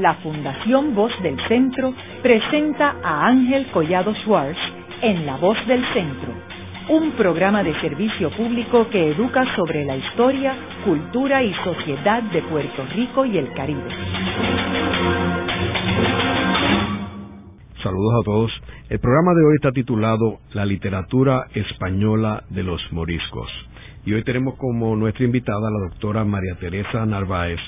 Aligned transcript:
la 0.00 0.14
Fundación 0.14 0.94
Voz 0.94 1.12
del 1.22 1.36
Centro 1.46 1.92
presenta 2.22 2.96
a 3.02 3.26
Ángel 3.26 3.66
Collado 3.70 4.14
Schwartz 4.14 4.58
en 5.02 5.26
La 5.26 5.36
Voz 5.36 5.58
del 5.66 5.84
Centro, 5.92 6.32
un 6.88 7.12
programa 7.12 7.62
de 7.62 7.78
servicio 7.80 8.30
público 8.30 8.88
que 8.88 9.10
educa 9.10 9.44
sobre 9.56 9.84
la 9.84 9.96
historia, 9.96 10.54
cultura 10.84 11.42
y 11.42 11.52
sociedad 11.62 12.22
de 12.22 12.42
Puerto 12.42 12.84
Rico 12.94 13.26
y 13.26 13.36
el 13.36 13.52
Caribe. 13.52 13.90
Saludos 17.82 18.20
a 18.20 18.24
todos. 18.24 18.52
El 18.88 18.98
programa 19.00 19.32
de 19.34 19.44
hoy 19.46 19.54
está 19.56 19.72
titulado 19.72 20.38
La 20.52 20.64
literatura 20.64 21.46
española 21.54 22.44
de 22.48 22.62
los 22.62 22.80
moriscos. 22.90 23.50
Y 24.04 24.14
hoy 24.14 24.24
tenemos 24.24 24.54
como 24.56 24.96
nuestra 24.96 25.26
invitada 25.26 25.68
a 25.68 25.70
la 25.70 25.88
doctora 25.90 26.24
María 26.24 26.54
Teresa 26.58 27.04
Narváez, 27.04 27.60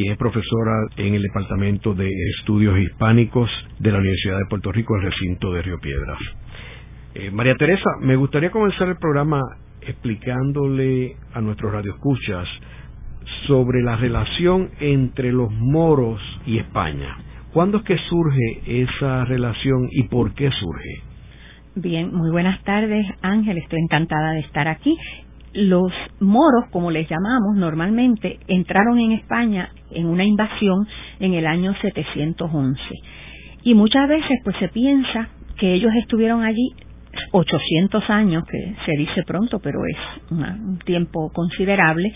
quien 0.00 0.12
es 0.12 0.18
profesora 0.18 0.86
en 0.96 1.14
el 1.14 1.22
Departamento 1.22 1.92
de 1.92 2.08
Estudios 2.38 2.78
Hispánicos 2.78 3.50
de 3.78 3.92
la 3.92 3.98
Universidad 3.98 4.38
de 4.38 4.46
Puerto 4.48 4.72
Rico, 4.72 4.96
el 4.96 5.02
recinto 5.02 5.52
de 5.52 5.60
Río 5.60 5.78
Piedras. 5.78 6.18
Eh, 7.14 7.30
María 7.30 7.54
Teresa, 7.56 7.90
me 8.00 8.16
gustaría 8.16 8.50
comenzar 8.50 8.88
el 8.88 8.96
programa 8.96 9.42
explicándole 9.82 11.16
a 11.34 11.42
nuestros 11.42 11.70
radioescuchas 11.72 12.48
sobre 13.46 13.82
la 13.82 13.96
relación 13.96 14.70
entre 14.80 15.32
los 15.32 15.52
moros 15.52 16.18
y 16.46 16.56
España. 16.56 17.18
¿Cuándo 17.52 17.78
es 17.78 17.84
que 17.84 17.98
surge 18.08 18.82
esa 18.82 19.26
relación 19.26 19.86
y 19.90 20.04
por 20.04 20.32
qué 20.32 20.50
surge? 20.50 21.02
Bien, 21.74 22.10
muy 22.14 22.30
buenas 22.30 22.62
tardes, 22.64 23.04
Ángel. 23.20 23.58
Estoy 23.58 23.80
encantada 23.80 24.32
de 24.32 24.40
estar 24.40 24.66
aquí. 24.66 24.96
Los 25.52 25.92
moros, 26.20 26.66
como 26.70 26.90
les 26.90 27.08
llamamos 27.08 27.56
normalmente, 27.56 28.38
entraron 28.46 28.98
en 28.98 29.12
España 29.12 29.70
en 29.90 30.06
una 30.06 30.24
invasión 30.24 30.86
en 31.18 31.34
el 31.34 31.46
año 31.46 31.74
711. 31.80 32.80
Y 33.62 33.74
muchas 33.74 34.08
veces 34.08 34.38
pues 34.44 34.56
se 34.58 34.68
piensa 34.68 35.28
que 35.58 35.74
ellos 35.74 35.92
estuvieron 35.96 36.44
allí 36.44 36.70
800 37.32 38.08
años, 38.08 38.44
que 38.48 38.74
se 38.86 38.92
dice 38.96 39.24
pronto, 39.26 39.58
pero 39.58 39.80
es 39.84 40.30
un 40.30 40.78
tiempo 40.84 41.30
considerable, 41.32 42.12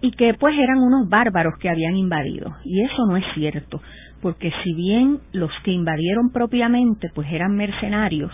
y 0.00 0.12
que 0.12 0.34
pues 0.34 0.56
eran 0.56 0.78
unos 0.78 1.08
bárbaros 1.08 1.54
que 1.58 1.68
habían 1.68 1.96
invadido. 1.96 2.54
Y 2.64 2.82
eso 2.82 3.06
no 3.06 3.16
es 3.16 3.24
cierto 3.34 3.80
porque 4.26 4.50
si 4.64 4.72
bien 4.74 5.20
los 5.32 5.50
que 5.62 5.70
invadieron 5.70 6.30
propiamente 6.32 7.10
pues 7.14 7.30
eran 7.30 7.54
mercenarios, 7.56 8.32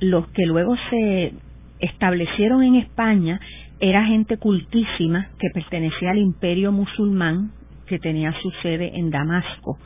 los 0.00 0.26
que 0.28 0.46
luego 0.46 0.74
se 0.90 1.32
establecieron 1.80 2.62
en 2.62 2.76
España 2.76 3.40
era 3.82 4.04
gente 4.04 4.36
cultísima 4.36 5.26
que 5.40 5.50
pertenecía 5.52 6.12
al 6.12 6.18
imperio 6.18 6.70
musulmán 6.70 7.50
que 7.84 7.98
tenía 7.98 8.32
su 8.40 8.48
sede 8.62 8.92
en 8.94 9.10
Damasco, 9.10 9.76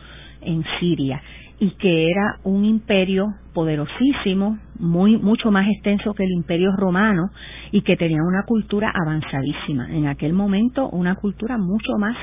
en 0.43 0.63
Siria 0.79 1.23
y 1.59 1.71
que 1.77 2.11
era 2.11 2.39
un 2.45 2.67
imperio 2.67 3.29
poderosísimo, 3.55 4.59
muy 4.79 5.17
mucho 5.17 5.51
más 5.51 5.67
extenso 5.67 6.13
que 6.13 6.25
el 6.25 6.33
imperio 6.33 6.73
romano 6.77 7.31
y 7.73 7.81
que 7.81 7.97
tenía 7.97 8.19
una 8.23 8.43
cultura 8.43 8.93
avanzadísima. 8.95 9.89
En 9.91 10.09
aquel 10.09 10.35
momento 10.35 10.91
una 10.91 11.15
cultura 11.15 11.57
mucho 11.57 11.97
más 11.99 12.19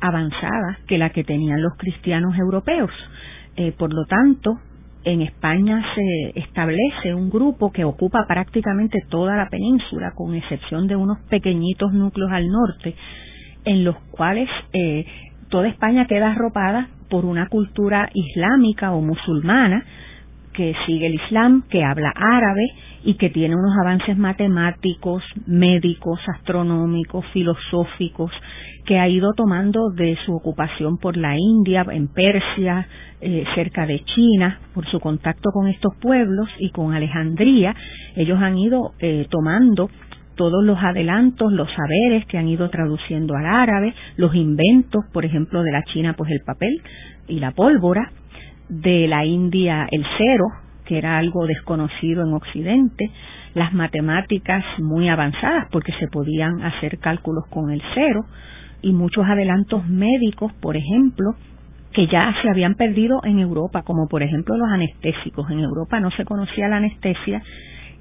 avanzada 0.00 0.80
que 0.86 0.98
la 0.98 1.08
que 1.08 1.24
tenían 1.24 1.62
los 1.62 1.72
cristianos 1.78 2.36
europeos. 2.36 2.90
Eh, 3.56 3.72
por 3.72 3.94
lo 3.94 4.04
tanto, 4.04 4.58
en 5.04 5.20
España 5.22 5.82
se 5.94 6.40
establece 6.40 7.14
un 7.14 7.30
grupo 7.30 7.70
que 7.70 7.84
ocupa 7.84 8.26
prácticamente 8.26 8.98
toda 9.08 9.36
la 9.36 9.48
península, 9.48 10.12
con 10.14 10.34
excepción 10.34 10.86
de 10.86 10.96
unos 10.96 11.18
pequeñitos 11.28 11.92
núcleos 11.92 12.32
al 12.32 12.48
norte, 12.48 12.94
en 13.64 13.84
los 13.84 13.96
cuales 14.10 14.48
eh, 14.72 15.04
toda 15.50 15.68
España 15.68 16.06
queda 16.06 16.32
arropada 16.32 16.88
por 17.10 17.24
una 17.24 17.48
cultura 17.48 18.10
islámica 18.14 18.92
o 18.92 19.00
musulmana 19.00 19.84
que 20.54 20.74
sigue 20.86 21.06
el 21.06 21.14
Islam, 21.14 21.64
que 21.68 21.84
habla 21.84 22.12
árabe 22.14 22.66
y 23.04 23.14
que 23.14 23.30
tiene 23.30 23.54
unos 23.54 23.76
avances 23.78 24.16
matemáticos, 24.16 25.22
médicos, 25.46 26.18
astronómicos, 26.26 27.24
filosóficos, 27.32 28.32
que 28.86 28.98
ha 28.98 29.08
ido 29.08 29.32
tomando 29.34 29.90
de 29.90 30.16
su 30.24 30.34
ocupación 30.34 30.98
por 30.98 31.16
la 31.16 31.36
India, 31.36 31.84
en 31.90 32.08
Persia, 32.08 32.88
eh, 33.20 33.44
cerca 33.54 33.86
de 33.86 34.02
China, 34.04 34.58
por 34.74 34.86
su 34.86 35.00
contacto 35.00 35.50
con 35.52 35.68
estos 35.68 35.94
pueblos 36.00 36.48
y 36.58 36.70
con 36.70 36.94
Alejandría, 36.94 37.74
ellos 38.16 38.38
han 38.40 38.58
ido 38.58 38.92
eh, 38.98 39.26
tomando 39.30 39.90
todos 40.34 40.64
los 40.64 40.78
adelantos, 40.82 41.52
los 41.52 41.68
saberes 41.70 42.26
que 42.26 42.38
han 42.38 42.48
ido 42.48 42.68
traduciendo 42.70 43.34
al 43.36 43.46
árabe, 43.46 43.94
los 44.16 44.34
inventos, 44.34 45.04
por 45.12 45.24
ejemplo, 45.24 45.62
de 45.62 45.72
la 45.72 45.82
China, 45.84 46.14
pues 46.16 46.30
el 46.30 46.40
papel 46.44 46.82
y 47.28 47.38
la 47.38 47.52
pólvora, 47.52 48.10
de 48.68 49.06
la 49.08 49.24
India 49.24 49.86
el 49.90 50.04
cero, 50.18 50.44
que 50.84 50.98
era 50.98 51.18
algo 51.18 51.46
desconocido 51.46 52.22
en 52.26 52.34
Occidente, 52.34 53.10
las 53.54 53.72
matemáticas 53.72 54.64
muy 54.78 55.08
avanzadas 55.08 55.66
porque 55.70 55.92
se 55.98 56.08
podían 56.08 56.62
hacer 56.62 56.98
cálculos 56.98 57.44
con 57.50 57.70
el 57.70 57.82
cero 57.94 58.24
y 58.82 58.92
muchos 58.92 59.24
adelantos 59.26 59.86
médicos, 59.88 60.52
por 60.60 60.76
ejemplo, 60.76 61.34
que 61.92 62.06
ya 62.08 62.34
se 62.42 62.50
habían 62.50 62.74
perdido 62.74 63.20
en 63.24 63.38
Europa, 63.38 63.82
como 63.82 64.08
por 64.08 64.22
ejemplo 64.22 64.56
los 64.56 64.68
anestésicos. 64.68 65.48
En 65.50 65.60
Europa 65.60 66.00
no 66.00 66.10
se 66.10 66.24
conocía 66.24 66.68
la 66.68 66.76
anestesia 66.76 67.40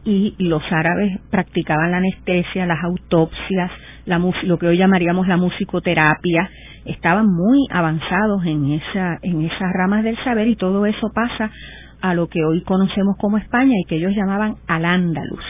y 0.03 0.35
los 0.39 0.63
árabes 0.71 1.19
practicaban 1.29 1.91
la 1.91 1.97
anestesia, 1.97 2.65
las 2.65 2.83
autopsias, 2.83 3.71
la, 4.05 4.19
lo 4.43 4.57
que 4.57 4.67
hoy 4.67 4.77
llamaríamos 4.77 5.27
la 5.27 5.37
musicoterapia, 5.37 6.49
estaban 6.85 7.27
muy 7.27 7.59
avanzados 7.69 8.45
en, 8.45 8.73
esa, 8.73 9.19
en 9.21 9.43
esas 9.43 9.71
ramas 9.73 10.03
del 10.03 10.17
saber 10.23 10.47
y 10.47 10.55
todo 10.55 10.85
eso 10.85 11.11
pasa 11.13 11.51
a 12.03 12.13
lo 12.13 12.27
que 12.27 12.43
hoy 12.43 12.61
conocemos 12.63 13.15
como 13.17 13.37
España 13.37 13.75
y 13.79 13.85
que 13.85 13.95
ellos 13.95 14.11
llamaban 14.13 14.57
al-Ándalus. 14.67 15.45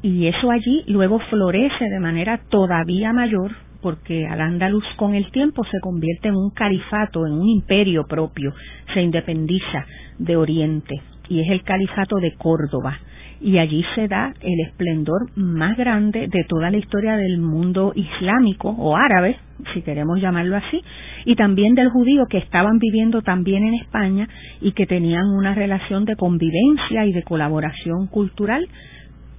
Y 0.00 0.26
eso 0.26 0.50
allí 0.50 0.84
luego 0.86 1.18
florece 1.28 1.84
de 1.84 2.00
manera 2.00 2.40
todavía 2.48 3.12
mayor 3.12 3.52
porque 3.82 4.26
al-Ándalus 4.26 4.84
con 4.96 5.14
el 5.14 5.30
tiempo 5.30 5.62
se 5.64 5.78
convierte 5.80 6.28
en 6.28 6.36
un 6.36 6.50
califato, 6.50 7.26
en 7.26 7.34
un 7.34 7.46
imperio 7.46 8.06
propio, 8.06 8.54
se 8.94 9.02
independiza 9.02 9.84
de 10.18 10.36
Oriente 10.36 11.02
y 11.28 11.40
es 11.42 11.50
el 11.50 11.62
califato 11.62 12.16
de 12.16 12.32
Córdoba 12.36 12.98
y 13.40 13.56
allí 13.58 13.82
se 13.94 14.06
da 14.06 14.34
el 14.42 14.60
esplendor 14.68 15.30
más 15.34 15.76
grande 15.76 16.28
de 16.28 16.44
toda 16.44 16.70
la 16.70 16.76
historia 16.76 17.16
del 17.16 17.38
mundo 17.38 17.92
islámico 17.94 18.68
o 18.68 18.96
árabe, 18.96 19.38
si 19.72 19.80
queremos 19.82 20.20
llamarlo 20.20 20.56
así, 20.56 20.82
y 21.24 21.36
también 21.36 21.74
del 21.74 21.88
judío 21.88 22.26
que 22.26 22.38
estaban 22.38 22.78
viviendo 22.78 23.22
también 23.22 23.64
en 23.64 23.74
España 23.74 24.28
y 24.60 24.72
que 24.72 24.86
tenían 24.86 25.26
una 25.30 25.54
relación 25.54 26.04
de 26.04 26.16
convivencia 26.16 27.06
y 27.06 27.12
de 27.12 27.22
colaboración 27.22 28.06
cultural 28.08 28.68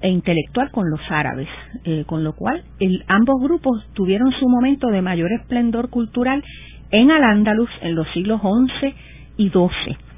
e 0.02 0.10
intelectual 0.10 0.72
con 0.72 0.90
los 0.90 1.02
árabes, 1.12 1.48
eh, 1.84 2.04
con 2.08 2.24
lo 2.24 2.34
cual 2.34 2.64
ambos 3.08 3.36
grupos 3.40 3.86
tuvieron 3.94 4.32
su 4.32 4.50
momento 4.50 4.88
de 4.88 5.04
mayor 5.04 5.32
esplendor 5.32 5.92
cultural 5.92 6.44
en 6.90 7.12
Al-Ándalus 7.12 7.70
en 7.82 7.94
los 7.94 8.08
siglos 8.14 8.42
XI 8.42 8.96
y 9.38 9.50
XII 9.50 10.11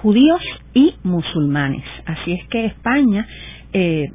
judíos 0.00 0.40
y 0.74 0.94
musulmanes. 1.02 1.84
Así 2.06 2.32
es 2.32 2.46
que 2.48 2.66
España, 2.66 3.26
eh, 3.72 4.06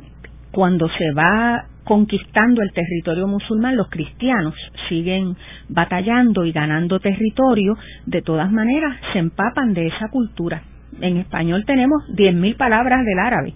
cuando 0.51 0.87
se 0.89 1.11
va 1.13 1.65
conquistando 1.83 2.61
el 2.61 2.73
territorio 2.73 3.27
musulmán, 3.27 3.77
los 3.77 3.89
cristianos 3.89 4.53
siguen 4.89 5.35
batallando 5.69 6.43
y 6.43 6.51
ganando 6.51 6.99
territorio, 6.99 7.77
de 8.05 8.21
todas 8.21 8.51
maneras 8.51 8.97
se 9.13 9.19
empapan 9.19 9.73
de 9.73 9.87
esa 9.87 10.09
cultura. 10.09 10.61
En 10.99 11.17
español 11.17 11.63
tenemos 11.65 12.03
10.000 12.09 12.57
palabras 12.57 13.05
del 13.05 13.19
árabe. 13.19 13.53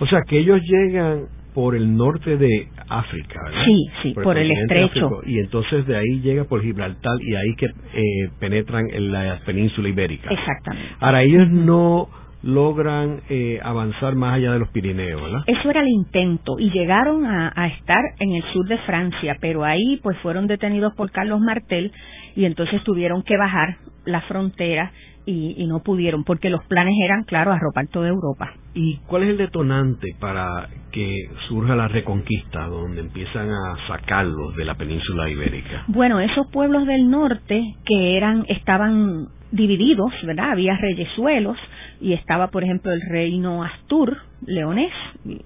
O 0.00 0.06
sea, 0.06 0.22
que 0.26 0.38
ellos 0.38 0.60
llegan 0.62 1.26
por 1.54 1.76
el 1.76 1.96
norte 1.96 2.36
de 2.36 2.68
África, 2.88 3.40
¿verdad? 3.44 3.64
Sí, 3.64 3.86
sí, 4.02 4.14
por, 4.14 4.36
el, 4.36 4.50
estrecho. 4.50 5.22
y 5.24 5.38
entonces 5.38 5.86
de 5.86 5.96
ahí 5.96 6.20
llega 6.20 6.44
por 6.44 6.62
Gibraltar 6.62 7.16
y 7.20 7.34
ahí 7.34 7.54
que 7.56 7.66
eh, 7.66 8.30
penetran 8.40 8.90
en 8.90 9.12
la 9.12 9.40
península 9.46 9.88
ibérica. 9.88 10.30
Exactamente. 10.30 10.94
Ahora, 10.98 11.22
ellos 11.22 11.48
no 11.50 12.08
logran 12.42 13.22
eh, 13.30 13.58
avanzar 13.62 14.16
más 14.16 14.34
allá 14.34 14.52
de 14.52 14.58
los 14.58 14.68
Pirineos, 14.68 15.22
¿verdad? 15.22 15.44
Eso 15.46 15.70
era 15.70 15.80
el 15.80 15.88
intento 15.88 16.58
y 16.58 16.70
llegaron 16.70 17.24
a, 17.24 17.52
a, 17.54 17.68
estar 17.68 18.02
en 18.18 18.32
el 18.32 18.42
sur 18.52 18.66
de 18.66 18.76
Francia, 18.78 19.38
pero 19.40 19.64
ahí 19.64 19.98
pues 20.02 20.18
fueron 20.18 20.46
detenidos 20.46 20.92
por 20.94 21.10
Carlos 21.10 21.40
Martel 21.40 21.90
y 22.36 22.44
entonces 22.44 22.82
tuvieron 22.84 23.22
que 23.22 23.38
bajar 23.38 23.76
la 24.04 24.20
frontera 24.22 24.92
y, 25.26 25.66
no 25.66 25.80
pudieron, 25.80 26.24
porque 26.24 26.50
los 26.50 26.64
planes 26.66 26.94
eran, 27.02 27.24
claro, 27.24 27.52
arropar 27.52 27.86
toda 27.88 28.08
Europa. 28.08 28.52
¿Y 28.74 28.98
cuál 29.06 29.22
es 29.24 29.30
el 29.30 29.38
detonante 29.38 30.14
para 30.20 30.68
que 30.92 31.28
surja 31.48 31.74
la 31.74 31.88
reconquista, 31.88 32.66
donde 32.66 33.00
empiezan 33.00 33.48
a 33.50 33.76
sacarlos 33.88 34.54
de 34.56 34.64
la 34.64 34.74
península 34.74 35.28
ibérica? 35.30 35.84
Bueno, 35.88 36.20
esos 36.20 36.46
pueblos 36.50 36.86
del 36.86 37.10
norte 37.10 37.62
que 37.86 38.16
eran, 38.16 38.44
estaban 38.48 39.28
divididos, 39.50 40.12
¿verdad? 40.24 40.50
Había 40.52 40.76
reyesuelos 40.76 41.56
y 42.00 42.12
estaba, 42.12 42.48
por 42.48 42.64
ejemplo, 42.64 42.92
el 42.92 43.00
reino 43.08 43.62
Astur, 43.62 44.16
leonés, 44.44 44.92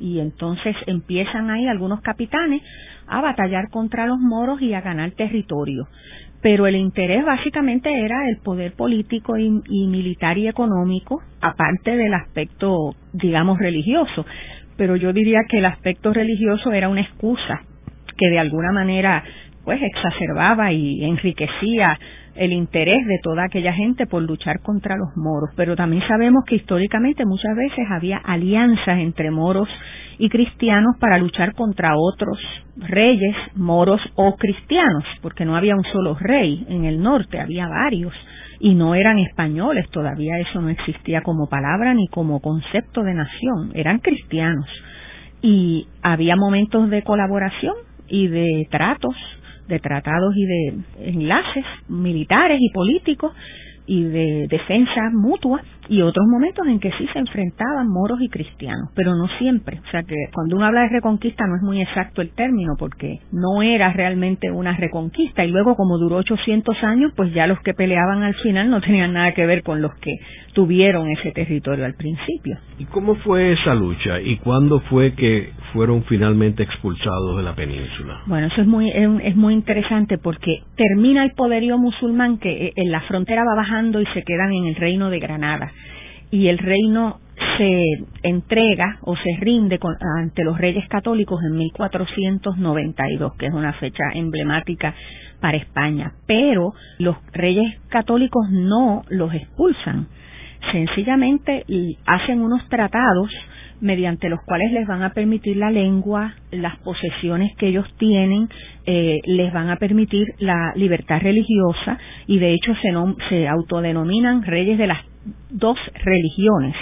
y 0.01 0.19
entonces 0.19 0.75
empiezan 0.87 1.51
ahí 1.51 1.67
algunos 1.69 2.01
capitanes 2.01 2.63
a 3.07 3.21
batallar 3.21 3.69
contra 3.71 4.07
los 4.07 4.19
moros 4.19 4.61
y 4.61 4.75
a 4.75 4.81
ganar 4.81 5.13
territorio. 5.13 5.87
Pero 6.41 6.67
el 6.67 6.77
interés 6.77 7.25
básicamente 7.25 7.91
era 7.91 8.29
el 8.29 8.39
poder 8.39 8.73
político 8.73 9.37
y, 9.37 9.51
militar 9.89 10.39
y 10.39 10.47
económico, 10.47 11.21
aparte 11.41 11.97
del 11.97 12.15
aspecto, 12.15 12.95
digamos, 13.13 13.59
religioso. 13.59 14.25
Pero 14.77 14.95
yo 14.95 15.13
diría 15.13 15.41
que 15.49 15.59
el 15.59 15.65
aspecto 15.65 16.13
religioso 16.13 16.73
era 16.73 16.89
una 16.89 17.01
excusa 17.01 17.63
que 18.17 18.31
de 18.31 18.39
alguna 18.39 18.73
manera 18.73 19.25
pues 19.69 19.83
exacerbaba 19.83 20.73
y 20.73 21.05
enriquecía 21.05 21.99
el 22.37 22.55
interés 22.55 23.07
de 23.07 23.19
toda 23.23 23.45
aquella 23.45 23.75
gente 23.75 24.07
por 24.07 24.23
luchar 24.23 24.61
contra 24.63 24.97
los 24.97 25.15
moros, 25.15 25.51
pero 25.57 25.77
también 25.77 26.03
sabemos 26.09 26.43
que 26.47 26.55
históricamente 26.55 27.27
muchas 27.27 27.55
veces 27.55 27.85
había 27.91 28.17
alianzas 28.17 28.99
entre 28.99 29.31
moros 29.31 29.69
y 30.19 30.31
cristianos 30.31 30.97
para 30.99 31.19
luchar 31.19 31.53
contra 31.53 31.99
otros 31.99 32.39
reyes, 32.77 33.37
moros 33.57 34.01
o 34.15 34.37
cristianos, 34.37 35.05
porque 35.21 35.45
no 35.45 35.55
había 35.55 35.77
un 35.77 35.85
solo 35.93 36.17
rey 36.19 36.65
en 36.71 36.87
el 36.87 37.03
norte, 37.03 37.39
había 37.39 37.69
varios 37.69 38.15
y 38.61 38.75
no 38.75 38.95
eran 38.95 39.19
españoles, 39.19 39.87
todavía 39.91 40.39
eso 40.39 40.63
no 40.63 40.71
existía 40.71 41.21
como 41.21 41.47
palabra 41.47 41.93
ni 41.93 42.09
como 42.09 42.41
concepto 42.41 43.03
de 43.03 43.13
nación, 43.13 43.73
eran 43.75 43.99
cristianos. 43.99 44.67
Y 45.43 45.89
había 46.01 46.37
momentos 46.37 46.89
de 46.89 47.03
colaboración 47.03 47.75
y 48.09 48.29
de 48.29 48.67
tratos 48.71 49.15
de 49.69 49.79
tratados 49.79 50.35
y 50.37 50.47
de 50.47 50.75
enlaces 51.11 51.65
militares 51.89 52.59
y 52.61 52.71
políticos 52.73 53.33
y 53.87 54.05
de 54.05 54.47
defensa 54.49 55.11
mutua 55.13 55.63
y 55.89 56.03
otros 56.03 56.27
momentos 56.27 56.67
en 56.67 56.81
que 56.81 56.91
sí 56.93 57.07
se 57.13 57.19
enfrentaban 57.19 57.89
moros 57.89 58.21
y 58.21 58.29
cristianos, 58.29 58.91
pero 58.95 59.15
no 59.15 59.27
siempre. 59.39 59.81
O 59.87 59.91
sea 59.91 60.03
que 60.03 60.15
cuando 60.33 60.57
uno 60.57 60.67
habla 60.67 60.83
de 60.83 60.91
reconquista 60.91 61.47
no 61.47 61.57
es 61.57 61.63
muy 61.63 61.81
exacto 61.81 62.23
el 62.23 62.31
término 62.31 62.75
porque 62.79 63.21
no 63.33 63.63
era 63.63 63.93
realmente 63.93 64.51
una 64.51 64.77
reconquista 64.77 65.45
y 65.45 65.51
luego 65.51 65.77
como 65.77 65.99
duró 65.99 66.17
800 66.17 66.77
años, 66.83 67.13
pues 67.17 67.33
ya 67.33 67.47
los 67.47 67.61
que 67.61 67.75
peleaban 67.75 68.23
al 68.23 68.35
final 68.35 68.71
no 68.71 68.81
tenían 68.81 69.13
nada 69.15 69.33
que 69.33 69.47
ver 69.47 69.63
con 69.63 69.81
los 69.81 69.95
que 69.97 70.13
tuvieron 70.53 71.09
ese 71.11 71.33
territorio 71.33 71.85
al 71.85 71.95
principio. 71.95 72.59
¿Y 72.79 72.85
cómo 72.87 73.15
fue 73.17 73.53
esa 73.53 73.75
lucha 73.75 74.21
y 74.21 74.37
cuándo 74.39 74.81
fue 74.81 75.15
que 75.15 75.53
fueron 75.73 76.03
finalmente 76.05 76.63
expulsados 76.63 77.37
de 77.37 77.43
la 77.43 77.55
península? 77.55 78.23
Bueno, 78.27 78.49
eso 78.49 78.61
es 78.61 78.67
muy 78.67 78.91
es, 78.91 79.37
muy 79.37 79.55
interesante 79.55 80.19
porque 80.19 80.63
termina 80.77 81.25
el 81.25 81.33
poderío 81.33 81.79
musulmán 81.79 82.39
que 82.39 82.67
eh, 82.67 82.73
en 82.77 82.91
la 82.91 83.01
frontera 83.03 83.45
va 83.45 83.55
bajando 83.57 84.01
y 84.01 84.07
se 84.07 84.23
quedan 84.23 84.53
en 84.53 84.67
el 84.67 84.75
reino 84.75 85.11
de 85.11 85.21
Granada 85.21 85.71
y 86.31 86.49
el 86.49 86.59
reino 86.59 87.21
se 87.57 87.83
entrega 88.23 88.99
o 89.03 89.17
se 89.17 89.37
rinde 89.41 89.79
ante 90.19 90.45
los 90.45 90.59
reyes 90.59 90.87
católicos 90.89 91.41
en 91.43 91.57
1492, 91.57 93.35
que 93.37 93.47
es 93.47 93.53
una 93.53 93.73
fecha 93.75 94.05
emblemática 94.15 94.95
para 95.41 95.57
España. 95.57 96.13
Pero 96.27 96.73
los 96.99 97.17
reyes 97.33 97.81
católicos 97.89 98.49
no 98.51 99.03
los 99.09 99.33
expulsan, 99.35 100.09
sencillamente 100.73 101.65
hacen 102.07 102.41
unos 102.41 102.69
tratados 102.69 103.31
mediante 103.81 104.29
los 104.29 104.41
cuales 104.45 104.73
les 104.73 104.87
van 104.87 105.03
a 105.03 105.13
permitir 105.13 105.57
la 105.57 105.71
lengua, 105.71 106.35
las 106.51 106.77
posesiones 106.79 107.55
que 107.57 107.69
ellos 107.69 107.87
tienen, 107.97 108.49
eh, 108.87 109.19
les 109.25 109.53
van 109.53 109.71
a 109.71 109.77
permitir 109.77 110.27
la 110.39 110.73
libertad 110.75 111.21
religiosa 111.21 111.99
y 112.27 112.39
de 112.39 112.55
hecho 112.55 112.75
se, 112.83 112.93
se 113.29 113.49
autodenominan 113.49 114.43
reyes 114.43 114.79
de 114.79 114.89
las 114.89 115.08
dos 115.51 115.79
religiones, 116.05 116.75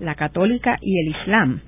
la 0.00 0.14
católica 0.14 0.78
y 0.80 1.00
el 1.00 1.08
islam. 1.08 1.60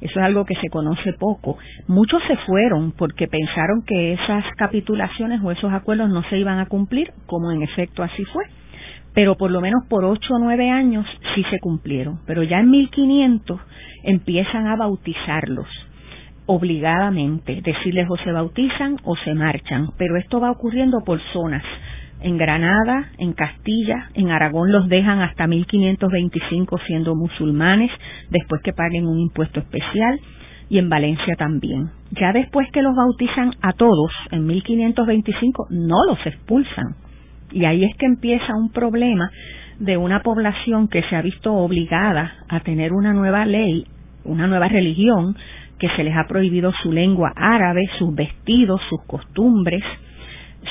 Eso 0.00 0.20
es 0.20 0.24
algo 0.24 0.44
que 0.44 0.54
se 0.54 0.68
conoce 0.68 1.12
poco. 1.14 1.58
Muchos 1.88 2.22
se 2.28 2.36
fueron 2.46 2.92
porque 2.92 3.26
pensaron 3.26 3.82
que 3.84 4.12
esas 4.12 4.44
capitulaciones 4.56 5.40
o 5.42 5.50
esos 5.50 5.72
acuerdos 5.72 6.08
no 6.10 6.22
se 6.24 6.38
iban 6.38 6.60
a 6.60 6.66
cumplir, 6.66 7.12
como 7.26 7.50
en 7.50 7.62
efecto 7.62 8.02
así 8.02 8.24
fue. 8.26 8.44
Pero 9.14 9.36
por 9.36 9.50
lo 9.50 9.60
menos 9.60 9.84
por 9.88 10.04
ocho 10.04 10.34
o 10.34 10.38
nueve 10.38 10.70
años 10.70 11.04
sí 11.34 11.42
se 11.50 11.58
cumplieron. 11.58 12.20
Pero 12.26 12.44
ya 12.44 12.60
en 12.60 12.70
1500 12.70 13.60
empiezan 14.04 14.68
a 14.68 14.76
bautizarlos 14.76 15.66
obligadamente, 16.50 17.60
decirles 17.60 18.06
o 18.08 18.16
se 18.16 18.32
bautizan 18.32 18.96
o 19.04 19.16
se 19.16 19.34
marchan, 19.34 19.90
pero 19.98 20.16
esto 20.16 20.40
va 20.40 20.50
ocurriendo 20.50 21.00
por 21.04 21.20
zonas 21.34 21.62
en 22.20 22.36
Granada, 22.36 23.10
en 23.18 23.32
Castilla, 23.32 24.10
en 24.14 24.30
Aragón 24.30 24.72
los 24.72 24.88
dejan 24.88 25.20
hasta 25.20 25.46
1525 25.46 26.78
siendo 26.86 27.14
musulmanes, 27.14 27.90
después 28.30 28.60
que 28.62 28.72
paguen 28.72 29.06
un 29.06 29.20
impuesto 29.20 29.60
especial, 29.60 30.18
y 30.68 30.78
en 30.78 30.88
Valencia 30.88 31.34
también. 31.36 31.90
Ya 32.10 32.32
después 32.32 32.68
que 32.72 32.82
los 32.82 32.94
bautizan 32.94 33.52
a 33.62 33.72
todos, 33.72 34.12
en 34.30 34.46
1525, 34.46 35.68
no 35.70 35.96
los 36.06 36.18
expulsan. 36.26 36.96
Y 37.52 37.64
ahí 37.64 37.84
es 37.84 37.96
que 37.96 38.06
empieza 38.06 38.54
un 38.54 38.70
problema 38.70 39.30
de 39.78 39.96
una 39.96 40.20
población 40.22 40.88
que 40.88 41.02
se 41.04 41.16
ha 41.16 41.22
visto 41.22 41.54
obligada 41.54 42.32
a 42.48 42.60
tener 42.60 42.92
una 42.92 43.12
nueva 43.12 43.46
ley, 43.46 43.86
una 44.24 44.46
nueva 44.46 44.68
religión, 44.68 45.36
que 45.78 45.88
se 45.90 46.02
les 46.02 46.14
ha 46.16 46.26
prohibido 46.26 46.72
su 46.82 46.92
lengua 46.92 47.32
árabe, 47.36 47.88
sus 47.98 48.14
vestidos, 48.14 48.80
sus 48.90 49.02
costumbres, 49.06 49.82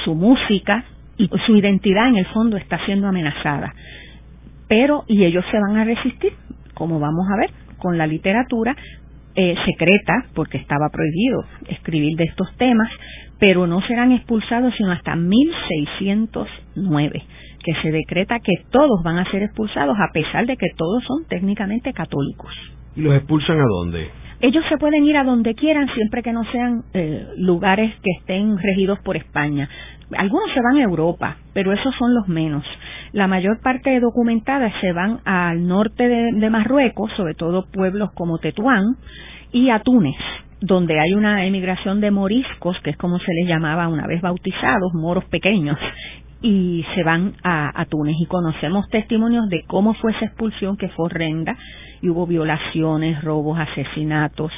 su 0.04 0.14
música, 0.14 0.84
y 1.18 1.30
su 1.46 1.56
identidad 1.56 2.10
en 2.10 2.18
el 2.18 2.26
fondo 2.28 2.58
está 2.58 2.84
siendo 2.86 3.08
amenazada. 3.08 3.74
Pero, 4.68 5.04
y 5.08 5.24
ellos 5.24 5.46
se 5.50 5.60
van 5.60 5.78
a 5.78 5.84
resistir, 5.84 6.34
como 6.74 7.00
vamos 7.00 7.26
a 7.32 7.38
ver, 7.40 7.50
con 7.78 7.98
la 7.98 8.06
literatura 8.06 8.76
eh, 9.36 9.56
secreta, 9.66 10.26
porque 10.34 10.58
estaba 10.58 10.90
prohibido 10.90 11.46
escribir 11.70 12.18
de 12.18 12.26
estos 12.26 12.54
temas, 12.58 12.90
pero 13.40 13.66
no 13.68 13.82
serán 13.82 14.12
expulsados 14.12 14.74
sino 14.78 14.92
hasta 14.92 15.16
1609, 15.16 17.24
que 17.64 17.74
se 17.82 17.92
decreta 17.92 18.40
que 18.40 18.64
todos 18.72 19.04
van 19.04 19.20
a 19.20 19.32
ser 19.32 19.44
expulsados 19.44 19.96
a 20.00 20.12
pesar 20.12 20.48
de 20.48 20.58
que 20.58 20.68
todos 20.76 21.04
son 21.04 21.26
técnicamente 21.28 21.94
católicos. 21.94 22.52
¿Y 22.96 23.02
los 23.02 23.16
expulsan 23.16 23.60
a 23.60 23.66
dónde? 23.66 24.10
Ellos 24.40 24.64
se 24.70 24.78
pueden 24.78 25.04
ir 25.04 25.18
a 25.18 25.24
donde 25.24 25.56
quieran 25.56 25.88
siempre 25.96 26.22
que 26.22 26.32
no 26.32 26.44
sean 26.52 26.84
eh, 26.94 27.28
lugares 27.38 27.92
que 28.04 28.12
estén 28.20 28.58
regidos 28.60 29.00
por 29.00 29.18
España. 29.18 29.68
Algunos 30.16 30.52
se 30.54 30.62
van 30.62 30.78
a 30.78 30.84
Europa, 30.84 31.38
pero 31.54 31.74
esos 31.74 31.94
son 31.96 32.14
los 32.14 32.28
menos. 32.28 32.64
La 33.14 33.28
mayor 33.28 33.60
parte 33.62 33.90
de 33.90 34.00
documentadas 34.00 34.72
se 34.80 34.94
van 34.94 35.20
al 35.26 35.68
norte 35.68 36.08
de, 36.08 36.50
Marruecos, 36.50 37.12
sobre 37.18 37.34
todo 37.34 37.66
pueblos 37.72 38.12
como 38.14 38.38
Tetuán, 38.38 38.84
y 39.52 39.70
a 39.70 39.80
Túnez, 39.80 40.16
donde 40.62 41.00
hay 41.00 41.14
una 41.14 41.46
emigración 41.46 42.00
de 42.00 42.12
moriscos, 42.12 42.78
que 42.84 42.92
es 42.92 42.98
como 42.98 43.18
se 43.18 43.34
les 43.34 43.50
llamaba 43.50 43.88
una 43.88 44.06
vez 44.06 44.22
bautizados, 44.22 44.94
moros 44.94 45.26
pequeños, 45.26 45.80
y 46.42 46.86
se 46.94 47.04
van 47.04 47.34
a, 47.44 47.82
a, 47.82 47.86
Túnez. 47.86 48.16
Y 48.20 48.28
conocemos 48.28 48.88
testimonios 48.90 49.50
de 49.50 49.64
cómo 49.66 49.94
fue 49.96 50.12
esa 50.12 50.26
expulsión, 50.26 50.78
que 50.78 50.90
fue 50.90 51.06
horrenda, 51.06 51.58
y 52.02 52.10
hubo 52.10 52.28
violaciones, 52.28 53.24
robos, 53.24 53.60
asesinatos, 53.60 54.52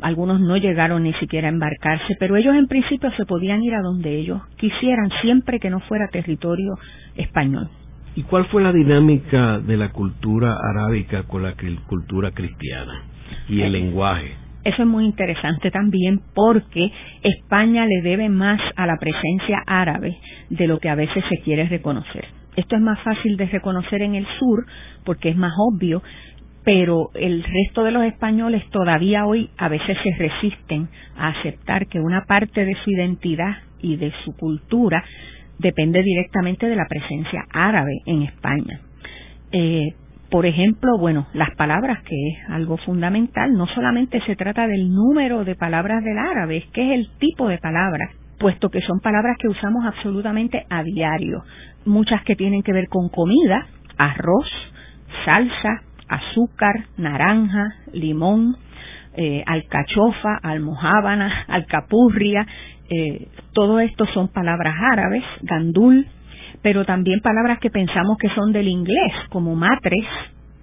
algunos 0.00 0.40
no 0.40 0.56
llegaron 0.56 1.02
ni 1.02 1.12
siquiera 1.14 1.48
a 1.48 1.50
embarcarse, 1.50 2.14
pero 2.20 2.36
ellos 2.36 2.54
en 2.54 2.68
principio 2.68 3.10
se 3.16 3.26
podían 3.26 3.62
ir 3.62 3.74
a 3.74 3.82
donde 3.82 4.16
ellos 4.16 4.40
quisieran, 4.56 5.10
siempre 5.22 5.58
que 5.58 5.70
no 5.70 5.80
fuera 5.80 6.08
territorio 6.08 6.74
español. 7.16 7.68
¿Y 8.14 8.22
cuál 8.22 8.46
fue 8.46 8.62
la 8.62 8.72
dinámica 8.72 9.58
de 9.58 9.76
la 9.76 9.90
cultura 9.90 10.56
arábica 10.72 11.24
con 11.24 11.42
la 11.42 11.54
cultura 11.86 12.30
cristiana 12.32 13.02
y 13.48 13.60
el 13.60 13.74
eh, 13.74 13.80
lenguaje? 13.80 14.34
Eso 14.64 14.82
es 14.82 14.88
muy 14.88 15.04
interesante 15.04 15.70
también 15.70 16.20
porque 16.34 16.90
España 17.22 17.86
le 17.86 18.02
debe 18.02 18.28
más 18.28 18.60
a 18.76 18.86
la 18.86 18.96
presencia 18.98 19.62
árabe 19.66 20.16
de 20.50 20.66
lo 20.66 20.78
que 20.78 20.88
a 20.88 20.94
veces 20.94 21.24
se 21.28 21.40
quiere 21.42 21.68
reconocer. 21.68 22.26
Esto 22.56 22.74
es 22.74 22.82
más 22.82 23.00
fácil 23.02 23.36
de 23.36 23.46
reconocer 23.46 24.02
en 24.02 24.16
el 24.16 24.26
sur 24.38 24.66
porque 25.04 25.28
es 25.28 25.36
más 25.36 25.52
obvio, 25.56 26.02
pero 26.68 27.08
el 27.14 27.42
resto 27.44 27.82
de 27.82 27.92
los 27.92 28.04
españoles 28.04 28.62
todavía 28.68 29.24
hoy 29.24 29.48
a 29.56 29.70
veces 29.70 29.96
se 30.04 30.10
resisten 30.18 30.86
a 31.16 31.28
aceptar 31.28 31.86
que 31.86 31.98
una 31.98 32.26
parte 32.26 32.62
de 32.66 32.74
su 32.84 32.90
identidad 32.90 33.56
y 33.80 33.96
de 33.96 34.12
su 34.22 34.36
cultura 34.36 35.02
depende 35.58 36.02
directamente 36.02 36.68
de 36.68 36.76
la 36.76 36.84
presencia 36.86 37.46
árabe 37.54 37.92
en 38.04 38.20
España. 38.20 38.80
Eh, 39.50 39.94
por 40.30 40.44
ejemplo, 40.44 40.98
bueno, 40.98 41.26
las 41.32 41.54
palabras, 41.56 42.02
que 42.02 42.14
es 42.14 42.50
algo 42.50 42.76
fundamental, 42.76 43.50
no 43.54 43.66
solamente 43.68 44.20
se 44.26 44.36
trata 44.36 44.66
del 44.66 44.90
número 44.90 45.44
de 45.44 45.54
palabras 45.54 46.04
del 46.04 46.18
árabe, 46.18 46.58
es 46.58 46.66
que 46.66 46.92
es 46.92 46.98
el 46.98 47.08
tipo 47.18 47.48
de 47.48 47.56
palabras, 47.56 48.14
puesto 48.38 48.68
que 48.68 48.82
son 48.82 49.00
palabras 49.00 49.38
que 49.38 49.48
usamos 49.48 49.86
absolutamente 49.86 50.66
a 50.68 50.82
diario. 50.82 51.44
Muchas 51.86 52.22
que 52.24 52.36
tienen 52.36 52.62
que 52.62 52.74
ver 52.74 52.88
con 52.88 53.08
comida, 53.08 53.66
arroz, 53.96 54.50
salsa, 55.24 55.87
azúcar, 56.08 56.86
naranja, 56.96 57.74
limón, 57.92 58.56
eh, 59.16 59.42
alcachofa, 59.46 60.38
almohábana, 60.42 61.44
alcapurria, 61.48 62.46
eh, 62.90 63.28
todo 63.52 63.80
esto 63.80 64.06
son 64.06 64.28
palabras 64.28 64.74
árabes, 64.92 65.24
gandul, 65.42 66.06
pero 66.62 66.84
también 66.84 67.20
palabras 67.20 67.58
que 67.58 67.70
pensamos 67.70 68.16
que 68.18 68.30
son 68.30 68.52
del 68.52 68.68
inglés, 68.68 69.12
como 69.30 69.54
matres 69.54 70.04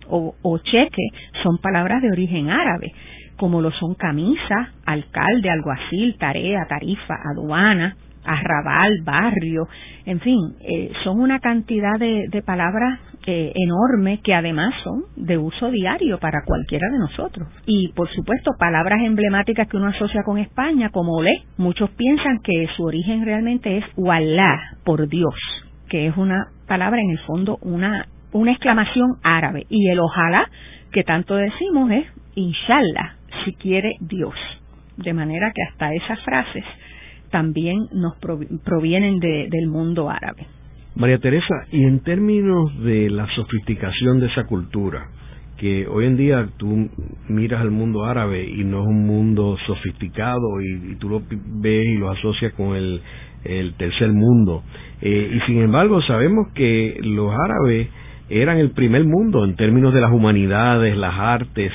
o, 0.07 0.35
o 0.41 0.57
cheque, 0.59 1.07
son 1.43 1.57
palabras 1.59 2.01
de 2.01 2.11
origen 2.11 2.49
árabe. 2.49 2.93
como 3.37 3.59
lo 3.59 3.69
son 3.71 3.95
camisa, 3.95 4.71
alcalde, 4.85 5.49
alguacil, 5.49 6.15
tarea, 6.17 6.65
tarifa, 6.69 7.15
aduana, 7.33 7.97
arrabal, 8.25 9.01
barrio, 9.03 9.67
en 10.05 10.19
fin, 10.19 10.39
eh, 10.61 10.91
son 11.03 11.19
una 11.19 11.39
cantidad 11.39 11.97
de, 11.99 12.43
palabras 12.45 12.99
eh, 13.25 13.51
enormes 13.55 14.19
que 14.21 14.35
además 14.35 14.73
son 14.83 15.05
de 15.15 15.37
uso 15.37 15.71
diario 15.71 16.19
para 16.19 16.43
cualquiera 16.45 16.87
de 16.91 16.99
nosotros. 16.99 17.47
Y 17.65 17.91
por 17.93 18.07
supuesto, 18.09 18.51
palabras 18.59 18.99
emblemáticas 19.03 19.67
que 19.67 19.77
uno 19.77 19.87
asocia 19.87 20.21
con 20.23 20.37
España, 20.37 20.89
como 20.89 21.13
olé. 21.13 21.43
Muchos 21.57 21.89
piensan 21.91 22.39
que 22.43 22.67
su 22.75 22.83
origen 22.83 23.25
realmente 23.25 23.77
es 23.77 23.85
wallah, 23.97 24.77
por 24.83 25.07
Dios, 25.07 25.33
que 25.89 26.07
es 26.07 26.17
una 26.17 26.49
palabra 26.67 27.01
en 27.01 27.09
el 27.09 27.19
fondo, 27.19 27.57
una, 27.61 28.07
una 28.31 28.51
exclamación 28.51 29.15
árabe. 29.23 29.65
Y 29.69 29.89
el 29.89 29.99
ojalá, 29.99 30.47
que 30.91 31.03
tanto 31.03 31.35
decimos, 31.35 31.89
es 31.89 32.05
inshallah, 32.35 33.15
si 33.43 33.53
quiere 33.55 33.93
Dios. 34.01 34.35
De 34.97 35.13
manera 35.13 35.51
que 35.53 35.63
hasta 35.63 35.93
esas 35.93 36.21
frases 36.23 36.63
también 37.35 37.89
nos 37.91 38.15
provienen 38.63 39.19
del 39.19 39.67
mundo 39.67 40.09
árabe. 40.09 40.47
María 40.95 41.17
Teresa, 41.17 41.65
y 41.69 41.83
en 41.83 41.99
términos 41.99 42.81
de 42.81 43.09
la 43.09 43.27
sofisticación 43.35 44.21
de 44.21 44.27
esa 44.27 44.45
cultura, 44.45 45.09
que 45.57 45.85
hoy 45.85 46.05
en 46.05 46.15
día 46.15 46.47
tú 46.55 46.89
miras 47.27 47.59
al 47.59 47.71
mundo 47.71 48.05
árabe 48.05 48.45
y 48.45 48.63
no 48.63 48.83
es 48.83 48.87
un 48.87 49.05
mundo 49.05 49.57
sofisticado 49.67 50.61
y, 50.61 50.95
tú 50.95 51.09
lo 51.09 51.23
ves 51.27 51.85
y 51.85 51.97
lo 51.97 52.09
asocias 52.09 52.53
con 52.53 52.73
el, 52.73 53.01
tercer 53.77 54.13
mundo. 54.13 54.63
Eh, 55.01 55.31
y 55.35 55.39
sin 55.41 55.61
embargo 55.61 56.01
sabemos 56.03 56.53
que 56.53 56.97
los 57.01 57.33
árabes 57.33 57.89
eran 58.29 58.59
el 58.59 58.71
primer 58.71 59.03
mundo 59.03 59.43
en 59.43 59.57
términos 59.57 59.93
de 59.93 59.99
las 59.99 60.13
humanidades, 60.13 60.95
las 60.95 61.15
artes, 61.15 61.73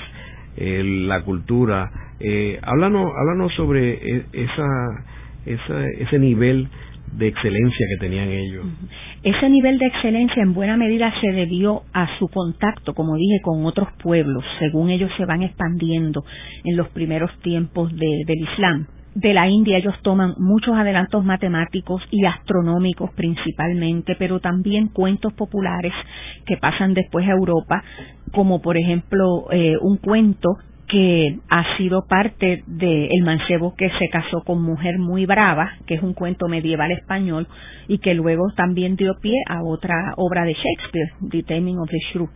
eh, 0.57 0.83
la 1.07 1.21
cultura. 1.21 1.91
Eh, 2.19 2.59
háblanos, 2.63 3.13
háblanos 3.15 3.53
sobre 3.57 3.93
e, 3.93 4.25
esa 5.47 5.87
ese 5.99 6.19
nivel 6.19 6.69
de 7.13 7.29
excelencia 7.29 7.87
que 7.89 8.07
tenían 8.07 8.29
ellos. 8.29 8.67
Ese 9.23 9.49
nivel 9.49 9.79
de 9.79 9.87
excelencia 9.87 10.43
en 10.43 10.55
buena 10.55 10.77
medida 10.77 11.13
se 11.21 11.33
debió 11.33 11.83
a 11.93 12.19
su 12.19 12.29
contacto, 12.29 12.95
como 12.95 13.17
dije, 13.17 13.41
con 13.43 13.65
otros 13.67 13.89
pueblos, 14.03 14.45
según 14.59 14.91
ellos 14.91 15.11
se 15.17 15.25
van 15.25 15.43
expandiendo 15.43 16.25
en 16.65 16.77
los 16.77 16.89
primeros 16.89 17.31
tiempos 17.41 17.93
del 17.95 18.41
Islam. 18.53 18.87
De 19.15 19.35
la 19.35 19.49
India 19.49 19.77
ellos 19.77 19.97
toman 20.03 20.35
muchos 20.39 20.77
adelantos 20.77 21.25
matemáticos 21.25 22.01
y 22.13 22.25
astronómicos 22.27 23.11
principalmente, 23.15 24.15
pero 24.17 24.39
también 24.39 24.87
cuentos 24.87 25.33
populares 25.33 25.93
que 26.47 26.57
pasan 26.57 26.95
después 26.95 27.27
a 27.27 27.33
Europa, 27.33 27.83
como 28.31 28.63
por 28.63 28.77
ejemplo 28.77 29.47
eh, 29.51 29.75
un 29.81 29.97
cuento 29.97 30.59
que 30.91 31.39
ha 31.49 31.77
sido 31.77 32.07
parte 32.09 32.65
del 32.67 33.23
mancebo 33.23 33.75
que 33.77 33.91
se 33.99 34.09
casó 34.09 34.43
con 34.43 34.63
mujer 34.63 34.99
muy 34.99 35.25
brava, 35.25 35.75
que 35.87 35.95
es 35.95 36.03
un 36.03 36.15
cuento 36.15 36.49
medieval 36.49 36.91
español, 36.91 37.47
y 37.87 37.99
que 37.99 38.15
luego 38.15 38.49
también 38.57 38.97
dio 38.97 39.15
pie 39.21 39.37
a 39.49 39.63
otra 39.63 40.15
obra 40.17 40.45
de 40.45 40.55
Shakespeare, 40.55 41.13
The 41.31 41.43
Taming 41.45 41.79
of 41.79 41.89
the 41.89 41.99
Shrew. 42.13 42.29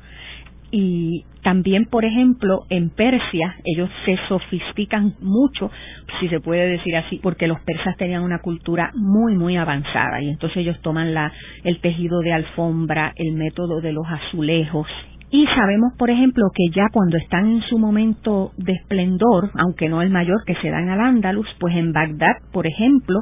Y 0.70 1.24
también, 1.42 1.84
por 1.86 2.04
ejemplo, 2.04 2.60
en 2.68 2.90
Persia 2.90 3.56
ellos 3.64 3.90
se 4.04 4.18
sofistican 4.28 5.14
mucho, 5.20 5.70
si 6.18 6.28
se 6.28 6.40
puede 6.40 6.66
decir 6.68 6.96
así, 6.96 7.20
porque 7.22 7.46
los 7.46 7.60
persas 7.60 7.96
tenían 7.96 8.22
una 8.22 8.40
cultura 8.40 8.90
muy, 8.94 9.36
muy 9.36 9.56
avanzada 9.56 10.20
y 10.22 10.30
entonces 10.30 10.58
ellos 10.58 10.80
toman 10.80 11.14
la, 11.14 11.32
el 11.64 11.80
tejido 11.80 12.20
de 12.20 12.32
alfombra, 12.32 13.12
el 13.16 13.34
método 13.34 13.80
de 13.80 13.92
los 13.92 14.06
azulejos 14.08 14.88
y 15.30 15.46
sabemos, 15.46 15.92
por 15.98 16.10
ejemplo, 16.10 16.44
que 16.54 16.74
ya 16.74 16.86
cuando 16.92 17.16
están 17.16 17.46
en 17.46 17.60
su 17.62 17.78
momento 17.78 18.52
de 18.56 18.72
esplendor, 18.72 19.50
aunque 19.54 19.88
no 19.88 20.02
el 20.02 20.10
mayor 20.10 20.44
que 20.46 20.54
se 20.56 20.70
da 20.70 20.80
en 20.80 20.90
Al-Ándalus, 20.90 21.46
pues 21.58 21.74
en 21.76 21.92
Bagdad, 21.92 22.36
por 22.52 22.66
ejemplo, 22.66 23.20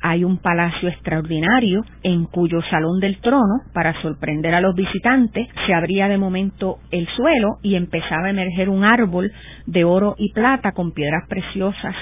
hay 0.00 0.24
un 0.24 0.38
palacio 0.38 0.88
extraordinario 0.88 1.82
en 2.02 2.24
cuyo 2.26 2.60
salón 2.68 2.98
del 2.98 3.20
trono, 3.20 3.60
para 3.72 4.00
sorprender 4.02 4.54
a 4.54 4.60
los 4.60 4.74
visitantes, 4.74 5.46
se 5.66 5.74
abría 5.74 6.08
de 6.08 6.18
momento 6.18 6.78
el 6.90 7.06
suelo 7.16 7.58
y 7.62 7.76
empezaba 7.76 8.26
a 8.26 8.30
emerger 8.30 8.68
un 8.68 8.84
árbol 8.84 9.30
de 9.66 9.84
oro 9.84 10.16
y 10.18 10.32
plata 10.32 10.72
con 10.72 10.92
piedras 10.92 11.28
preciosas 11.28 11.94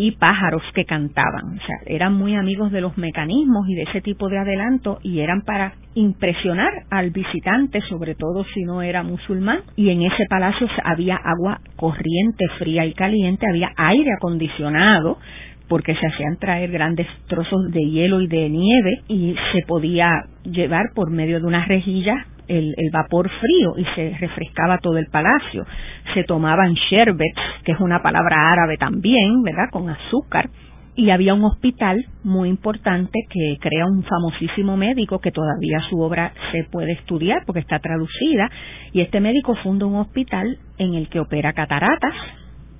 y 0.00 0.12
pájaros 0.12 0.62
que 0.74 0.86
cantaban. 0.86 1.58
O 1.58 1.66
sea, 1.66 1.76
eran 1.84 2.14
muy 2.14 2.34
amigos 2.34 2.72
de 2.72 2.80
los 2.80 2.96
mecanismos 2.96 3.68
y 3.68 3.74
de 3.74 3.82
ese 3.82 4.00
tipo 4.00 4.30
de 4.30 4.38
adelanto 4.38 4.98
y 5.02 5.20
eran 5.20 5.42
para 5.42 5.74
impresionar 5.94 6.72
al 6.90 7.10
visitante, 7.10 7.82
sobre 7.82 8.14
todo 8.14 8.44
si 8.54 8.62
no 8.62 8.80
era 8.80 9.02
musulmán. 9.02 9.60
Y 9.76 9.90
en 9.90 10.00
ese 10.02 10.24
palacio 10.30 10.66
había 10.84 11.16
agua 11.16 11.60
corriente, 11.76 12.46
fría 12.58 12.86
y 12.86 12.94
caliente, 12.94 13.46
había 13.46 13.72
aire 13.76 14.10
acondicionado 14.16 15.18
porque 15.68 15.94
se 15.94 16.06
hacían 16.06 16.38
traer 16.38 16.70
grandes 16.70 17.06
trozos 17.28 17.70
de 17.70 17.80
hielo 17.80 18.22
y 18.22 18.26
de 18.26 18.48
nieve 18.48 19.02
y 19.06 19.34
se 19.52 19.60
podía 19.66 20.10
llevar 20.44 20.86
por 20.94 21.10
medio 21.10 21.40
de 21.40 21.46
unas 21.46 21.68
rejillas 21.68 22.26
el, 22.50 22.90
vapor 22.92 23.30
frío 23.40 23.74
y 23.76 23.84
se 23.94 24.16
refrescaba 24.18 24.78
todo 24.78 24.98
el 24.98 25.06
palacio. 25.06 25.64
Se 26.14 26.24
tomaban 26.24 26.74
sherbets, 26.74 27.40
que 27.64 27.72
es 27.72 27.80
una 27.80 28.02
palabra 28.02 28.52
árabe 28.52 28.76
también, 28.76 29.42
¿verdad? 29.42 29.70
Con 29.70 29.88
azúcar. 29.88 30.50
Y 30.96 31.10
había 31.10 31.34
un 31.34 31.44
hospital 31.44 32.04
muy 32.24 32.48
importante 32.48 33.20
que 33.30 33.56
crea 33.60 33.86
un 33.86 34.02
famosísimo 34.02 34.76
médico 34.76 35.20
que 35.20 35.30
todavía 35.30 35.80
su 35.88 36.00
obra 36.00 36.32
se 36.50 36.64
puede 36.64 36.92
estudiar 36.92 37.44
porque 37.46 37.60
está 37.60 37.78
traducida. 37.78 38.50
Y 38.92 39.00
este 39.00 39.20
médico 39.20 39.54
funda 39.62 39.86
un 39.86 39.96
hospital 39.96 40.58
en 40.78 40.94
el 40.94 41.08
que 41.08 41.20
opera 41.20 41.52
cataratas. 41.52 42.14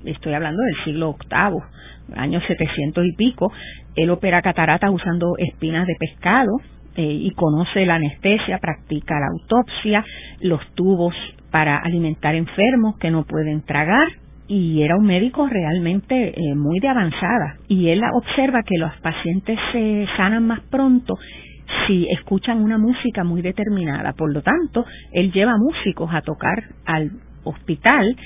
Estoy 0.05 0.35
hablando 0.35 0.61
del 0.63 0.85
siglo 0.85 1.17
VIII, 1.31 2.19
años 2.19 2.43
700 2.49 3.07
y 3.07 3.13
pico. 3.13 3.53
Él 3.95 4.11
opera 4.11 4.43
cataratas 4.43 4.91
usando 4.91 5.35
espinas 5.39 5.87
de 5.87 5.95
pescado 5.99 6.51
eh, 6.97 7.03
y 7.03 7.31
conoce 7.33 7.87
la 7.87 7.97
anestesia, 7.97 8.59
practica 8.59 9.21
la 9.21 9.29
autopsia, 9.29 10.05
los 10.41 10.61
tubos 10.75 11.15
para 11.51 11.79
alimentar 11.79 12.35
enfermos 12.35 12.97
que 12.99 13.11
no 13.11 13.25
pueden 13.25 13.63
tragar 13.63 14.09
y 14.49 14.83
era 14.83 14.97
un 14.97 15.07
médico 15.07 15.47
realmente 15.47 16.31
eh, 16.31 16.55
muy 16.57 16.81
de 16.81 16.89
avanzada 16.89 17.57
y 17.69 17.89
él 17.89 18.03
observa 18.13 18.63
que 18.65 18.79
los 18.79 18.93
pacientes 19.01 19.59
se 19.73 20.07
sanan 20.17 20.47
más 20.47 20.61
pronto 20.71 21.15
si 21.87 22.09
escuchan 22.11 22.61
una 22.61 22.77
música 22.77 23.23
muy 23.23 23.43
determinada. 23.43 24.13
Por 24.15 24.33
lo 24.35 24.43
tanto, 24.43 24.85
él 25.13 25.31
lleva 25.33 25.57
músicos 25.57 26.11
a 26.13 26.23
tocar 26.23 26.65
al 26.85 27.13
hospital 27.45 28.17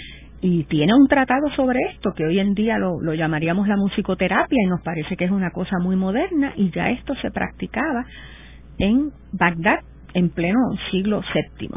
y 0.40 0.64
tiene 0.64 0.94
un 0.94 1.06
tratado 1.08 1.50
sobre 1.56 1.78
esto 1.92 2.12
que 2.16 2.24
hoy 2.24 2.38
en 2.38 2.54
día 2.54 2.78
lo, 2.78 3.00
lo, 3.00 3.14
llamaríamos 3.14 3.68
la 3.68 3.76
musicoterapia 3.76 4.58
y 4.62 4.68
nos 4.68 4.80
parece 4.82 5.16
que 5.16 5.24
es 5.24 5.30
una 5.30 5.50
cosa 5.50 5.78
muy 5.78 5.96
moderna 5.96 6.52
y 6.56 6.70
ya 6.70 6.90
esto 6.90 7.14
se 7.16 7.30
practicaba 7.30 8.06
en 8.78 9.10
Bagdad 9.32 9.80
en 10.14 10.30
pleno 10.30 10.58
siglo 10.90 11.22
VII. 11.34 11.70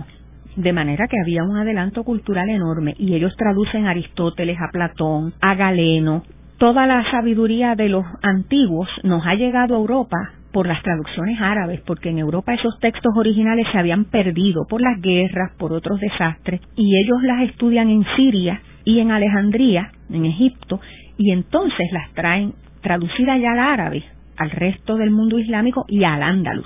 De 0.55 0.73
manera 0.73 1.07
que 1.07 1.19
había 1.21 1.43
un 1.43 1.57
adelanto 1.57 2.03
cultural 2.03 2.49
enorme 2.49 2.95
y 2.97 3.13
ellos 3.13 3.35
traducen 3.37 3.85
a 3.85 3.91
Aristóteles, 3.91 4.57
a 4.59 4.71
Platón, 4.71 5.33
a 5.39 5.55
Galeno. 5.55 6.23
Toda 6.57 6.87
la 6.87 7.09
sabiduría 7.11 7.75
de 7.75 7.89
los 7.89 8.05
antiguos 8.23 8.89
nos 9.03 9.25
ha 9.25 9.35
llegado 9.35 9.75
a 9.75 9.79
Europa 9.79 10.31
por 10.51 10.65
las 10.65 10.81
traducciones 10.81 11.39
árabes, 11.39 11.81
porque 11.81 12.09
en 12.09 12.17
Europa 12.17 12.55
esos 12.55 12.79
textos 12.79 13.13
originales 13.15 13.67
se 13.71 13.77
habían 13.77 14.05
perdido 14.05 14.65
por 14.67 14.81
las 14.81 14.99
guerras, 14.99 15.51
por 15.59 15.71
otros 15.73 15.99
desastres, 15.99 16.61
y 16.75 16.97
ellos 16.97 17.21
las 17.21 17.43
estudian 17.43 17.89
en 17.89 18.03
Siria 18.15 18.61
y 18.83 18.99
en 18.99 19.11
Alejandría, 19.11 19.91
en 20.09 20.25
Egipto, 20.25 20.79
y 21.17 21.31
entonces 21.31 21.87
las 21.91 22.11
traen 22.13 22.53
traducidas 22.81 23.39
ya 23.39 23.51
al 23.51 23.59
árabe, 23.59 24.03
al 24.37 24.49
resto 24.49 24.95
del 24.95 25.11
mundo 25.11 25.37
islámico 25.37 25.85
y 25.87 26.03
al 26.03 26.23
Ándalus. 26.23 26.65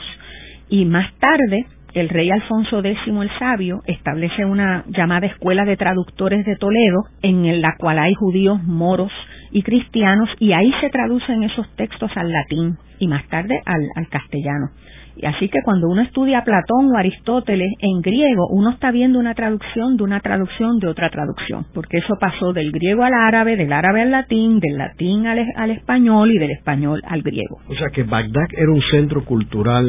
Y 0.72 0.86
más 0.86 1.13
tarde, 1.20 1.66
el 1.94 2.08
rey 2.08 2.32
Alfonso 2.32 2.80
X 2.80 2.98
el 3.06 3.30
Sabio 3.38 3.82
establece 3.88 4.46
una 4.46 4.86
llamada 4.88 5.28
Escuela 5.28 5.66
de 5.66 5.75
Traductores 5.75 6.46
de 6.46 6.56
Toledo, 6.56 7.04
en 7.22 7.62
la 7.62 7.75
cual 7.78 8.00
hay 8.00 8.13
judíos, 8.13 8.63
moros 8.63 9.12
y 9.51 9.63
cristianos, 9.63 10.30
y 10.40 10.54
ahí 10.54 10.72
se 10.80 10.90
traducen 10.90 11.44
esos 11.44 11.68
textos 11.75 12.10
al 12.16 12.32
latín 12.32 12.78
y 13.00 13.10
más 13.10 13.28
tarde 13.28 13.62
al, 13.66 14.08
castellano. 14.08 14.70
Y 15.18 15.25
así 15.25 15.50
que 15.50 15.60
cuando 15.66 15.90
uno 15.90 16.04
estudia 16.04 16.46
Platón 16.46 16.90
o 16.96 16.98
Aristóteles 16.98 17.74
en 17.80 18.01
griego, 18.01 18.48
uno 18.50 18.70
está 18.70 18.92
viendo 18.92 19.20
una 19.20 19.36
traducción 19.36 19.98
de 19.98 20.04
una 20.04 20.22
traducción 20.22 20.80
de 20.80 20.88
otra 20.88 21.10
traducción, 21.10 21.66
porque 21.74 21.98
eso 21.98 22.16
pasó 22.18 22.54
del 22.54 22.72
griego 22.72 23.04
al 23.04 23.13
árabe, 23.13 23.58
del 23.58 23.74
árabe 23.74 24.04
al 24.04 24.12
latín, 24.12 24.62
del 24.62 24.78
latín 24.78 25.28
al, 25.28 25.46
al 25.58 25.72
español 25.72 26.32
y 26.32 26.38
del 26.38 26.51
español 26.51 27.01
al 27.06 27.24
griego. 27.24 27.58
O 27.68 27.75
sea 27.75 27.90
que 27.90 28.04
Bagdad 28.04 28.48
era 28.58 28.72
un 28.72 28.82
centro 28.90 29.25
cultural 29.25 29.86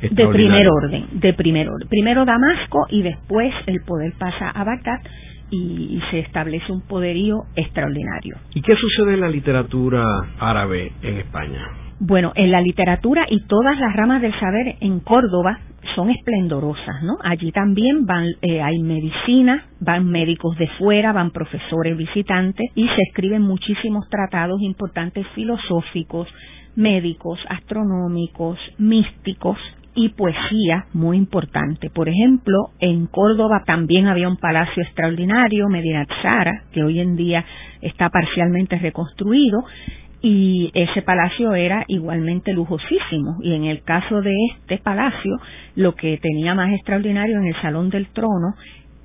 de 0.00 0.28
primer 0.28 0.68
orden, 0.68 1.06
de 1.12 1.32
primer 1.32 1.68
orden. 1.68 1.88
Primero 1.88 2.24
Damasco 2.24 2.86
y 2.90 3.02
después 3.02 3.52
el 3.66 3.80
poder 3.86 4.12
pasa 4.18 4.50
a 4.50 4.64
Bagdad 4.64 5.00
y, 5.50 6.00
se 6.10 6.20
establece 6.20 6.72
un 6.72 6.82
poderío 6.82 7.44
extraordinario. 7.54 8.36
¿Y 8.54 8.62
qué 8.62 8.74
sucede 8.76 9.14
en 9.14 9.20
la 9.20 9.28
literatura 9.28 10.04
árabe 10.38 10.92
en 11.02 11.18
España? 11.18 11.68
Bueno, 11.98 12.32
en 12.34 12.50
la 12.50 12.60
literatura 12.60 13.26
y 13.28 13.46
todas 13.46 13.78
las 13.78 13.94
ramas 13.94 14.20
del 14.20 14.38
saber 14.38 14.76
en 14.80 15.00
Córdoba 15.00 15.60
son 15.94 16.10
esplendorosas, 16.10 17.02
¿no? 17.02 17.16
Allí 17.24 17.52
también 17.52 18.04
van, 18.04 18.26
eh, 18.42 18.60
hay 18.60 18.78
medicina, 18.80 19.64
van 19.80 20.06
médicos 20.06 20.58
de 20.58 20.68
fuera, 20.78 21.12
van 21.12 21.30
profesores 21.30 21.96
visitantes 21.96 22.70
y 22.74 22.86
se 22.88 23.02
escriben 23.08 23.42
muchísimos 23.42 24.06
tratados 24.10 24.60
importantes 24.60 25.26
filosóficos, 25.34 26.28
médicos, 26.74 27.38
astronómicos, 27.48 28.58
místicos 28.76 29.58
y 29.96 30.10
poesía 30.10 30.84
muy 30.92 31.16
importante. 31.16 31.90
Por 31.90 32.08
ejemplo, 32.08 32.70
en 32.78 33.06
Córdoba 33.06 33.64
también 33.66 34.06
había 34.06 34.28
un 34.28 34.36
palacio 34.36 34.82
extraordinario, 34.82 35.68
Medina 35.68 36.06
Zara, 36.22 36.64
que 36.70 36.84
hoy 36.84 37.00
en 37.00 37.16
día 37.16 37.44
está 37.80 38.10
parcialmente 38.10 38.78
reconstruido, 38.78 39.64
y 40.20 40.70
ese 40.74 41.02
palacio 41.02 41.54
era 41.54 41.84
igualmente 41.88 42.52
lujosísimo. 42.52 43.38
Y 43.42 43.54
en 43.54 43.64
el 43.64 43.82
caso 43.82 44.20
de 44.20 44.34
este 44.52 44.78
palacio, 44.78 45.38
lo 45.74 45.94
que 45.94 46.18
tenía 46.18 46.54
más 46.54 46.72
extraordinario 46.74 47.38
en 47.38 47.46
el 47.46 47.60
Salón 47.62 47.88
del 47.88 48.08
Trono 48.08 48.54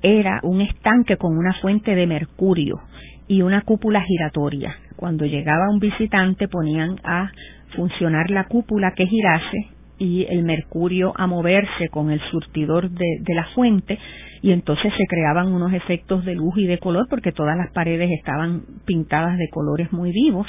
era 0.02 0.40
un 0.42 0.60
estanque 0.60 1.16
con 1.16 1.36
una 1.36 1.54
fuente 1.60 1.94
de 1.94 2.06
mercurio 2.06 2.80
y 3.28 3.40
una 3.40 3.62
cúpula 3.62 4.02
giratoria. 4.02 4.76
Cuando 4.96 5.24
llegaba 5.24 5.70
un 5.70 5.78
visitante 5.78 6.48
ponían 6.48 6.96
a 7.04 7.30
funcionar 7.76 8.30
la 8.30 8.44
cúpula 8.44 8.92
que 8.94 9.06
girase 9.06 9.68
y 9.98 10.26
el 10.28 10.42
mercurio 10.42 11.12
a 11.16 11.26
moverse 11.26 11.88
con 11.90 12.10
el 12.10 12.20
surtidor 12.30 12.90
de, 12.90 13.34
la 13.34 13.46
fuente 13.54 13.98
y 14.42 14.52
entonces 14.52 14.92
se 14.96 15.06
creaban 15.06 15.52
unos 15.52 15.72
efectos 15.72 16.24
de 16.24 16.34
luz 16.34 16.54
y 16.56 16.66
de 16.66 16.78
color 16.78 17.06
porque 17.08 17.32
todas 17.32 17.56
las 17.56 17.70
paredes 17.72 18.10
estaban 18.10 18.62
pintadas 18.84 19.38
de 19.38 19.48
colores 19.48 19.92
muy 19.92 20.10
vivos 20.10 20.46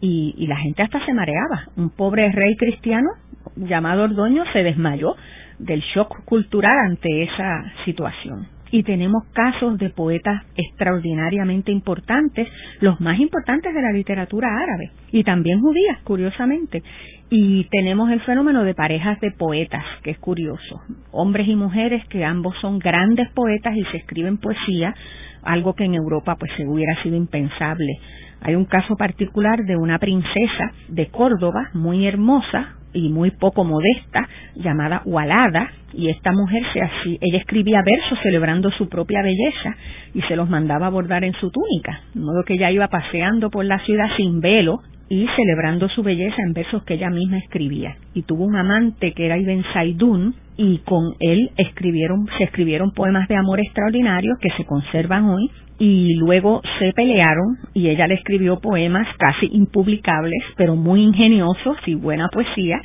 y, 0.00 0.34
y 0.36 0.46
la 0.46 0.56
gente 0.56 0.82
hasta 0.82 1.04
se 1.06 1.14
mareaba. 1.14 1.68
Un 1.76 1.90
pobre 1.90 2.30
rey 2.32 2.56
cristiano 2.56 3.08
llamado 3.56 4.04
Ordoño 4.04 4.44
se 4.52 4.62
desmayó 4.62 5.16
del 5.58 5.80
shock 5.94 6.24
cultural 6.24 6.76
ante 6.86 7.22
esa 7.22 7.64
situación 7.84 8.48
y 8.72 8.82
tenemos 8.82 9.24
casos 9.34 9.78
de 9.78 9.90
poetas 9.90 10.42
extraordinariamente 10.56 11.70
importantes, 11.70 12.48
los 12.80 12.98
más 13.00 13.20
importantes 13.20 13.72
de 13.72 13.82
la 13.82 13.92
literatura 13.92 14.48
árabe 14.48 14.90
y 15.12 15.22
también 15.22 15.60
judías, 15.60 15.98
curiosamente. 16.04 16.82
Y 17.28 17.64
tenemos 17.64 18.10
el 18.10 18.22
fenómeno 18.22 18.64
de 18.64 18.74
parejas 18.74 19.20
de 19.20 19.30
poetas, 19.30 19.84
que 20.02 20.10
es 20.10 20.18
curioso, 20.18 20.80
hombres 21.10 21.46
y 21.48 21.54
mujeres 21.54 22.02
que 22.08 22.24
ambos 22.24 22.54
son 22.62 22.78
grandes 22.78 23.28
poetas 23.32 23.76
y 23.76 23.84
se 23.84 23.98
escriben 23.98 24.38
poesía, 24.38 24.94
algo 25.42 25.74
que 25.74 25.84
en 25.84 25.94
Europa 25.94 26.36
pues 26.36 26.50
se 26.56 26.66
hubiera 26.66 27.00
sido 27.02 27.16
impensable. 27.16 27.92
Hay 28.42 28.54
un 28.54 28.64
caso 28.64 28.96
particular 28.96 29.64
de 29.64 29.76
una 29.76 29.98
princesa 29.98 30.72
de 30.88 31.06
Córdoba, 31.08 31.70
muy 31.74 32.06
hermosa, 32.06 32.76
y 32.94 33.08
muy 33.08 33.30
poco 33.30 33.64
modesta 33.64 34.28
llamada 34.54 35.02
Walada 35.04 35.70
y 35.94 36.08
esta 36.08 36.32
mujer 36.32 36.62
se 36.72 36.80
así 36.80 37.18
ella 37.20 37.38
escribía 37.38 37.82
versos 37.84 38.18
celebrando 38.22 38.70
su 38.72 38.88
propia 38.88 39.22
belleza 39.22 39.76
y 40.14 40.22
se 40.22 40.36
los 40.36 40.48
mandaba 40.48 40.86
a 40.86 40.90
bordar 40.90 41.24
en 41.24 41.32
su 41.34 41.50
túnica 41.50 42.02
de 42.14 42.20
modo 42.20 42.44
que 42.44 42.54
ella 42.54 42.70
iba 42.70 42.88
paseando 42.88 43.50
por 43.50 43.64
la 43.64 43.78
ciudad 43.80 44.08
sin 44.16 44.40
velo 44.40 44.80
y 45.08 45.26
celebrando 45.36 45.88
su 45.90 46.02
belleza 46.02 46.36
en 46.46 46.54
versos 46.54 46.84
que 46.84 46.94
ella 46.94 47.10
misma 47.10 47.36
escribía. 47.36 47.96
Y 48.14 48.22
tuvo 48.22 48.46
un 48.46 48.56
amante 48.56 49.12
que 49.12 49.26
era 49.26 49.36
Ibn 49.36 49.62
Saidun 49.74 50.34
y 50.56 50.78
con 50.78 51.16
él 51.20 51.50
escribieron 51.58 52.26
se 52.38 52.44
escribieron 52.44 52.92
poemas 52.92 53.28
de 53.28 53.36
amor 53.36 53.60
extraordinarios 53.60 54.38
que 54.40 54.48
se 54.56 54.64
conservan 54.64 55.26
hoy 55.28 55.50
y 55.84 56.14
luego 56.14 56.62
se 56.78 56.92
pelearon 56.92 57.58
y 57.74 57.88
ella 57.88 58.06
le 58.06 58.14
escribió 58.14 58.60
poemas 58.60 59.08
casi 59.18 59.48
impublicables, 59.50 60.40
pero 60.56 60.76
muy 60.76 61.02
ingeniosos 61.02 61.76
y 61.86 61.96
buena 61.96 62.28
poesía, 62.28 62.80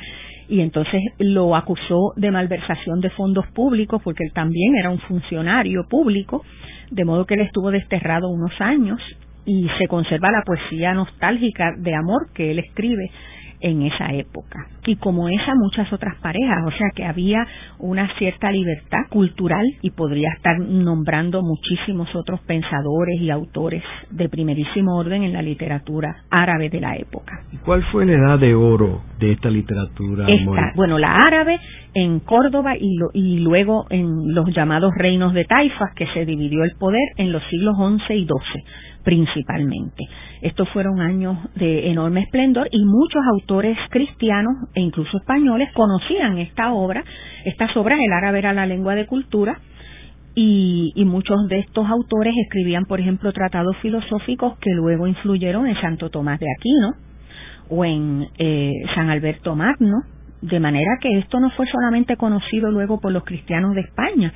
y 0.48 0.62
entonces 0.62 1.00
lo 1.20 1.54
acusó 1.54 2.12
de 2.16 2.32
malversación 2.32 3.00
de 3.00 3.10
fondos 3.10 3.46
públicos 3.54 4.02
porque 4.02 4.24
él 4.24 4.32
también 4.32 4.74
era 4.76 4.90
un 4.90 4.98
funcionario 4.98 5.86
público, 5.88 6.42
de 6.90 7.04
modo 7.04 7.24
que 7.24 7.34
él 7.34 7.42
estuvo 7.42 7.70
desterrado 7.70 8.30
unos 8.30 8.60
años 8.60 8.98
y 9.46 9.68
se 9.78 9.86
conserva 9.86 10.32
la 10.32 10.42
poesía 10.44 10.92
nostálgica 10.92 11.74
de 11.78 11.94
amor 11.94 12.32
que 12.34 12.50
él 12.50 12.58
escribe 12.58 13.12
en 13.60 13.82
esa 13.82 14.12
época. 14.12 14.66
Y 14.86 14.96
como 14.96 15.28
esa, 15.28 15.54
muchas 15.54 15.92
otras 15.92 16.16
parejas, 16.22 16.58
o 16.66 16.70
sea 16.70 16.88
que 16.94 17.04
había 17.04 17.46
una 17.78 18.08
cierta 18.16 18.50
libertad 18.50 19.02
cultural 19.10 19.64
y 19.82 19.90
podría 19.90 20.30
estar 20.36 20.58
nombrando 20.58 21.42
muchísimos 21.42 22.08
otros 22.14 22.40
pensadores 22.40 23.20
y 23.20 23.30
autores 23.30 23.82
de 24.10 24.28
primerísimo 24.28 24.96
orden 24.96 25.24
en 25.24 25.32
la 25.32 25.42
literatura 25.42 26.24
árabe 26.30 26.70
de 26.70 26.80
la 26.80 26.96
época. 26.96 27.40
¿Y 27.52 27.56
cuál 27.58 27.82
fue 27.92 28.06
la 28.06 28.12
edad 28.12 28.38
de 28.38 28.54
oro 28.54 29.02
de 29.18 29.32
esta 29.32 29.50
literatura? 29.50 30.26
bueno, 30.74 30.98
la 30.98 31.26
árabe 31.26 31.58
en 31.94 32.20
Córdoba 32.20 32.74
y, 32.78 32.96
y 33.12 33.40
luego 33.40 33.86
en 33.90 34.34
los 34.34 34.46
llamados 34.54 34.92
reinos 34.96 35.34
de 35.34 35.44
taifas, 35.44 35.94
que 35.94 36.06
se 36.14 36.24
dividió 36.24 36.64
el 36.64 36.72
poder 36.78 37.02
en 37.16 37.32
los 37.32 37.42
siglos 37.50 37.76
XI 37.76 38.14
y 38.14 38.26
XII 38.26 38.64
principalmente. 39.04 40.04
Estos 40.42 40.68
fueron 40.70 41.00
años 41.00 41.36
de 41.54 41.90
enorme 41.90 42.20
esplendor 42.20 42.68
y 42.70 42.84
muchos 42.84 43.22
autores 43.32 43.76
cristianos 43.90 44.54
e 44.74 44.80
incluso 44.80 45.18
españoles 45.18 45.70
conocían 45.74 46.38
esta 46.38 46.72
obra. 46.72 47.04
Estas 47.44 47.76
obras, 47.76 47.98
el 48.04 48.12
árabe 48.12 48.38
era 48.38 48.52
la 48.52 48.66
lengua 48.66 48.94
de 48.94 49.06
cultura, 49.06 49.58
y, 50.40 51.04
muchos 51.04 51.48
de 51.48 51.58
estos 51.58 51.84
autores 51.88 52.32
escribían, 52.44 52.84
por 52.84 53.00
ejemplo, 53.00 53.32
tratados 53.32 53.76
filosóficos 53.78 54.56
que 54.58 54.70
luego 54.70 55.08
influyeron 55.08 55.66
en 55.66 55.74
Santo 55.80 56.10
Tomás 56.10 56.38
de 56.38 56.46
Aquino 56.56 56.94
o 57.70 57.84
en 57.84 58.24
eh, 58.38 58.72
San 58.94 59.10
Alberto 59.10 59.56
Magno, 59.56 59.96
de 60.40 60.60
manera 60.60 60.98
que 61.00 61.18
esto 61.18 61.40
no 61.40 61.50
fue 61.50 61.66
solamente 61.66 62.16
conocido 62.16 62.70
luego 62.70 63.00
por 63.00 63.10
los 63.10 63.24
cristianos 63.24 63.74
de 63.74 63.80
España, 63.80 64.32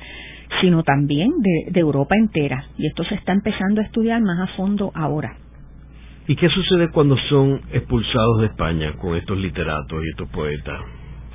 sino 0.61 0.83
también 0.83 1.31
de, 1.39 1.79
Europa 1.79 2.15
entera. 2.15 2.65
Y 2.77 2.87
esto 2.87 3.03
se 3.03 3.15
está 3.15 3.33
empezando 3.33 3.81
a 3.81 3.83
estudiar 3.83 4.21
más 4.21 4.49
a 4.49 4.55
fondo 4.55 4.91
ahora. 4.95 5.35
¿Y 6.27 6.35
qué 6.35 6.47
sucede 6.49 6.89
cuando 6.89 7.17
son 7.29 7.61
expulsados 7.71 8.39
de 8.39 8.47
España 8.47 8.93
con 8.93 9.17
estos 9.17 9.37
literatos 9.37 10.03
y 10.05 10.09
estos 10.09 10.29
poetas? 10.29 10.79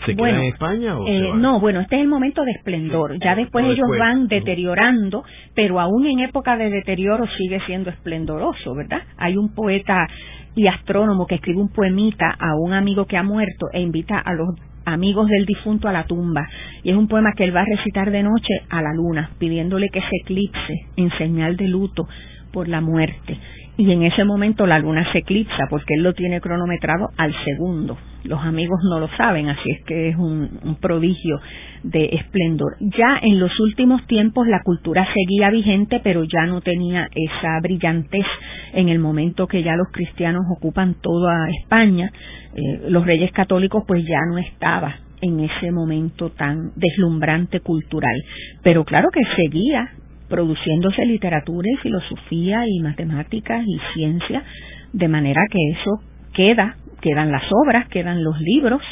¿Se 0.06 0.14
quedan 0.14 0.36
en 0.36 0.52
España 0.52 0.96
o 0.96 1.06
eh, 1.06 1.32
No, 1.34 1.60
bueno, 1.60 1.80
este 1.80 1.96
es 1.96 2.02
el 2.02 2.08
momento 2.08 2.44
de 2.44 2.52
esplendor. 2.52 3.18
Ya 3.22 3.34
después 3.34 3.66
ellos 3.66 3.88
van 3.98 4.28
deteriorando, 4.28 5.24
pero 5.54 5.80
aún 5.80 6.06
en 6.06 6.20
época 6.20 6.56
de 6.56 6.70
deterioro 6.70 7.26
sigue 7.36 7.60
siendo 7.66 7.90
esplendoroso, 7.90 8.74
¿verdad? 8.74 9.02
Hay 9.18 9.36
un 9.36 9.54
poeta 9.54 10.06
y 10.54 10.66
astrónomo 10.66 11.26
que 11.26 11.36
escribe 11.36 11.60
un 11.60 11.68
poemita 11.68 12.30
a 12.38 12.54
un 12.56 12.72
amigo 12.72 13.06
que 13.06 13.16
ha 13.16 13.22
muerto 13.22 13.66
e 13.72 13.80
invita 13.80 14.18
a 14.18 14.32
los 14.34 14.48
amigos 14.92 15.28
del 15.28 15.46
difunto 15.46 15.88
a 15.88 15.92
la 15.92 16.04
tumba. 16.04 16.48
Y 16.82 16.90
es 16.90 16.96
un 16.96 17.08
poema 17.08 17.32
que 17.36 17.44
él 17.44 17.54
va 17.54 17.62
a 17.62 17.76
recitar 17.76 18.10
de 18.10 18.22
noche 18.22 18.54
a 18.68 18.82
la 18.82 18.92
luna, 18.92 19.30
pidiéndole 19.38 19.88
que 19.88 20.00
se 20.00 20.16
eclipse 20.22 20.86
en 20.96 21.10
señal 21.18 21.56
de 21.56 21.68
luto 21.68 22.08
por 22.52 22.68
la 22.68 22.80
muerte 22.80 23.38
y 23.78 23.92
en 23.92 24.02
ese 24.02 24.24
momento 24.24 24.66
la 24.66 24.80
luna 24.80 25.06
se 25.12 25.18
eclipsa 25.18 25.68
porque 25.70 25.94
él 25.94 26.02
lo 26.02 26.12
tiene 26.12 26.40
cronometrado 26.40 27.10
al 27.16 27.32
segundo. 27.44 27.96
Los 28.24 28.40
amigos 28.40 28.80
no 28.90 28.98
lo 28.98 29.08
saben, 29.16 29.48
así 29.48 29.70
es 29.70 29.84
que 29.84 30.08
es 30.08 30.16
un, 30.16 30.76
prodigio 30.80 31.40
de 31.84 32.06
esplendor. 32.06 32.76
Ya 32.80 33.20
en 33.22 33.38
los 33.38 33.52
últimos 33.60 34.04
tiempos 34.08 34.48
la 34.48 34.62
cultura 34.64 35.06
seguía 35.14 35.50
vigente, 35.50 36.00
pero 36.02 36.24
ya 36.24 36.44
no 36.46 36.60
tenía 36.60 37.08
esa 37.14 37.60
brillantez 37.62 38.26
en 38.74 38.88
el 38.88 38.98
momento 38.98 39.46
que 39.46 39.62
ya 39.62 39.76
los 39.76 39.86
cristianos 39.92 40.42
ocupan 40.50 40.96
toda 41.00 41.48
España. 41.62 42.10
Eh, 42.56 42.86
los 42.88 43.06
reyes 43.06 43.30
católicos 43.30 43.84
pues 43.86 44.02
ya 44.04 44.26
no 44.28 44.38
estaba 44.38 44.96
en 45.20 45.38
ese 45.38 45.70
momento 45.70 46.30
tan 46.30 46.72
deslumbrante 46.74 47.60
cultural. 47.60 48.16
Pero 48.64 48.84
claro 48.84 49.08
que 49.12 49.20
seguía 49.36 49.88
produciéndose 50.28 51.04
literatura 51.04 51.68
y 51.72 51.76
filosofía 51.76 52.64
y 52.66 52.80
matemáticas 52.80 53.64
y 53.66 53.78
ciencia, 53.94 54.42
de 54.92 55.08
manera 55.08 55.42
que 55.50 55.58
eso 55.72 56.02
queda, 56.34 56.76
quedan 57.00 57.30
las 57.32 57.44
obras, 57.64 57.88
quedan 57.88 58.22
los 58.22 58.40
libros, 58.40 58.82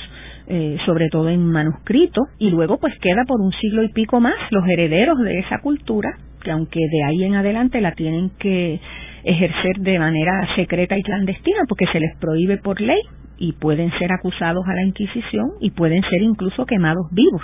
eh, 0.49 0.77
sobre 0.87 1.09
todo 1.09 1.29
en 1.29 1.45
manuscrito, 1.45 2.23
y 2.39 2.51
luego 2.51 2.79
pues 2.79 2.95
queda 3.01 3.25
por 3.27 3.41
un 3.41 3.53
siglo 3.53 3.83
y 3.83 3.93
pico 3.93 4.21
más 4.21 4.37
los 4.51 4.67
herederos 4.69 5.19
de 5.19 5.39
esa 5.41 5.59
cultura, 5.59 6.11
que 6.43 6.51
aunque 6.51 6.81
de 6.81 7.05
ahí 7.05 7.25
en 7.25 7.35
adelante 7.35 7.81
la 7.81 7.93
tienen 7.93 8.31
que 8.39 8.81
ejercer 9.25 9.79
de 9.81 9.99
manera 9.99 10.55
secreta 10.55 10.97
y 10.97 11.03
clandestina, 11.03 11.63
porque 11.69 11.87
se 11.87 12.01
les 12.01 12.17
prohíbe 12.19 12.59
por 12.59 12.81
ley, 12.81 13.01
y 13.39 13.53
pueden 13.53 13.91
ser 13.99 14.13
acusados 14.13 14.65
a 14.67 14.75
la 14.75 14.85
Inquisición 14.85 15.53
y 15.61 15.71
pueden 15.71 16.03
ser 16.03 16.23
incluso 16.23 16.65
quemados 16.65 17.07
vivos 17.13 17.43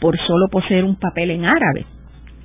por 0.00 0.16
solo 0.18 0.46
poseer 0.50 0.84
un 0.84 0.96
papel 0.96 1.30
en 1.30 1.44
árabe 1.44 1.86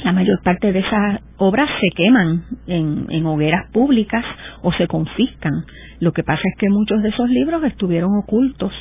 la 0.04 0.14
mayor 0.14 0.42
parte 0.44 0.72
de 0.72 0.80
esas 0.80 1.22
obras 1.38 1.70
se 1.82 1.90
queman 1.96 2.44
en, 2.68 3.26
hogueras 3.26 3.70
públicas 3.72 4.24
o 4.62 4.72
se 4.74 4.88
confiscan. 4.88 5.66
Lo 6.00 6.14
que 6.14 6.24
pasa 6.24 6.42
es 6.44 6.58
que 6.58 6.70
muchos 6.70 7.02
de 7.04 7.10
esos 7.10 7.30
libros 7.30 7.64
estuvieron 7.66 8.12
ocultos 8.18 8.72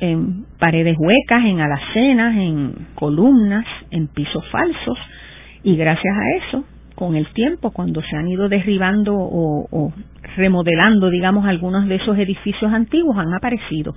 en 0.00 0.46
paredes 0.58 0.96
huecas, 0.98 1.44
en 1.44 1.60
alacenas, 1.60 2.36
en 2.36 2.86
columnas, 2.94 3.66
en 3.90 4.08
pisos 4.08 4.44
falsos, 4.50 4.98
y 5.62 5.76
gracias 5.76 6.14
a 6.16 6.36
eso, 6.36 6.64
con 6.94 7.14
el 7.14 7.26
tiempo, 7.28 7.70
cuando 7.70 8.02
se 8.02 8.16
han 8.16 8.28
ido 8.28 8.48
derribando 8.48 9.14
o, 9.14 9.66
o 9.70 9.92
remodelando, 10.36 11.10
digamos, 11.10 11.46
algunos 11.46 11.86
de 11.88 11.96
esos 11.96 12.16
edificios 12.18 12.72
antiguos, 12.72 13.16
han 13.18 13.34
aparecido. 13.34 13.94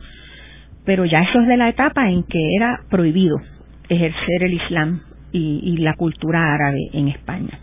Pero 0.85 1.05
ya 1.05 1.19
eso 1.19 1.41
es 1.41 1.47
de 1.47 1.57
la 1.57 1.69
etapa 1.69 2.09
en 2.09 2.23
que 2.23 2.39
era 2.57 2.81
prohibido 2.89 3.37
ejercer 3.89 4.43
el 4.43 4.53
Islam 4.53 5.01
y, 5.31 5.77
la 5.77 5.93
cultura 5.95 6.53
árabe 6.53 6.79
en 6.93 7.07
España. 7.09 7.59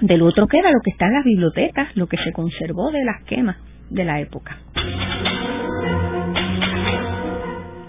Del 0.00 0.22
otro 0.22 0.46
queda 0.46 0.70
lo 0.70 0.80
que 0.84 0.90
está 0.90 1.06
en 1.06 1.14
las 1.14 1.24
bibliotecas, 1.24 1.96
lo 1.96 2.06
que 2.06 2.18
se 2.18 2.32
conservó 2.32 2.90
de 2.90 3.04
las 3.04 3.22
quemas 3.24 3.56
de 3.90 4.04
la 4.04 4.20
época. 4.20 4.58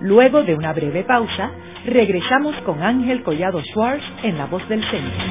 Luego 0.02 0.44
de 0.44 0.56
una 0.56 0.74
breve 0.74 1.04
pausa, 1.04 1.52
regresamos 1.86 2.56
con 2.66 2.82
Ángel 2.82 3.24
Collado 3.24 3.62
Schwartz 3.62 4.04
en 4.24 4.38
La 4.38 4.46
Voz 4.46 4.68
del 4.70 4.82
Centro. 4.90 5.24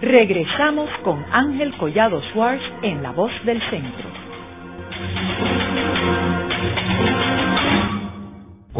Regresamos 0.00 0.90
con 1.02 1.24
Ángel 1.32 1.76
Collado 1.76 2.22
Schwartz 2.30 2.62
en 2.82 3.02
La 3.02 3.10
Voz 3.10 3.32
del 3.44 3.60
Centro. 3.70 4.23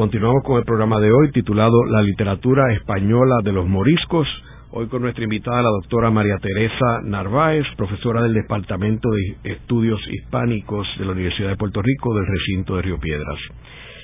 Continuamos 0.05 0.45
con 0.45 0.59
el 0.59 0.65
programa 0.65 1.01
de 1.01 1.11
hoy 1.11 1.31
titulado 1.33 1.83
La 1.87 2.03
literatura 2.03 2.71
española 2.75 3.37
de 3.43 3.53
los 3.53 3.67
moriscos. 3.67 4.29
Hoy 4.71 4.87
con 4.89 5.01
nuestra 5.01 5.25
invitada 5.25 5.63
la 5.63 5.71
doctora 5.71 6.11
María 6.11 6.37
Teresa 6.43 7.01
Narváez, 7.03 7.65
profesora 7.75 8.21
del 8.21 8.35
Departamento 8.35 9.09
de 9.09 9.53
Estudios 9.53 9.99
Hispánicos 10.07 10.87
de 10.99 11.07
la 11.07 11.13
Universidad 11.13 11.49
de 11.49 11.57
Puerto 11.57 11.81
Rico 11.81 12.15
del 12.15 12.27
recinto 12.27 12.77
de 12.77 12.83
Río 12.83 13.01
Piedras. 13.01 13.39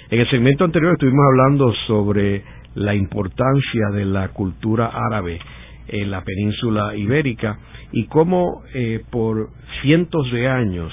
En 0.08 0.20
el 0.20 0.30
segmento 0.30 0.64
anterior 0.64 0.92
estuvimos 0.92 1.22
hablando 1.32 1.74
sobre 1.86 2.44
la 2.76 2.94
importancia 2.94 3.90
de 3.92 4.06
la 4.06 4.28
cultura 4.28 4.90
árabe 5.10 5.38
en 5.86 6.10
la 6.10 6.24
península 6.24 6.96
ibérica 6.96 7.58
y 7.92 8.06
cómo 8.06 8.62
eh, 8.72 9.04
por 9.10 9.50
cientos 9.82 10.32
de 10.32 10.48
años 10.48 10.90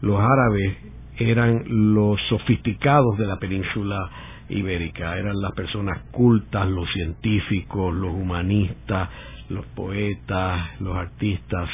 los 0.00 0.20
árabes 0.20 0.76
eran 1.18 1.64
los 1.66 2.20
sofisticados 2.28 3.18
de 3.18 3.26
la 3.26 3.36
península 3.40 4.10
ibérica. 4.48 5.18
Eran 5.18 5.40
las 5.40 5.52
personas 5.52 6.00
cultas, 6.10 6.68
los 6.68 6.90
científicos, 6.92 7.94
los 7.94 8.12
humanistas, 8.14 9.08
los 9.48 9.64
poetas, 9.66 10.80
los 10.80 10.96
artistas, 10.96 11.68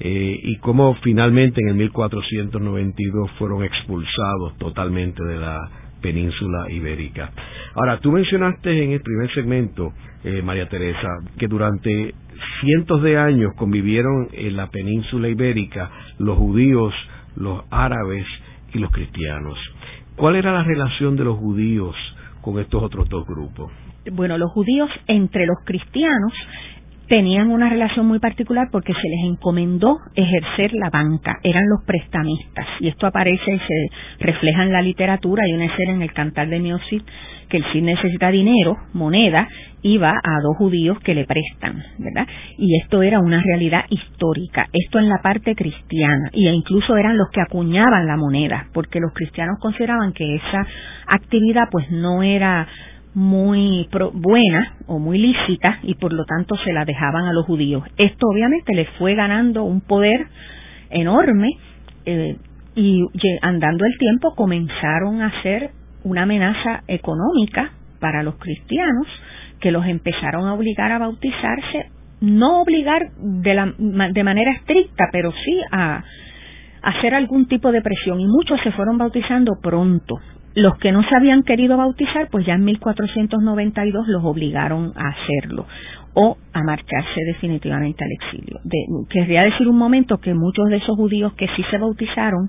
eh, 0.00 0.40
y 0.42 0.56
cómo 0.58 0.94
finalmente 1.02 1.60
en 1.62 1.68
el 1.68 1.74
1492 1.76 3.30
fueron 3.38 3.62
expulsados 3.62 4.56
totalmente 4.58 5.22
de 5.24 5.38
la 5.38 5.70
península 6.00 6.70
ibérica. 6.70 7.30
Ahora, 7.74 7.98
tú 7.98 8.12
mencionaste 8.12 8.84
en 8.84 8.92
el 8.92 9.00
primer 9.00 9.32
segmento, 9.32 9.92
eh, 10.24 10.42
María 10.42 10.68
Teresa, 10.68 11.08
que 11.38 11.48
durante 11.48 12.14
cientos 12.60 13.02
de 13.02 13.16
años 13.16 13.52
convivieron 13.56 14.28
en 14.32 14.56
la 14.56 14.68
península 14.68 15.28
ibérica 15.28 15.90
los 16.18 16.36
judíos, 16.36 16.92
los 17.36 17.64
árabes 17.70 18.26
y 18.74 18.78
los 18.78 18.90
cristianos. 18.90 19.56
¿Cuál 20.16 20.36
era 20.36 20.52
la 20.52 20.62
relación 20.62 21.16
de 21.16 21.24
los 21.24 21.38
judíos 21.38 21.96
con 22.40 22.58
estos 22.58 22.82
otros 22.82 23.08
dos 23.08 23.26
grupos? 23.26 23.72
Bueno, 24.12 24.38
los 24.38 24.50
judíos 24.52 24.88
entre 25.06 25.46
los 25.46 25.56
cristianos 25.64 26.32
tenían 27.08 27.50
una 27.50 27.68
relación 27.68 28.06
muy 28.06 28.18
particular 28.18 28.68
porque 28.70 28.92
se 28.92 29.08
les 29.08 29.24
encomendó 29.32 29.98
ejercer 30.14 30.72
la 30.74 30.90
banca, 30.90 31.38
eran 31.42 31.64
los 31.68 31.84
prestamistas, 31.86 32.66
y 32.80 32.88
esto 32.88 33.06
aparece 33.06 33.54
y 33.54 33.58
se 33.58 34.24
refleja 34.24 34.62
en 34.62 34.72
la 34.72 34.82
literatura, 34.82 35.42
hay 35.44 35.52
una 35.52 35.66
escena 35.66 35.92
en 35.92 36.02
el 36.02 36.12
Cantar 36.12 36.48
de 36.48 36.60
Neocid 36.60 37.02
que 37.48 37.58
el 37.58 37.64
Cid 37.72 37.82
necesita 37.82 38.30
dinero, 38.30 38.76
moneda, 38.94 39.46
y 39.82 39.98
va 39.98 40.12
a 40.12 40.40
dos 40.42 40.56
judíos 40.56 40.98
que 41.00 41.14
le 41.14 41.26
prestan, 41.26 41.82
¿verdad? 41.98 42.26
Y 42.56 42.80
esto 42.80 43.02
era 43.02 43.20
una 43.20 43.42
realidad 43.42 43.84
histórica, 43.90 44.66
esto 44.72 44.98
en 44.98 45.10
la 45.10 45.18
parte 45.22 45.54
cristiana, 45.54 46.30
y 46.32 46.48
incluso 46.48 46.96
eran 46.96 47.18
los 47.18 47.28
que 47.30 47.42
acuñaban 47.42 48.06
la 48.06 48.16
moneda, 48.16 48.68
porque 48.72 48.98
los 48.98 49.12
cristianos 49.12 49.58
consideraban 49.60 50.14
que 50.14 50.36
esa 50.36 50.66
actividad 51.06 51.68
pues 51.70 51.90
no 51.90 52.22
era 52.22 52.66
muy 53.14 53.88
buena 54.12 54.74
o 54.86 54.98
muy 54.98 55.18
lícita 55.18 55.78
y 55.82 55.94
por 55.94 56.12
lo 56.12 56.24
tanto 56.24 56.56
se 56.56 56.72
la 56.72 56.84
dejaban 56.84 57.26
a 57.26 57.32
los 57.32 57.46
judíos. 57.46 57.84
Esto 57.96 58.26
obviamente 58.28 58.74
les 58.74 58.88
fue 58.98 59.14
ganando 59.14 59.64
un 59.64 59.80
poder 59.80 60.26
enorme 60.90 61.50
eh, 62.04 62.36
y 62.74 63.04
andando 63.42 63.84
el 63.84 63.96
tiempo 63.98 64.34
comenzaron 64.34 65.22
a 65.22 65.42
ser 65.42 65.70
una 66.02 66.22
amenaza 66.22 66.82
económica 66.88 67.72
para 68.00 68.22
los 68.22 68.36
cristianos 68.36 69.06
que 69.60 69.70
los 69.70 69.86
empezaron 69.86 70.46
a 70.46 70.54
obligar 70.54 70.92
a 70.92 70.98
bautizarse, 70.98 71.90
no 72.20 72.60
obligar 72.60 73.12
de, 73.16 73.54
la, 73.54 73.72
de 74.12 74.24
manera 74.24 74.52
estricta, 74.52 75.04
pero 75.10 75.32
sí 75.32 75.60
a 75.70 76.04
hacer 76.82 77.14
algún 77.14 77.46
tipo 77.48 77.72
de 77.72 77.80
presión 77.80 78.20
y 78.20 78.26
muchos 78.26 78.60
se 78.62 78.72
fueron 78.72 78.98
bautizando 78.98 79.52
pronto. 79.62 80.16
Los 80.54 80.78
que 80.78 80.92
no 80.92 81.02
se 81.02 81.16
habían 81.16 81.42
querido 81.42 81.76
bautizar, 81.76 82.28
pues 82.30 82.46
ya 82.46 82.54
en 82.54 82.64
1492 82.64 84.06
los 84.06 84.24
obligaron 84.24 84.92
a 84.94 85.08
hacerlo 85.08 85.66
o 86.14 86.36
a 86.52 86.62
marcharse 86.62 87.24
definitivamente 87.26 88.04
al 88.04 88.12
exilio. 88.12 88.60
querría 89.10 89.42
decir 89.42 89.66
un 89.66 89.76
momento 89.76 90.18
que 90.18 90.32
muchos 90.32 90.68
de 90.68 90.76
esos 90.76 90.96
judíos 90.96 91.34
que 91.34 91.48
sí 91.56 91.64
se 91.70 91.78
bautizaron 91.78 92.48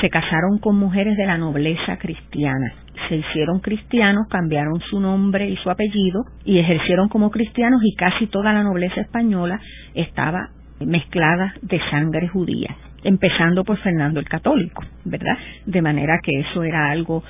se 0.00 0.08
casaron 0.08 0.58
con 0.58 0.76
mujeres 0.78 1.18
de 1.18 1.26
la 1.26 1.36
nobleza 1.36 1.98
cristiana. 1.98 2.72
Se 3.10 3.16
hicieron 3.16 3.60
cristianos, 3.60 4.26
cambiaron 4.30 4.80
su 4.88 4.98
nombre 4.98 5.50
y 5.50 5.56
su 5.56 5.68
apellido 5.68 6.24
y 6.46 6.58
ejercieron 6.58 7.10
como 7.10 7.30
cristianos 7.30 7.82
y 7.84 7.94
casi 7.96 8.28
toda 8.28 8.54
la 8.54 8.62
nobleza 8.62 9.02
española 9.02 9.60
estaba 9.94 10.48
mezclada 10.80 11.54
de 11.60 11.78
sangre 11.90 12.28
judía 12.28 12.74
empezando 13.04 13.64
por 13.64 13.78
Fernando 13.78 14.20
el 14.20 14.28
Católico, 14.28 14.84
¿verdad? 15.04 15.36
De 15.66 15.82
manera 15.82 16.18
que 16.22 16.40
eso 16.40 16.62
era 16.62 16.90
algo 16.90 17.22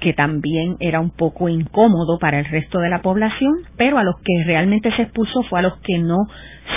que 0.00 0.12
también 0.12 0.76
era 0.80 1.00
un 1.00 1.10
poco 1.10 1.48
incómodo 1.48 2.18
para 2.18 2.38
el 2.38 2.44
resto 2.44 2.78
de 2.80 2.90
la 2.90 3.00
población, 3.00 3.52
pero 3.76 3.98
a 3.98 4.04
los 4.04 4.16
que 4.16 4.44
realmente 4.44 4.94
se 4.96 5.02
expulsó 5.02 5.42
fue 5.44 5.60
a 5.60 5.62
los 5.62 5.78
que 5.78 5.98
no 5.98 6.18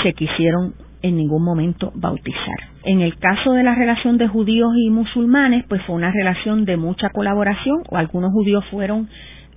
se 0.03 0.13
quisieron 0.13 0.73
en 1.01 1.17
ningún 1.17 1.43
momento 1.43 1.91
bautizar. 1.95 2.57
En 2.83 3.01
el 3.01 3.17
caso 3.17 3.53
de 3.53 3.63
la 3.63 3.75
relación 3.75 4.17
de 4.17 4.27
judíos 4.27 4.71
y 4.77 4.89
musulmanes, 4.89 5.65
pues 5.67 5.81
fue 5.83 5.95
una 5.95 6.11
relación 6.11 6.65
de 6.65 6.77
mucha 6.77 7.09
colaboración, 7.09 7.83
o 7.89 7.97
algunos 7.97 8.31
judíos 8.31 8.63
fueron 8.71 9.09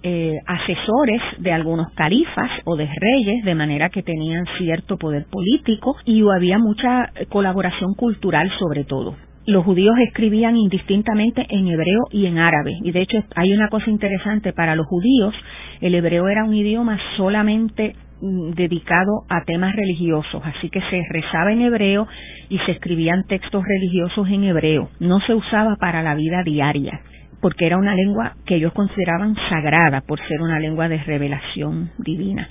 eh, 0.02 0.38
asesores 0.46 1.20
de 1.38 1.52
algunos 1.52 1.92
califas 1.92 2.50
o 2.64 2.76
de 2.76 2.86
reyes, 2.86 3.44
de 3.44 3.54
manera 3.54 3.90
que 3.90 4.02
tenían 4.02 4.44
cierto 4.58 4.96
poder 4.96 5.26
político 5.30 5.96
y 6.04 6.22
había 6.34 6.58
mucha 6.58 7.10
colaboración 7.28 7.94
cultural 7.94 8.50
sobre 8.58 8.84
todo. 8.84 9.16
Los 9.46 9.64
judíos 9.64 9.94
escribían 10.06 10.56
indistintamente 10.56 11.46
en 11.48 11.66
hebreo 11.68 12.02
y 12.10 12.26
en 12.26 12.38
árabe. 12.38 12.72
Y 12.82 12.92
de 12.92 13.02
hecho 13.02 13.18
hay 13.34 13.52
una 13.52 13.68
cosa 13.68 13.90
interesante, 13.90 14.52
para 14.52 14.76
los 14.76 14.86
judíos 14.86 15.34
el 15.80 15.94
hebreo 15.94 16.28
era 16.28 16.44
un 16.44 16.54
idioma 16.54 16.98
solamente 17.16 17.94
mm, 18.20 18.50
dedicado 18.50 19.24
a 19.28 19.44
temas 19.44 19.74
religiosos, 19.74 20.42
así 20.44 20.70
que 20.70 20.80
se 20.82 21.02
rezaba 21.10 21.52
en 21.52 21.62
hebreo 21.62 22.06
y 22.48 22.58
se 22.58 22.72
escribían 22.72 23.24
textos 23.26 23.64
religiosos 23.66 24.28
en 24.28 24.44
hebreo, 24.44 24.90
no 25.00 25.20
se 25.20 25.34
usaba 25.34 25.76
para 25.76 26.02
la 26.02 26.14
vida 26.14 26.42
diaria 26.42 27.00
porque 27.40 27.66
era 27.66 27.78
una 27.78 27.94
lengua 27.94 28.34
que 28.46 28.56
ellos 28.56 28.72
consideraban 28.72 29.34
sagrada 29.48 30.02
por 30.02 30.18
ser 30.28 30.40
una 30.42 30.58
lengua 30.58 30.88
de 30.88 30.98
revelación 30.98 31.90
divina. 31.98 32.48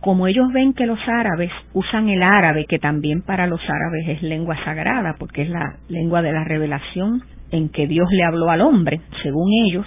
Como 0.00 0.26
ellos 0.26 0.52
ven 0.52 0.72
que 0.72 0.86
los 0.86 0.98
árabes 1.06 1.50
usan 1.74 2.08
el 2.08 2.22
árabe, 2.22 2.66
que 2.68 2.80
también 2.80 3.22
para 3.22 3.46
los 3.46 3.60
árabes 3.62 4.08
es 4.08 4.22
lengua 4.22 4.56
sagrada, 4.64 5.14
porque 5.18 5.42
es 5.42 5.48
la 5.48 5.76
lengua 5.88 6.22
de 6.22 6.32
la 6.32 6.42
revelación 6.42 7.22
en 7.52 7.68
que 7.68 7.86
Dios 7.86 8.08
le 8.10 8.24
habló 8.24 8.50
al 8.50 8.62
hombre, 8.62 9.00
según 9.22 9.52
ellos, 9.66 9.86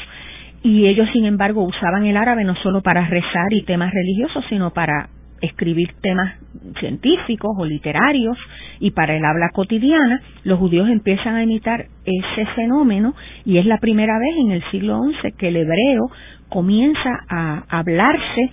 y 0.64 0.88
ellos 0.88 1.10
sin 1.12 1.26
embargo 1.26 1.64
usaban 1.64 2.06
el 2.06 2.16
árabe 2.18 2.44
no 2.44 2.56
solo 2.56 2.82
para 2.82 3.06
rezar 3.08 3.52
y 3.52 3.64
temas 3.66 3.92
religiosos, 3.94 4.46
sino 4.50 4.72
para 4.72 5.10
escribir 5.42 5.94
temas 6.02 6.36
científicos 6.80 7.52
o 7.58 7.66
literarios 7.66 8.38
y 8.80 8.92
para 8.92 9.16
el 9.16 9.24
habla 9.24 9.50
cotidiana, 9.54 10.22
los 10.44 10.60
judíos 10.60 10.90
empiezan 10.90 11.36
a 11.36 11.44
imitar 11.44 11.86
ese 12.06 12.46
fenómeno 12.56 13.16
y 13.46 13.58
es 13.58 13.66
la 13.66 13.80
primera 13.80 14.18
vez 14.20 14.36
en 14.46 14.52
el 14.52 14.64
siglo 14.72 15.02
XI 15.22 15.32
que 15.34 15.50
el 15.50 15.58
hebreo 15.58 16.10
comienza 16.50 17.10
a 17.30 17.64
hablarse 17.70 18.52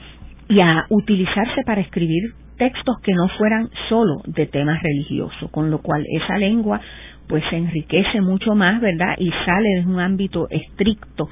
y 0.48 0.60
a 0.60 0.86
utilizarse 0.90 1.62
para 1.64 1.80
escribir 1.80 2.34
textos 2.58 2.96
que 3.02 3.14
no 3.14 3.28
fueran 3.38 3.68
solo 3.88 4.22
de 4.26 4.46
temas 4.46 4.82
religiosos, 4.82 5.50
con 5.50 5.70
lo 5.70 5.78
cual 5.78 6.04
esa 6.10 6.38
lengua 6.38 6.80
pues 7.28 7.42
se 7.50 7.56
enriquece 7.56 8.20
mucho 8.20 8.54
más, 8.54 8.80
¿verdad? 8.80 9.14
Y 9.18 9.30
sale 9.46 9.68
de 9.76 9.86
un 9.86 10.00
ámbito 10.00 10.48
estricto 10.50 11.28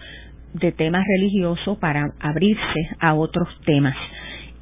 de 0.55 0.73
temas 0.73 1.05
religiosos 1.07 1.79
para 1.79 2.07
abrirse 2.21 2.89
a 2.99 3.15
otros 3.15 3.49
temas 3.65 3.97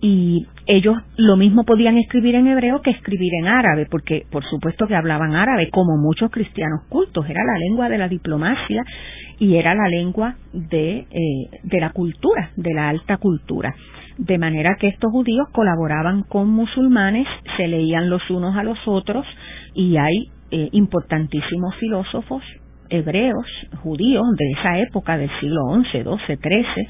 y 0.01 0.47
ellos 0.67 0.97
lo 1.17 1.37
mismo 1.37 1.65
podían 1.65 1.99
escribir 1.99 2.37
en 2.37 2.47
hebreo 2.47 2.81
que 2.83 2.91
escribir 2.91 3.33
en 3.41 3.49
árabe, 3.49 3.87
porque 3.91 4.25
por 4.31 4.45
supuesto 4.45 4.87
que 4.87 4.95
hablaban 4.95 5.35
árabe, 5.35 5.71
como 5.71 5.97
muchos 5.97 6.31
cristianos 6.31 6.83
cultos, 6.89 7.29
era 7.29 7.43
la 7.45 7.59
lengua 7.59 7.89
de 7.89 7.99
la 7.99 8.09
diplomacia 8.09 8.85
y 9.39 9.57
era 9.57 9.75
la 9.75 9.89
lengua 9.89 10.37
de, 10.53 10.99
eh, 10.99 11.51
de 11.63 11.81
la 11.81 11.91
cultura, 11.91 12.51
de 12.57 12.75
la 12.75 12.89
alta 12.89 13.17
cultura. 13.17 13.75
De 14.19 14.39
manera 14.39 14.77
que 14.79 14.89
estos 14.89 15.11
judíos 15.13 15.49
colaboraban 15.53 16.23
con 16.25 16.51
musulmanes, 16.51 17.27
se 17.57 17.69
leían 17.69 18.11
los 18.11 18.29
unos 18.31 18.57
a 18.57 18.65
los 18.65 18.79
otros 18.87 19.27
y 19.75 19.97
hay 19.97 20.31
eh, 20.51 20.69
importantísimos 20.73 21.75
filósofos 21.77 22.43
hebreos, 22.91 23.47
judíos 23.83 24.25
de 24.37 24.51
esa 24.59 24.79
época 24.79 25.19
del 25.19 25.31
siglo 25.41 25.61
XI, 25.93 26.03
XII, 26.03 26.37
XIII, 26.37 26.89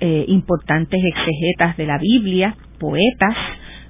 importantes 0.00 1.00
exegetas 1.02 1.76
de 1.76 1.86
la 1.86 1.98
Biblia, 1.98 2.54
poetas, 2.78 3.34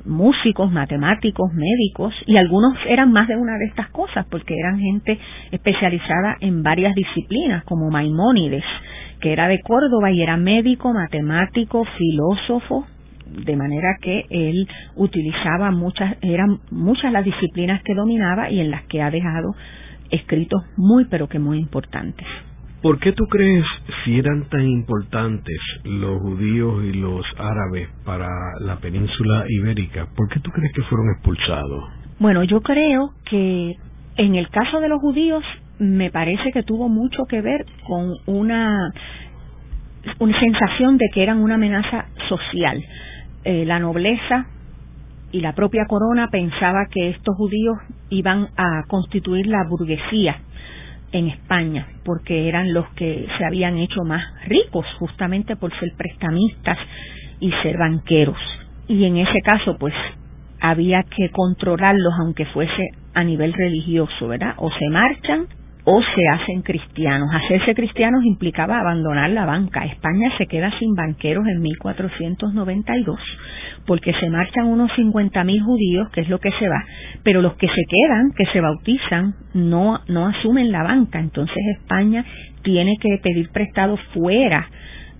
músicos, 0.05 0.73
matemáticos, 0.73 1.53
médicos, 1.53 2.15
y 2.27 2.37
algunos 2.37 2.75
eran 2.89 3.13
más 3.13 3.29
de 3.29 3.37
una 3.37 3.59
de 3.59 3.67
estas 3.67 3.91
cosas, 3.91 4.27
porque 4.31 4.55
eran 4.59 4.79
gente 4.79 5.19
especializada 5.53 6.37
en 6.41 6.63
varias 6.63 6.95
disciplinas, 6.95 7.65
como 7.65 7.91
Maimónides, 7.91 8.65
que 9.21 9.33
era 9.33 9.49
de 9.49 9.61
Córdoba 9.61 10.11
y 10.11 10.23
era 10.23 10.37
médico, 10.37 10.93
matemático, 10.93 11.85
filósofo, 11.99 12.87
de 13.27 13.57
manera 13.57 13.97
que 14.01 14.25
él 14.31 14.67
utilizaba 14.97 15.71
muchas, 15.71 16.17
eran 16.23 16.61
muchas 16.71 17.13
las 17.13 17.25
disciplinas 17.25 17.83
que 17.83 17.95
dominaba 17.95 18.51
y 18.51 18.61
en 18.61 18.71
las 18.71 18.85
que 18.85 19.03
ha 19.03 19.11
dejado 19.11 19.55
escritos 20.11 20.63
muy 20.77 21.05
pero 21.05 21.29
que 21.29 21.39
muy 21.39 21.59
importantes. 21.59 22.27
¿Por 22.81 23.01
qué 23.01 23.13
tú 23.13 23.27
crees 23.27 23.65
si 24.05 24.21
eran 24.21 24.49
tan 24.51 24.65
importantes 24.65 25.59
los 25.83 26.21
judíos 26.21 26.85
y 26.85 26.93
los 26.93 27.27
árabes 27.37 27.89
para 28.05 28.29
la 28.61 28.77
península 28.77 29.45
ibérica? 29.49 30.07
¿Por 30.17 30.29
qué 30.29 30.39
tú 30.39 30.53
crees 30.53 30.73
que 30.73 30.83
fueron 30.83 31.11
expulsados? 31.11 31.91
Bueno, 32.21 32.45
yo 32.45 32.61
creo 32.61 33.11
que 33.29 33.75
en 34.17 34.35
el 34.37 34.49
caso 34.51 34.79
de 34.79 34.89
los 34.89 35.01
judíos 35.01 35.43
me 35.81 36.13
parece 36.13 36.53
que 36.53 36.63
tuvo 36.63 36.89
mucho 36.89 37.25
que 37.25 37.41
ver 37.41 37.67
con 37.85 38.15
una, 38.27 38.93
una 40.21 40.39
sensación 40.39 40.99
de 40.99 41.07
que 41.13 41.25
eran 41.25 41.39
una 41.39 41.57
amenaza 41.57 42.07
social. 42.29 42.81
Eh, 43.43 43.65
la 43.65 43.81
nobleza 43.81 44.47
y 45.33 45.41
la 45.41 45.53
propia 45.53 45.87
corona 45.89 46.29
pensaba 46.31 46.87
que 46.93 47.11
estos 47.11 47.35
judíos 47.37 47.77
iban 48.09 48.51
a 48.57 48.85
constituir 48.87 49.49
la 49.49 49.65
burguesía 49.69 50.43
en 51.13 51.29
España, 51.29 51.87
porque 52.05 52.49
eran 52.49 52.73
los 52.73 52.89
que 52.91 53.27
se 53.39 53.45
habían 53.45 53.79
hecho 53.79 54.03
más 54.05 54.23
ricos 54.47 54.87
justamente 54.99 55.57
por 55.57 55.73
ser 55.79 55.91
prestamistas 55.97 56.79
y 57.41 57.51
ser 57.63 57.79
banqueros. 57.79 58.39
Y 58.89 59.05
en 59.05 59.17
ese 59.19 59.41
caso, 59.43 59.77
pues 59.79 59.95
había 60.61 61.03
que 61.05 61.31
controlarlos 61.31 62.15
aunque 62.21 62.47
fuese 62.47 62.91
a 63.15 63.25
nivel 63.25 63.53
religioso, 63.53 64.29
¿verdad? 64.29 64.55
O 64.59 64.71
se 64.71 64.89
marchan 64.91 65.47
o 65.85 66.03
se 66.03 66.29
hacen 66.29 66.63
cristianos. 66.63 67.31
Hacerse 67.33 67.75
cristianos 67.75 68.25
implicaba 68.25 68.79
abandonar 68.79 69.31
la 69.31 69.47
banca. 69.47 69.87
España 69.87 70.31
se 70.37 70.47
queda 70.47 70.71
sin 70.79 70.95
banqueros 70.95 71.47
en 71.47 71.63
1492 71.63 73.19
porque 73.89 74.13
se 74.21 74.29
marchan 74.29 74.67
unos 74.67 74.91
50.000 74.93 75.65
judíos, 75.65 76.11
que 76.11 76.21
es 76.21 76.29
lo 76.29 76.39
que 76.39 76.53
se 76.53 76.69
va, 76.69 76.85
pero 77.25 77.41
los 77.41 77.55
que 77.55 77.67
se 77.67 77.83
quedan, 77.89 78.33
que 78.37 78.45
se 78.53 78.61
bautizan, 78.61 79.33
no, 79.55 80.01
no 80.09 80.27
asumen 80.27 80.71
la 80.71 80.83
banca. 80.83 81.19
Entonces 81.19 81.57
España 81.81 82.23
tiene 82.63 82.97
que 83.01 83.19
pedir 83.23 83.49
prestado 83.49 83.97
fuera 84.13 84.69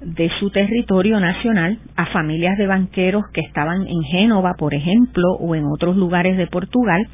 de 0.03 0.31
su 0.39 0.51
territorio 0.51 1.19
nacional 1.19 1.79
a 1.97 2.07
familias 2.07 2.59
de 2.59 2.67
banqueros 2.67 3.25
que 3.33 3.41
estaban 3.41 3.87
en 3.89 4.03
Génova, 4.03 4.53
por 4.59 4.75
ejemplo, 4.75 5.33
o 5.41 5.55
en 5.55 5.65
otros 5.65 5.97
lugares 5.97 6.37
de 6.37 6.47
Portugal, 6.47 7.09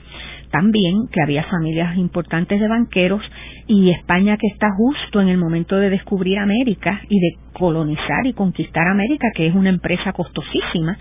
también 0.51 1.07
que 1.13 1.23
había 1.23 1.45
familias 1.45 1.97
importantes 1.97 2.61
de 2.61 2.69
banqueros 2.69 3.23
y 3.69 3.91
España 3.91 4.37
que 4.39 4.49
está 4.49 4.67
justo 4.77 5.21
en 5.21 5.29
el 5.29 5.39
momento 5.39 5.77
de 5.77 5.91
descubrir 5.91 6.39
América 6.39 7.01
y 7.09 7.21
de 7.21 7.37
colonizar 7.53 8.27
y 8.27 8.33
conquistar 8.33 8.89
América, 8.89 9.29
que 9.37 9.47
es 9.47 9.55
una 9.55 9.71
empresa 9.71 10.13
costosísima, 10.13 10.99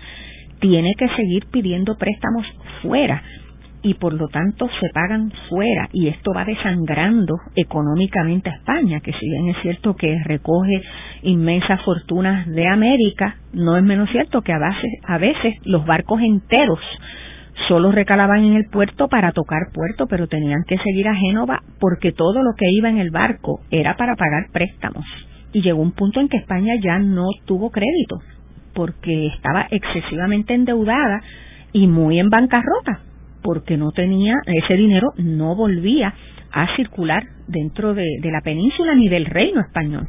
tiene 0.64 0.94
que 0.94 1.08
seguir 1.08 1.44
pidiendo 1.50 1.94
préstamos 1.98 2.46
fuera 2.80 3.22
y 3.82 3.92
por 3.92 4.14
lo 4.14 4.28
tanto 4.28 4.66
se 4.80 4.88
pagan 4.94 5.30
fuera 5.50 5.90
y 5.92 6.08
esto 6.08 6.32
va 6.34 6.46
desangrando 6.46 7.34
económicamente 7.54 8.48
a 8.48 8.54
España, 8.54 9.00
que 9.00 9.12
si 9.12 9.28
bien 9.28 9.50
es 9.50 9.58
cierto 9.60 9.94
que 9.94 10.18
recoge 10.24 10.80
inmensas 11.20 11.82
fortunas 11.82 12.46
de 12.46 12.66
América, 12.66 13.36
no 13.52 13.76
es 13.76 13.82
menos 13.82 14.08
cierto 14.08 14.40
que 14.40 14.54
a 14.54 14.58
veces, 14.58 14.90
a 15.06 15.18
veces 15.18 15.54
los 15.66 15.84
barcos 15.84 16.22
enteros 16.22 16.80
solo 17.68 17.92
recalaban 17.92 18.42
en 18.42 18.54
el 18.54 18.64
puerto 18.72 19.08
para 19.08 19.32
tocar 19.32 19.64
puerto, 19.70 20.06
pero 20.06 20.28
tenían 20.28 20.64
que 20.66 20.78
seguir 20.78 21.08
a 21.08 21.14
Génova 21.14 21.60
porque 21.78 22.12
todo 22.12 22.42
lo 22.42 22.54
que 22.56 22.70
iba 22.70 22.88
en 22.88 23.00
el 23.00 23.10
barco 23.10 23.60
era 23.70 23.98
para 23.98 24.16
pagar 24.16 24.46
préstamos. 24.50 25.04
Y 25.52 25.60
llegó 25.60 25.82
un 25.82 25.92
punto 25.92 26.20
en 26.20 26.30
que 26.30 26.38
España 26.38 26.72
ya 26.82 26.98
no 26.98 27.26
tuvo 27.44 27.70
crédito 27.70 28.16
porque 28.74 29.26
estaba 29.28 29.66
excesivamente 29.70 30.54
endeudada 30.54 31.22
y 31.72 31.86
muy 31.86 32.18
en 32.18 32.30
bancarrota, 32.30 33.00
porque 33.42 33.76
no 33.76 33.90
tenía 33.92 34.34
ese 34.46 34.74
dinero, 34.74 35.12
no 35.16 35.54
volvía 35.54 36.14
a 36.52 36.76
circular 36.76 37.24
dentro 37.48 37.94
de, 37.94 38.06
de 38.20 38.30
la 38.30 38.40
península 38.40 38.94
ni 38.94 39.08
del 39.08 39.26
reino 39.26 39.60
español. 39.60 40.08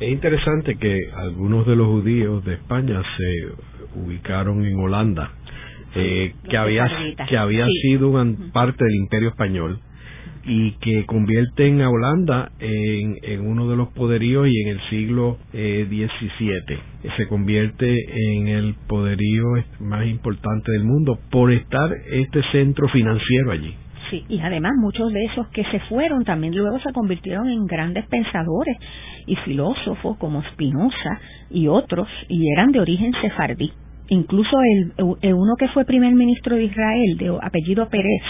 Es 0.00 0.10
interesante 0.10 0.76
que 0.76 1.10
algunos 1.16 1.66
de 1.66 1.74
los 1.74 1.88
judíos 1.88 2.44
de 2.44 2.54
España 2.54 3.02
se 3.16 3.98
ubicaron 3.98 4.64
en 4.64 4.78
Holanda 4.78 5.32
eh, 5.94 6.34
que, 6.48 6.56
había, 6.56 6.88
que 7.28 7.36
había 7.36 7.66
sido 7.82 8.10
una 8.10 8.52
parte 8.52 8.84
del 8.84 8.94
imperio 8.94 9.30
español 9.30 9.80
y 10.48 10.72
que 10.80 11.04
convierten 11.06 11.82
a 11.82 11.90
Holanda 11.90 12.50
en, 12.58 13.46
uno 13.46 13.68
de 13.68 13.76
los 13.76 13.88
poderíos 13.90 14.48
y 14.48 14.62
en 14.62 14.68
el 14.68 14.80
siglo 14.88 15.36
XVII 15.52 16.74
eh, 16.74 17.08
se 17.16 17.28
convierte 17.28 17.86
en 18.34 18.48
el 18.48 18.74
poderío 18.86 19.44
más 19.80 20.06
importante 20.06 20.72
del 20.72 20.84
mundo 20.84 21.18
por 21.30 21.52
estar 21.52 21.90
este 22.10 22.42
centro 22.50 22.88
financiero 22.88 23.52
allí. 23.52 23.74
Sí, 24.10 24.24
y 24.28 24.40
además 24.40 24.72
muchos 24.78 25.12
de 25.12 25.26
esos 25.26 25.48
que 25.48 25.64
se 25.64 25.80
fueron 25.80 26.24
también 26.24 26.56
luego 26.56 26.78
se 26.80 26.92
convirtieron 26.92 27.50
en 27.50 27.66
grandes 27.66 28.06
pensadores 28.06 28.76
y 29.26 29.36
filósofos 29.36 30.16
como 30.16 30.42
Spinoza 30.52 31.20
y 31.50 31.68
otros 31.68 32.08
y 32.28 32.50
eran 32.52 32.72
de 32.72 32.80
origen 32.80 33.12
sefardí 33.20 33.70
incluso 34.08 34.56
el, 34.62 35.34
uno 35.34 35.54
que 35.58 35.68
fue 35.68 35.84
primer 35.84 36.14
ministro 36.14 36.56
de 36.56 36.64
Israel, 36.64 37.16
de 37.18 37.38
apellido 37.42 37.88
Pérez, 37.88 38.22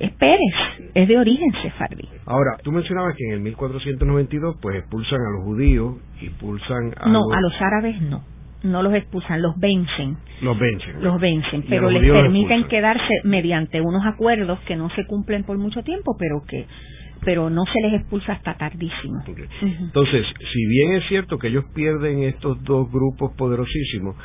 es 0.00 0.12
Pérez, 0.12 0.90
es 0.94 1.06
de 1.06 1.18
origen 1.18 1.52
sefardí. 1.62 2.08
Ahora, 2.24 2.56
tú 2.62 2.72
mencionabas 2.72 3.14
que 3.16 3.24
en 3.26 3.32
el 3.34 3.40
1492 3.40 4.56
pues 4.60 4.76
expulsan 4.76 5.20
a 5.20 5.30
los 5.36 5.44
judíos, 5.44 5.96
expulsan 6.22 6.94
a 6.96 7.08
No, 7.08 7.20
a 7.32 7.40
los 7.40 7.52
árabes 7.60 8.00
no. 8.00 8.24
No 8.62 8.82
los 8.82 8.92
expulsan, 8.94 9.40
los 9.40 9.58
vencen. 9.58 10.16
Los 10.42 10.58
vencen. 10.58 11.02
Los 11.02 11.20
vencen, 11.20 11.64
pero 11.68 11.90
les 11.90 12.10
permiten 12.10 12.64
quedarse 12.68 13.14
mediante 13.24 13.80
unos 13.80 14.04
acuerdos 14.06 14.58
que 14.60 14.76
no 14.76 14.90
se 14.90 15.06
cumplen 15.06 15.44
por 15.44 15.56
mucho 15.56 15.82
tiempo, 15.82 16.16
pero 16.18 16.42
que 16.46 16.66
pero 17.22 17.50
no 17.50 17.64
se 17.66 17.80
les 17.82 18.00
expulsa 18.00 18.32
hasta 18.32 18.54
tardísimo. 18.54 19.22
Entonces, 19.60 20.26
si 20.52 20.66
bien 20.66 20.92
es 20.94 21.06
cierto 21.08 21.38
que 21.38 21.48
ellos 21.48 21.64
pierden 21.74 22.22
estos 22.22 22.62
dos 22.64 22.90
grupos 22.90 23.32
poderosísimos, 23.36 24.16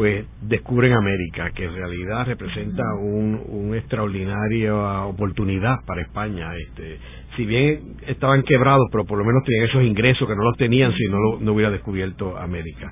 pues 0.00 0.24
descubren 0.40 0.94
América, 0.94 1.50
que 1.54 1.66
en 1.66 1.74
realidad 1.74 2.24
representa 2.24 2.82
un, 3.02 3.38
una 3.46 3.76
extraordinaria 3.76 5.04
oportunidad 5.04 5.84
para 5.86 6.00
España. 6.00 6.56
Este, 6.56 6.96
si 7.36 7.44
bien 7.44 7.96
estaban 8.06 8.42
quebrados, 8.44 8.86
pero 8.90 9.04
por 9.04 9.18
lo 9.18 9.26
menos 9.26 9.44
tenían 9.44 9.66
esos 9.66 9.82
ingresos 9.82 10.26
que 10.26 10.34
no 10.34 10.42
los 10.42 10.56
tenían 10.56 10.94
si 10.94 11.04
no, 11.06 11.38
no 11.40 11.52
hubiera 11.52 11.70
descubierto 11.70 12.34
América. 12.38 12.90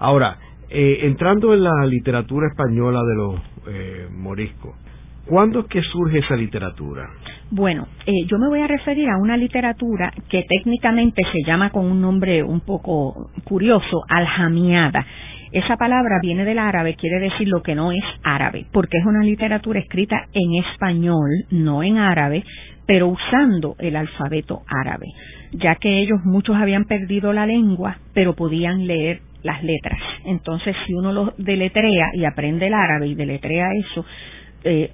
Ahora, 0.00 0.36
eh, 0.68 0.98
entrando 1.04 1.54
en 1.54 1.64
la 1.64 1.86
literatura 1.86 2.48
española 2.48 3.00
de 3.04 3.14
los 3.14 3.40
eh, 3.66 4.08
moriscos, 4.10 4.76
¿cuándo 5.24 5.60
es 5.60 5.66
que 5.66 5.80
surge 5.80 6.18
esa 6.18 6.36
literatura? 6.36 7.08
Bueno, 7.50 7.88
eh, 8.04 8.12
yo 8.26 8.38
me 8.38 8.48
voy 8.48 8.60
a 8.60 8.66
referir 8.66 9.08
a 9.08 9.16
una 9.16 9.38
literatura 9.38 10.12
que 10.28 10.44
técnicamente 10.46 11.22
se 11.32 11.38
llama 11.50 11.70
con 11.70 11.86
un 11.86 12.02
nombre 12.02 12.42
un 12.42 12.60
poco 12.60 13.30
curioso, 13.44 14.02
aljamiada. 14.10 15.06
Esa 15.52 15.76
palabra 15.76 16.20
viene 16.22 16.44
del 16.44 16.60
árabe, 16.60 16.94
quiere 16.94 17.18
decir 17.18 17.48
lo 17.48 17.62
que 17.62 17.74
no 17.74 17.90
es 17.90 18.04
árabe, 18.22 18.66
porque 18.72 18.98
es 18.98 19.04
una 19.04 19.24
literatura 19.24 19.80
escrita 19.80 20.26
en 20.32 20.62
español, 20.64 21.28
no 21.50 21.82
en 21.82 21.98
árabe, 21.98 22.44
pero 22.86 23.08
usando 23.08 23.74
el 23.78 23.96
alfabeto 23.96 24.62
árabe, 24.68 25.06
ya 25.52 25.74
que 25.74 26.00
ellos 26.00 26.20
muchos 26.24 26.56
habían 26.56 26.84
perdido 26.84 27.32
la 27.32 27.46
lengua, 27.46 27.98
pero 28.14 28.34
podían 28.34 28.86
leer 28.86 29.20
las 29.42 29.62
letras. 29.64 29.98
Entonces, 30.24 30.76
si 30.86 30.94
uno 30.94 31.12
lo 31.12 31.34
deletrea 31.36 32.10
y 32.14 32.24
aprende 32.24 32.68
el 32.68 32.74
árabe 32.74 33.08
y 33.08 33.14
deletrea 33.14 33.66
eso, 33.74 34.04
eh, 34.64 34.92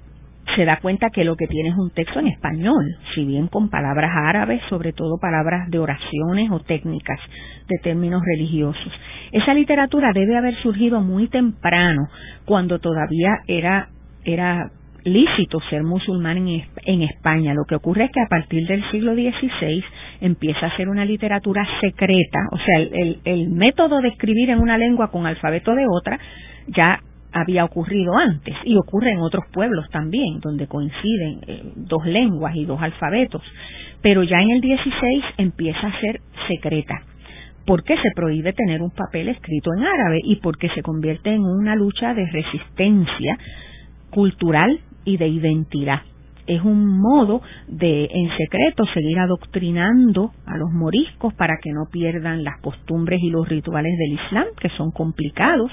se 0.55 0.65
da 0.65 0.77
cuenta 0.77 1.09
que 1.09 1.23
lo 1.23 1.35
que 1.35 1.47
tiene 1.47 1.69
es 1.69 1.75
un 1.75 1.91
texto 1.91 2.19
en 2.19 2.27
español, 2.27 2.83
si 3.13 3.25
bien 3.25 3.47
con 3.47 3.69
palabras 3.69 4.11
árabes, 4.15 4.61
sobre 4.69 4.93
todo 4.93 5.19
palabras 5.19 5.69
de 5.69 5.79
oraciones 5.79 6.49
o 6.51 6.59
técnicas 6.59 7.19
de 7.67 7.77
términos 7.83 8.21
religiosos. 8.25 8.91
Esa 9.31 9.53
literatura 9.53 10.11
debe 10.13 10.37
haber 10.37 10.55
surgido 10.61 11.01
muy 11.01 11.27
temprano, 11.27 12.07
cuando 12.45 12.79
todavía 12.79 13.39
era, 13.47 13.89
era 14.23 14.71
lícito 15.03 15.59
ser 15.69 15.83
musulmán 15.83 16.37
en, 16.37 17.01
España. 17.01 17.53
Lo 17.53 17.65
que 17.65 17.75
ocurre 17.75 18.05
es 18.05 18.11
que 18.11 18.21
a 18.21 18.27
partir 18.27 18.67
del 18.67 18.83
siglo 18.91 19.13
XVI 19.13 19.83
empieza 20.21 20.67
a 20.67 20.77
ser 20.77 20.89
una 20.89 21.05
literatura 21.05 21.65
secreta, 21.81 22.39
o 22.51 22.57
sea, 22.57 22.79
el, 22.79 23.19
el 23.23 23.49
método 23.49 24.01
de 24.01 24.09
escribir 24.09 24.49
en 24.49 24.59
una 24.59 24.77
lengua 24.77 25.09
con 25.11 25.25
alfabeto 25.25 25.75
de 25.75 25.85
otra 25.87 26.19
ya 26.67 26.99
había 27.41 27.65
ocurrido 27.65 28.15
antes 28.17 28.55
y 28.63 28.75
ocurre 28.77 29.11
en 29.11 29.19
otros 29.19 29.45
pueblos 29.51 29.85
también, 29.91 30.39
donde 30.39 30.67
coinciden 30.67 31.39
eh, 31.47 31.63
dos 31.75 32.05
lenguas 32.05 32.55
y 32.55 32.65
dos 32.65 32.81
alfabetos. 32.81 33.41
Pero 34.01 34.23
ya 34.23 34.41
en 34.41 34.51
el 34.51 34.61
16 34.61 35.23
empieza 35.37 35.87
a 35.87 35.99
ser 35.99 36.21
secreta 36.47 37.01
porque 37.67 37.97
se 37.97 38.11
prohíbe 38.15 38.53
tener 38.53 38.81
un 38.81 38.91
papel 38.91 39.27
escrito 39.27 39.71
en 39.77 39.83
árabe 39.83 40.19
y 40.23 40.37
porque 40.37 40.69
se 40.69 40.81
convierte 40.81 41.33
en 41.33 41.41
una 41.41 41.75
lucha 41.75 42.13
de 42.13 42.25
resistencia 42.25 43.37
cultural 44.09 44.79
y 45.03 45.17
de 45.17 45.27
identidad. 45.27 46.01
Es 46.47 46.61
un 46.61 46.97
modo 46.97 47.41
de, 47.67 48.05
en 48.05 48.29
secreto, 48.37 48.85
seguir 48.93 49.19
adoctrinando 49.19 50.31
a 50.45 50.55
los 50.55 50.71
moriscos 50.71 51.33
para 51.33 51.57
que 51.61 51.71
no 51.73 51.87
pierdan 51.91 52.45
las 52.45 52.61
costumbres 52.61 53.19
y 53.21 53.29
los 53.29 53.47
rituales 53.49 53.91
del 53.97 54.13
Islam, 54.13 54.45
que 54.57 54.69
son 54.69 54.91
complicados, 54.91 55.69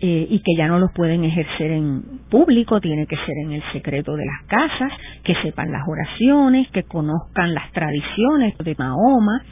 eh, 0.00 0.26
y 0.28 0.38
que 0.40 0.54
ya 0.56 0.68
no 0.68 0.78
los 0.78 0.92
pueden 0.92 1.24
ejercer 1.24 1.70
en 1.70 2.02
público, 2.30 2.80
tiene 2.80 3.06
que 3.06 3.16
ser 3.16 3.36
en 3.44 3.52
el 3.52 3.62
secreto 3.72 4.14
de 4.14 4.24
las 4.26 4.46
casas, 4.46 4.92
que 5.24 5.34
sepan 5.42 5.72
las 5.72 5.82
oraciones, 5.88 6.68
que 6.70 6.82
conozcan 6.82 7.54
las 7.54 7.70
tradiciones 7.72 8.56
de 8.58 8.74
Mahoma, 8.78 9.42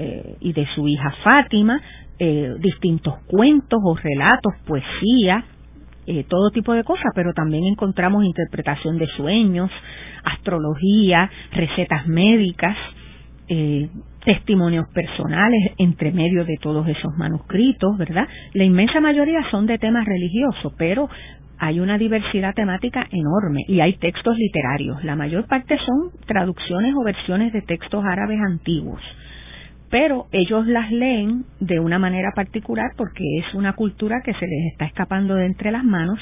eh, 0.00 0.36
y 0.40 0.52
de 0.52 0.64
su 0.76 0.86
hija 0.86 1.12
Fátima, 1.24 1.80
eh, 2.20 2.54
distintos 2.60 3.14
cuentos 3.26 3.80
o 3.82 3.96
relatos, 3.96 4.54
poesía, 4.64 5.44
eh, 6.06 6.24
todo 6.28 6.50
tipo 6.50 6.72
de 6.72 6.84
cosas, 6.84 7.10
pero 7.16 7.32
también 7.32 7.64
encontramos 7.64 8.24
interpretación 8.24 8.96
de 8.96 9.08
sueños, 9.16 9.70
astrología, 10.22 11.28
recetas 11.50 12.06
médicas, 12.06 12.76
testimonios 14.28 14.86
personales 14.92 15.72
entre 15.78 16.12
medio 16.12 16.44
de 16.44 16.58
todos 16.60 16.86
esos 16.86 17.16
manuscritos, 17.16 17.96
¿verdad? 17.96 18.28
La 18.52 18.64
inmensa 18.64 19.00
mayoría 19.00 19.40
son 19.50 19.64
de 19.64 19.78
temas 19.78 20.04
religiosos, 20.04 20.74
pero 20.76 21.08
hay 21.58 21.80
una 21.80 21.96
diversidad 21.96 22.52
temática 22.54 23.06
enorme 23.10 23.62
y 23.68 23.80
hay 23.80 23.94
textos 23.94 24.36
literarios. 24.36 25.02
La 25.02 25.16
mayor 25.16 25.46
parte 25.46 25.78
son 25.78 26.10
traducciones 26.26 26.94
o 26.94 27.04
versiones 27.04 27.54
de 27.54 27.62
textos 27.62 28.04
árabes 28.04 28.38
antiguos 28.46 29.00
pero 29.90 30.26
ellos 30.32 30.66
las 30.66 30.92
leen 30.92 31.46
de 31.60 31.80
una 31.80 31.98
manera 31.98 32.32
particular 32.36 32.90
porque 32.98 33.24
es 33.38 33.54
una 33.54 33.72
cultura 33.72 34.20
que 34.22 34.34
se 34.34 34.46
les 34.46 34.72
está 34.72 34.84
escapando 34.84 35.34
de 35.36 35.46
entre 35.46 35.72
las 35.72 35.82
manos 35.82 36.18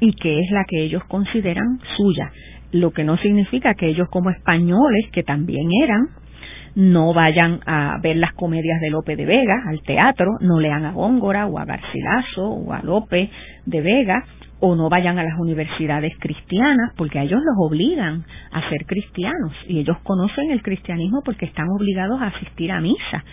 y 0.00 0.14
que 0.14 0.40
es 0.40 0.50
la 0.50 0.64
que 0.66 0.82
ellos 0.82 1.04
consideran 1.04 1.78
suya, 1.98 2.32
lo 2.72 2.92
que 2.92 3.04
no 3.04 3.18
significa 3.18 3.74
que 3.74 3.88
ellos 3.88 4.08
como 4.10 4.30
españoles, 4.30 5.10
que 5.12 5.22
también 5.22 5.68
eran, 5.82 6.08
no 6.76 7.14
vayan 7.14 7.60
a 7.66 7.98
ver 8.02 8.16
las 8.16 8.34
comedias 8.34 8.80
de 8.80 8.90
Lope 8.90 9.16
de 9.16 9.24
Vega 9.24 9.64
al 9.66 9.80
teatro, 9.82 10.32
no 10.40 10.60
lean 10.60 10.84
a 10.84 10.92
Góngora 10.92 11.46
o 11.46 11.58
a 11.58 11.64
Garcilaso 11.64 12.48
o 12.48 12.72
a 12.72 12.82
Lope 12.82 13.30
de 13.64 13.80
Vega, 13.80 14.22
o 14.60 14.76
no 14.76 14.88
vayan 14.88 15.18
a 15.18 15.24
las 15.24 15.38
universidades 15.38 16.12
cristianas 16.18 16.92
porque 16.96 17.18
a 17.18 17.22
ellos 17.22 17.40
los 17.42 17.56
obligan 17.58 18.24
a 18.52 18.68
ser 18.68 18.86
cristianos 18.86 19.52
y 19.66 19.80
ellos 19.80 19.98
conocen 20.02 20.50
el 20.50 20.62
cristianismo 20.62 21.22
porque 21.24 21.46
están 21.46 21.66
obligados 21.68 22.20
a 22.20 22.28
asistir 22.28 22.70
a 22.72 22.80
misa 22.80 23.24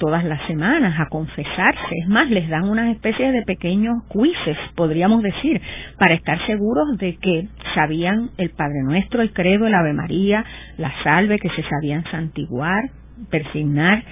todas 0.00 0.24
las 0.24 0.44
semanas, 0.46 0.98
a 0.98 1.06
confesarse. 1.10 1.94
Es 2.02 2.08
más, 2.08 2.28
les 2.30 2.48
dan 2.48 2.68
una 2.68 2.90
especie 2.90 3.30
de 3.30 3.42
pequeños 3.42 4.02
quizzes, 4.10 4.56
podríamos 4.74 5.22
decir, 5.22 5.60
para 5.98 6.14
estar 6.14 6.44
seguros 6.46 6.96
de 6.98 7.16
que 7.18 7.46
sabían 7.74 8.30
el 8.38 8.50
Padre 8.50 8.82
Nuestro, 8.82 9.22
el 9.22 9.32
Credo, 9.32 9.66
el 9.66 9.74
Ave 9.74 9.92
María, 9.92 10.44
la 10.78 10.90
Salve, 11.04 11.38
que 11.38 11.50
se 11.50 11.62
sabían 11.62 12.02
santiguar, 12.10 12.82
persignar, 13.30 14.02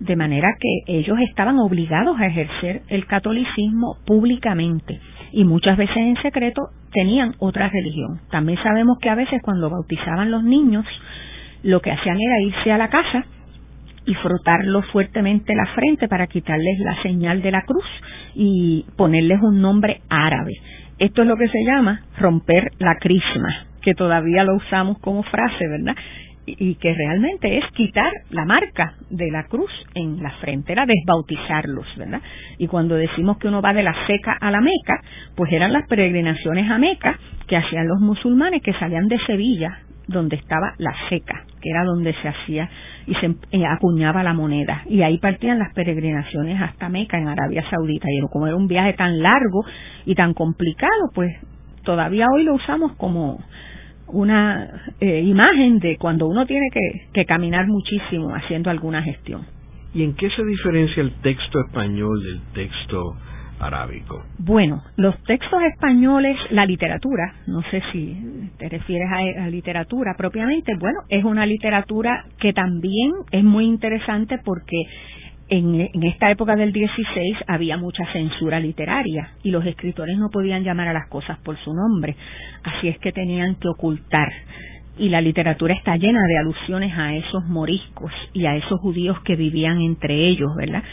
de 0.00 0.16
manera 0.16 0.48
que 0.58 0.98
ellos 0.98 1.18
estaban 1.28 1.58
obligados 1.58 2.18
a 2.18 2.26
ejercer 2.26 2.82
el 2.88 3.06
catolicismo 3.06 3.98
públicamente 4.06 4.98
y 5.30 5.44
muchas 5.44 5.76
veces 5.76 5.96
en 5.96 6.16
secreto 6.22 6.62
tenían 6.92 7.34
otra 7.38 7.68
religión. 7.68 8.20
También 8.30 8.58
sabemos 8.62 8.98
que 9.00 9.10
a 9.10 9.14
veces 9.14 9.40
cuando 9.42 9.70
bautizaban 9.70 10.30
los 10.30 10.42
niños, 10.42 10.84
lo 11.62 11.80
que 11.80 11.92
hacían 11.92 12.16
era 12.20 12.40
irse 12.40 12.72
a 12.72 12.78
la 12.78 12.88
casa 12.88 13.24
y 14.06 14.14
frotarlos 14.14 14.86
fuertemente 14.92 15.54
la 15.54 15.66
frente 15.74 16.08
para 16.08 16.26
quitarles 16.26 16.78
la 16.80 17.02
señal 17.02 17.42
de 17.42 17.50
la 17.50 17.62
cruz 17.62 17.84
y 18.34 18.84
ponerles 18.96 19.40
un 19.42 19.60
nombre 19.60 20.00
árabe. 20.08 20.52
Esto 20.98 21.22
es 21.22 21.28
lo 21.28 21.36
que 21.36 21.48
se 21.48 21.64
llama 21.64 22.02
romper 22.18 22.70
la 22.78 22.96
crisma, 22.96 23.66
que 23.82 23.94
todavía 23.94 24.44
lo 24.44 24.56
usamos 24.56 24.98
como 25.00 25.22
frase, 25.24 25.66
¿verdad? 25.68 25.96
y 26.46 26.74
que 26.76 26.92
realmente 26.92 27.58
es 27.58 27.64
quitar 27.72 28.12
la 28.30 28.44
marca 28.44 28.94
de 29.10 29.30
la 29.30 29.44
cruz 29.44 29.70
en 29.94 30.22
la 30.22 30.30
frente, 30.40 30.72
era 30.72 30.84
desbautizarlos, 30.86 31.86
¿verdad? 31.96 32.20
Y 32.58 32.66
cuando 32.66 32.96
decimos 32.96 33.38
que 33.38 33.48
uno 33.48 33.62
va 33.62 33.72
de 33.72 33.82
la 33.82 33.94
seca 34.06 34.36
a 34.40 34.50
la 34.50 34.60
Meca, 34.60 35.00
pues 35.36 35.50
eran 35.52 35.72
las 35.72 35.86
peregrinaciones 35.88 36.70
a 36.70 36.78
Meca 36.78 37.18
que 37.46 37.56
hacían 37.56 37.88
los 37.88 38.00
musulmanes 38.00 38.62
que 38.62 38.74
salían 38.74 39.08
de 39.08 39.18
Sevilla, 39.26 39.78
donde 40.06 40.36
estaba 40.36 40.74
la 40.78 40.94
seca, 41.08 41.44
que 41.64 41.70
era 41.70 41.82
donde 41.84 42.14
se 42.20 42.28
hacía 42.28 42.68
y 43.06 43.14
se 43.14 43.26
eh, 43.52 43.64
acuñaba 43.66 44.22
la 44.22 44.34
moneda. 44.34 44.82
Y 44.86 45.00
ahí 45.00 45.16
partían 45.16 45.58
las 45.58 45.72
peregrinaciones 45.72 46.60
hasta 46.60 46.90
Meca, 46.90 47.16
en 47.18 47.28
Arabia 47.28 47.64
Saudita. 47.70 48.06
Y 48.10 48.20
como 48.30 48.46
era 48.46 48.56
un 48.56 48.68
viaje 48.68 48.92
tan 48.92 49.22
largo 49.22 49.64
y 50.04 50.14
tan 50.14 50.34
complicado, 50.34 51.10
pues 51.14 51.34
todavía 51.84 52.26
hoy 52.34 52.44
lo 52.44 52.54
usamos 52.54 52.92
como 52.96 53.38
una 54.08 54.92
eh, 55.00 55.22
imagen 55.22 55.78
de 55.78 55.96
cuando 55.96 56.26
uno 56.26 56.44
tiene 56.44 56.66
que 57.14 57.24
caminar 57.24 57.66
muchísimo 57.66 58.34
haciendo 58.34 58.68
alguna 58.68 59.02
gestión. 59.02 59.46
¿Y 59.94 60.02
en 60.02 60.14
qué 60.14 60.28
se 60.28 60.44
diferencia 60.44 61.02
el 61.02 61.12
texto 61.22 61.60
español 61.60 62.22
del 62.22 62.40
texto 62.52 63.16
Bueno, 64.38 64.82
los 64.96 65.16
textos 65.24 65.62
españoles, 65.72 66.36
la 66.50 66.66
literatura, 66.66 67.34
no 67.46 67.62
sé 67.70 67.82
si 67.92 68.50
te 68.58 68.68
refieres 68.68 69.08
a, 69.10 69.44
a, 69.44 69.48
literatura 69.48 70.14
propiamente, 70.16 70.74
bueno, 70.78 71.00
es 71.08 71.24
una 71.24 71.46
literatura 71.46 72.24
que 72.38 72.52
también 72.52 73.12
es 73.30 73.44
muy 73.44 73.64
interesante 73.64 74.38
porque 74.44 74.84
en, 75.48 76.04
esta 76.04 76.30
época 76.30 76.56
del 76.56 76.72
16 76.72 77.36
había 77.46 77.76
mucha 77.76 78.04
censura 78.12 78.60
literaria 78.60 79.30
y 79.42 79.50
los 79.50 79.64
escritores 79.66 80.16
no 80.18 80.30
podían 80.30 80.64
llamar 80.64 80.88
a 80.88 80.92
las 80.92 81.08
cosas 81.08 81.38
por 81.38 81.56
su 81.58 81.72
nombre, 81.74 82.16
así 82.62 82.88
es 82.88 82.98
que 82.98 83.12
tenían 83.12 83.56
que 83.56 83.68
ocultar. 83.68 84.32
Y 84.96 85.08
la 85.08 85.20
literatura 85.20 85.74
está 85.74 85.96
llena 85.96 86.20
de 86.28 86.38
alusiones 86.38 86.96
a 86.96 87.14
esos 87.14 87.44
moriscos 87.46 88.12
y 88.32 88.46
a 88.46 88.54
esos 88.54 88.78
judíos 88.80 89.20
que 89.22 89.34
vivían 89.34 89.80
entre 89.80 90.28
ellos, 90.28 90.54
¿verdad? 90.56 90.84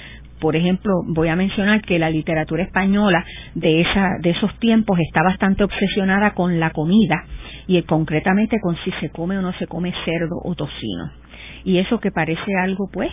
Por 0.41 0.55
ejemplo, 0.55 0.91
voy 1.05 1.27
a 1.29 1.35
mencionar 1.35 1.83
que 1.83 1.99
la 1.99 2.09
literatura 2.09 2.63
española 2.63 3.23
de, 3.53 3.81
esa, 3.81 4.17
de 4.21 4.31
esos 4.31 4.51
tiempos 4.57 4.97
está 4.99 5.21
bastante 5.21 5.63
obsesionada 5.63 6.31
con 6.33 6.59
la 6.59 6.71
comida 6.71 7.23
y 7.67 7.79
concretamente 7.83 8.57
con 8.59 8.75
si 8.83 8.91
se 8.99 9.09
come 9.11 9.37
o 9.37 9.41
no 9.43 9.53
se 9.53 9.67
come 9.67 9.93
cerdo 10.03 10.37
o 10.43 10.55
tocino. 10.55 11.11
Y 11.63 11.77
eso 11.77 11.99
que 11.99 12.11
parece 12.11 12.55
algo, 12.59 12.89
pues, 12.91 13.11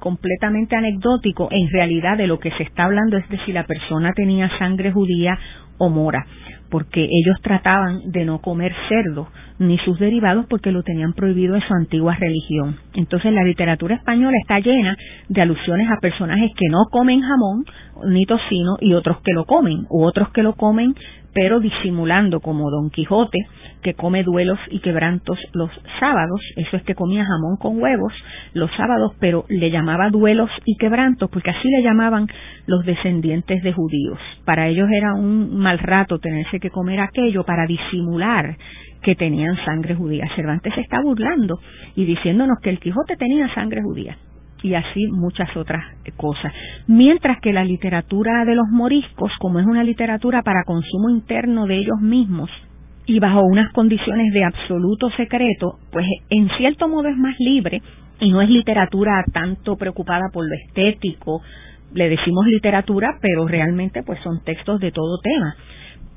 completamente 0.00 0.74
anecdótico, 0.74 1.48
en 1.50 1.70
realidad 1.70 2.16
de 2.16 2.26
lo 2.26 2.40
que 2.40 2.50
se 2.52 2.64
está 2.64 2.84
hablando 2.84 3.16
es 3.16 3.28
de 3.28 3.38
si 3.44 3.52
la 3.52 3.64
persona 3.64 4.12
tenía 4.14 4.50
sangre 4.58 4.90
judía 4.90 5.38
o 5.78 5.88
mora, 5.88 6.26
porque 6.70 7.02
ellos 7.02 7.36
trataban 7.42 8.10
de 8.10 8.24
no 8.24 8.40
comer 8.40 8.74
cerdo 8.88 9.28
ni 9.58 9.78
sus 9.78 9.98
derivados 9.98 10.46
porque 10.48 10.72
lo 10.72 10.82
tenían 10.82 11.12
prohibido 11.12 11.54
en 11.54 11.62
su 11.62 11.74
antigua 11.74 12.16
religión. 12.18 12.76
Entonces 12.94 13.32
la 13.32 13.44
literatura 13.44 13.94
española 13.94 14.36
está 14.40 14.58
llena 14.58 14.96
de 15.28 15.42
alusiones 15.42 15.88
a 15.90 16.00
personajes 16.00 16.50
que 16.56 16.68
no 16.70 16.84
comen 16.90 17.20
jamón 17.20 17.64
ni 18.08 18.24
tocino 18.24 18.76
y 18.80 18.94
otros 18.94 19.20
que 19.22 19.32
lo 19.32 19.44
comen, 19.44 19.86
u 19.90 20.04
otros 20.04 20.30
que 20.30 20.42
lo 20.42 20.54
comen 20.54 20.94
pero 21.32 21.60
disimulando 21.60 22.40
como 22.40 22.70
Don 22.70 22.90
Quijote, 22.90 23.38
que 23.82 23.94
come 23.94 24.22
duelos 24.22 24.58
y 24.70 24.80
quebrantos 24.80 25.38
los 25.52 25.70
sábados, 25.98 26.40
eso 26.56 26.76
es 26.76 26.82
que 26.82 26.94
comía 26.94 27.24
jamón 27.24 27.56
con 27.56 27.80
huevos 27.80 28.12
los 28.52 28.70
sábados, 28.76 29.12
pero 29.20 29.44
le 29.48 29.70
llamaba 29.70 30.10
duelos 30.10 30.50
y 30.64 30.76
quebrantos, 30.76 31.30
porque 31.30 31.50
así 31.50 31.68
le 31.68 31.82
llamaban 31.82 32.26
los 32.66 32.84
descendientes 32.84 33.62
de 33.62 33.72
judíos. 33.72 34.18
Para 34.44 34.68
ellos 34.68 34.88
era 34.92 35.14
un 35.14 35.58
mal 35.58 35.78
rato 35.78 36.18
tenerse 36.18 36.60
que 36.60 36.70
comer 36.70 37.00
aquello 37.00 37.44
para 37.44 37.66
disimular 37.66 38.56
que 39.02 39.14
tenían 39.14 39.56
sangre 39.64 39.94
judía. 39.94 40.28
Cervantes 40.36 40.76
está 40.76 41.00
burlando 41.00 41.58
y 41.96 42.04
diciéndonos 42.04 42.58
que 42.62 42.70
el 42.70 42.80
Quijote 42.80 43.16
tenía 43.16 43.52
sangre 43.54 43.80
judía 43.82 44.16
y 44.62 44.74
así 44.74 45.06
muchas 45.08 45.54
otras 45.56 45.82
cosas. 46.16 46.52
Mientras 46.86 47.40
que 47.40 47.52
la 47.52 47.64
literatura 47.64 48.44
de 48.44 48.54
los 48.54 48.68
moriscos, 48.68 49.32
como 49.38 49.60
es 49.60 49.66
una 49.66 49.84
literatura 49.84 50.42
para 50.42 50.64
consumo 50.64 51.10
interno 51.10 51.66
de 51.66 51.78
ellos 51.78 52.00
mismos 52.00 52.50
y 53.06 53.18
bajo 53.18 53.42
unas 53.42 53.72
condiciones 53.72 54.32
de 54.32 54.44
absoluto 54.44 55.10
secreto, 55.10 55.78
pues 55.90 56.06
en 56.28 56.48
cierto 56.58 56.88
modo 56.88 57.08
es 57.08 57.16
más 57.16 57.34
libre 57.38 57.82
y 58.20 58.30
no 58.30 58.42
es 58.42 58.50
literatura 58.50 59.24
tanto 59.32 59.76
preocupada 59.76 60.28
por 60.32 60.46
lo 60.46 60.54
estético, 60.54 61.42
le 61.92 62.08
decimos 62.08 62.46
literatura, 62.46 63.18
pero 63.20 63.48
realmente 63.48 64.02
pues 64.02 64.20
son 64.22 64.42
textos 64.44 64.80
de 64.80 64.92
todo 64.92 65.18
tema. 65.22 65.56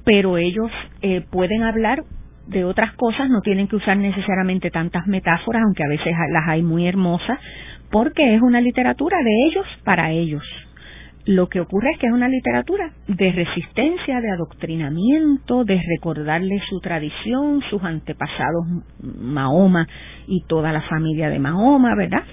Pero 0.05 0.37
ellos 0.37 0.69
eh, 1.01 1.25
pueden 1.31 1.63
hablar 1.63 2.03
de 2.47 2.65
otras 2.65 2.93
cosas, 2.93 3.29
no 3.29 3.41
tienen 3.41 3.67
que 3.67 3.77
usar 3.77 3.97
necesariamente 3.97 4.69
tantas 4.69 5.07
metáforas, 5.07 5.63
aunque 5.63 5.83
a 5.83 5.87
veces 5.87 6.13
las 6.31 6.47
hay 6.47 6.61
muy 6.61 6.87
hermosas, 6.87 7.39
porque 7.91 8.35
es 8.35 8.41
una 8.41 8.59
literatura 8.59 9.17
de 9.23 9.47
ellos 9.47 9.65
para 9.83 10.11
ellos. 10.11 10.43
Lo 11.25 11.47
que 11.47 11.61
ocurre 11.61 11.91
es 11.91 11.99
que 11.99 12.07
es 12.07 12.13
una 12.13 12.27
literatura 12.27 12.91
de 13.07 13.31
resistencia, 13.31 14.19
de 14.19 14.29
adoctrinamiento, 14.31 15.63
de 15.63 15.81
recordarle 15.95 16.59
su 16.69 16.81
tradición, 16.81 17.61
sus 17.69 17.81
antepasados 17.81 18.65
Mahoma 18.99 19.87
y 20.27 20.43
toda 20.47 20.73
la 20.73 20.81
familia 20.81 21.29
de 21.29 21.39
Mahoma, 21.39 21.95
¿verdad? 21.95 22.23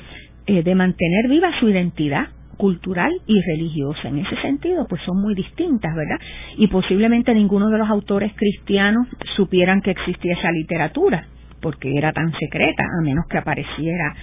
Eh, 0.47 0.65
de 0.65 0.75
mantener 0.75 1.29
viva 1.29 1.51
su 1.61 1.69
identidad 1.69 2.31
cultural 2.61 3.11
y 3.27 3.41
religiosa. 3.41 4.09
En 4.09 4.19
ese 4.19 4.37
sentido, 4.43 4.87
pues 4.87 5.01
son 5.07 5.19
muy 5.19 5.35
distintas, 5.35 5.97
¿verdad? 5.97 6.19
Y 6.59 6.67
posiblemente 6.67 7.35
ninguno 7.35 7.71
de 7.71 7.79
los 7.79 7.89
autores 7.89 8.33
cristianos 8.37 9.09
supieran 9.35 9.81
que 9.81 9.93
existía 9.93 10.35
esa 10.39 10.53
literatura, 10.53 11.27
porque 11.63 11.97
era 11.97 12.13
tan 12.13 12.31
secreta, 12.39 12.85
a 12.85 13.03
menos 13.03 13.25
que 13.31 13.39
apareciera 13.39 14.15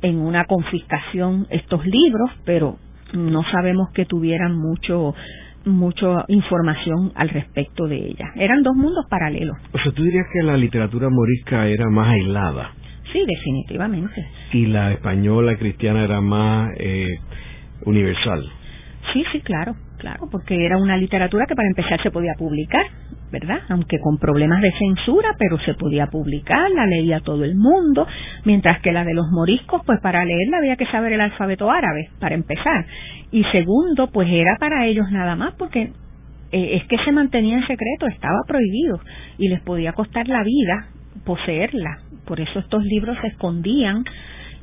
en 0.00 0.16
una 0.16 0.46
confiscación 0.46 1.46
estos 1.50 1.84
libros, 1.84 2.30
pero 2.46 2.78
no 3.12 3.42
sabemos 3.52 3.90
que 3.92 4.06
tuvieran 4.06 4.56
mucho 4.56 5.14
mucha 5.66 6.24
información 6.28 7.12
al 7.14 7.28
respecto 7.30 7.86
de 7.86 7.96
ella. 7.96 8.32
Eran 8.36 8.62
dos 8.62 8.74
mundos 8.76 9.06
paralelos. 9.10 9.56
O 9.72 9.78
sea, 9.78 9.92
tú 9.92 10.04
dirías 10.04 10.26
que 10.32 10.42
la 10.42 10.56
literatura 10.58 11.08
morisca 11.10 11.66
era 11.66 11.88
más 11.88 12.12
aislada. 12.12 12.72
Sí, 13.12 13.22
definitivamente. 13.26 14.26
Y 14.52 14.66
la 14.66 14.92
española 14.92 15.56
cristiana 15.56 16.04
era 16.04 16.20
más 16.20 16.70
eh, 16.78 17.18
universal. 17.84 18.44
Sí, 19.12 19.24
sí, 19.32 19.40
claro, 19.40 19.74
claro, 19.98 20.28
porque 20.30 20.64
era 20.64 20.78
una 20.78 20.96
literatura 20.96 21.46
que 21.46 21.54
para 21.54 21.68
empezar 21.68 22.02
se 22.02 22.10
podía 22.10 22.34
publicar, 22.38 22.86
¿verdad? 23.30 23.60
Aunque 23.68 23.98
con 24.00 24.18
problemas 24.18 24.62
de 24.62 24.72
censura, 24.72 25.34
pero 25.38 25.58
se 25.58 25.74
podía 25.74 26.06
publicar, 26.06 26.70
la 26.70 26.86
leía 26.86 27.20
todo 27.20 27.44
el 27.44 27.54
mundo, 27.54 28.06
mientras 28.44 28.80
que 28.80 28.92
la 28.92 29.04
de 29.04 29.14
los 29.14 29.26
moriscos, 29.30 29.82
pues 29.84 30.00
para 30.00 30.24
leerla 30.24 30.58
había 30.58 30.76
que 30.76 30.86
saber 30.86 31.12
el 31.12 31.20
alfabeto 31.20 31.70
árabe, 31.70 32.08
para 32.18 32.34
empezar. 32.34 32.86
Y 33.30 33.44
segundo, 33.44 34.10
pues 34.10 34.28
era 34.30 34.56
para 34.58 34.86
ellos 34.86 35.06
nada 35.10 35.36
más, 35.36 35.54
porque 35.54 35.92
eh, 36.52 36.76
es 36.76 36.84
que 36.86 36.96
se 37.04 37.12
mantenía 37.12 37.56
en 37.56 37.66
secreto, 37.66 38.06
estaba 38.06 38.38
prohibido 38.46 39.00
y 39.38 39.48
les 39.48 39.60
podía 39.60 39.92
costar 39.92 40.28
la 40.28 40.42
vida 40.42 40.88
poseerla. 41.24 41.98
Por 42.26 42.40
eso 42.40 42.58
estos 42.58 42.84
libros 42.84 43.16
se 43.20 43.28
escondían 43.28 44.04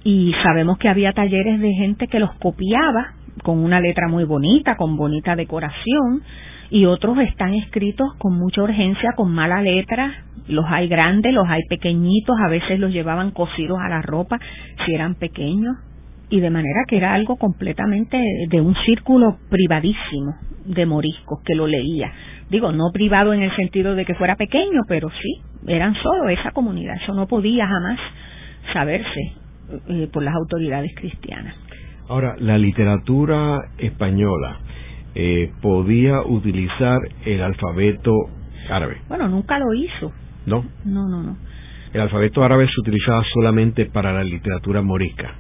y 0.04 0.34
sabemos 0.44 0.78
que 0.78 0.90
había 0.90 1.14
talleres 1.14 1.60
de 1.60 1.74
gente 1.74 2.08
que 2.08 2.20
los 2.20 2.34
copiaba 2.36 3.14
con 3.44 3.60
una 3.60 3.80
letra 3.80 4.08
muy 4.08 4.24
bonita, 4.24 4.76
con 4.76 4.98
bonita 4.98 5.36
decoración, 5.36 6.22
y 6.70 6.86
otros 6.86 7.18
están 7.20 7.54
escritos 7.54 8.14
con 8.18 8.38
mucha 8.38 8.64
urgencia, 8.64 9.12
con 9.16 9.32
mala 9.32 9.62
letra, 9.62 10.24
los 10.48 10.66
hay 10.68 10.88
grandes, 10.88 11.34
los 11.34 11.48
hay 11.48 11.62
pequeñitos, 11.70 12.36
a 12.40 12.50
veces 12.50 12.80
los 12.80 12.92
llevaban 12.92 13.32
cosidos 13.32 13.78
a 13.80 13.90
la 13.90 14.02
ropa 14.02 14.40
si 14.86 14.94
eran 14.94 15.16
pequeños, 15.16 15.76
y 16.30 16.40
de 16.40 16.50
manera 16.50 16.86
que 16.88 16.98
era 16.98 17.14
algo 17.14 17.36
completamente 17.36 18.18
de 18.50 18.62
un 18.62 18.74
círculo 18.86 19.38
privadísimo 19.50 20.36
de 20.66 20.86
moriscos 20.86 21.40
que 21.44 21.56
lo 21.56 21.68
leía. 21.68 22.12
Digo, 22.50 22.72
no 22.72 22.92
privado 22.94 23.34
en 23.34 23.42
el 23.42 23.54
sentido 23.56 23.96
de 23.96 24.06
que 24.06 24.16
fuera 24.16 24.36
pequeño, 24.36 24.82
pero 24.88 25.10
sí, 25.10 25.42
eran 25.68 25.94
solo 25.96 26.30
esa 26.30 26.52
comunidad, 26.52 26.96
eso 27.02 27.14
no 27.14 27.28
podía 27.28 27.68
jamás 27.68 28.00
saberse 28.74 29.41
eh, 29.88 30.10
por 30.12 30.24
las 30.24 30.36
autoridades 30.36 30.92
cristianas. 30.96 31.56
Ahora, 32.08 32.36
la 32.40 32.58
literatura 32.58 33.70
española 33.78 34.60
eh, 35.16 35.52
podía 35.62 36.22
utilizar 36.22 37.00
el 37.26 37.42
alfabeto 37.42 38.12
árabe. 38.70 38.98
Bueno, 39.08 39.28
nunca 39.28 39.60
lo 39.60 39.74
hizo. 39.74 40.12
¿No? 40.46 40.66
No, 40.86 41.08
no, 41.08 41.24
no. 41.24 41.38
El 41.94 42.02
alfabeto 42.02 42.44
árabe 42.44 42.68
se 42.68 42.80
utilizaba 42.82 43.22
solamente 43.34 43.86
para 43.86 44.14
la 44.14 44.24
literatura 44.24 44.82
morisca. 44.82 45.36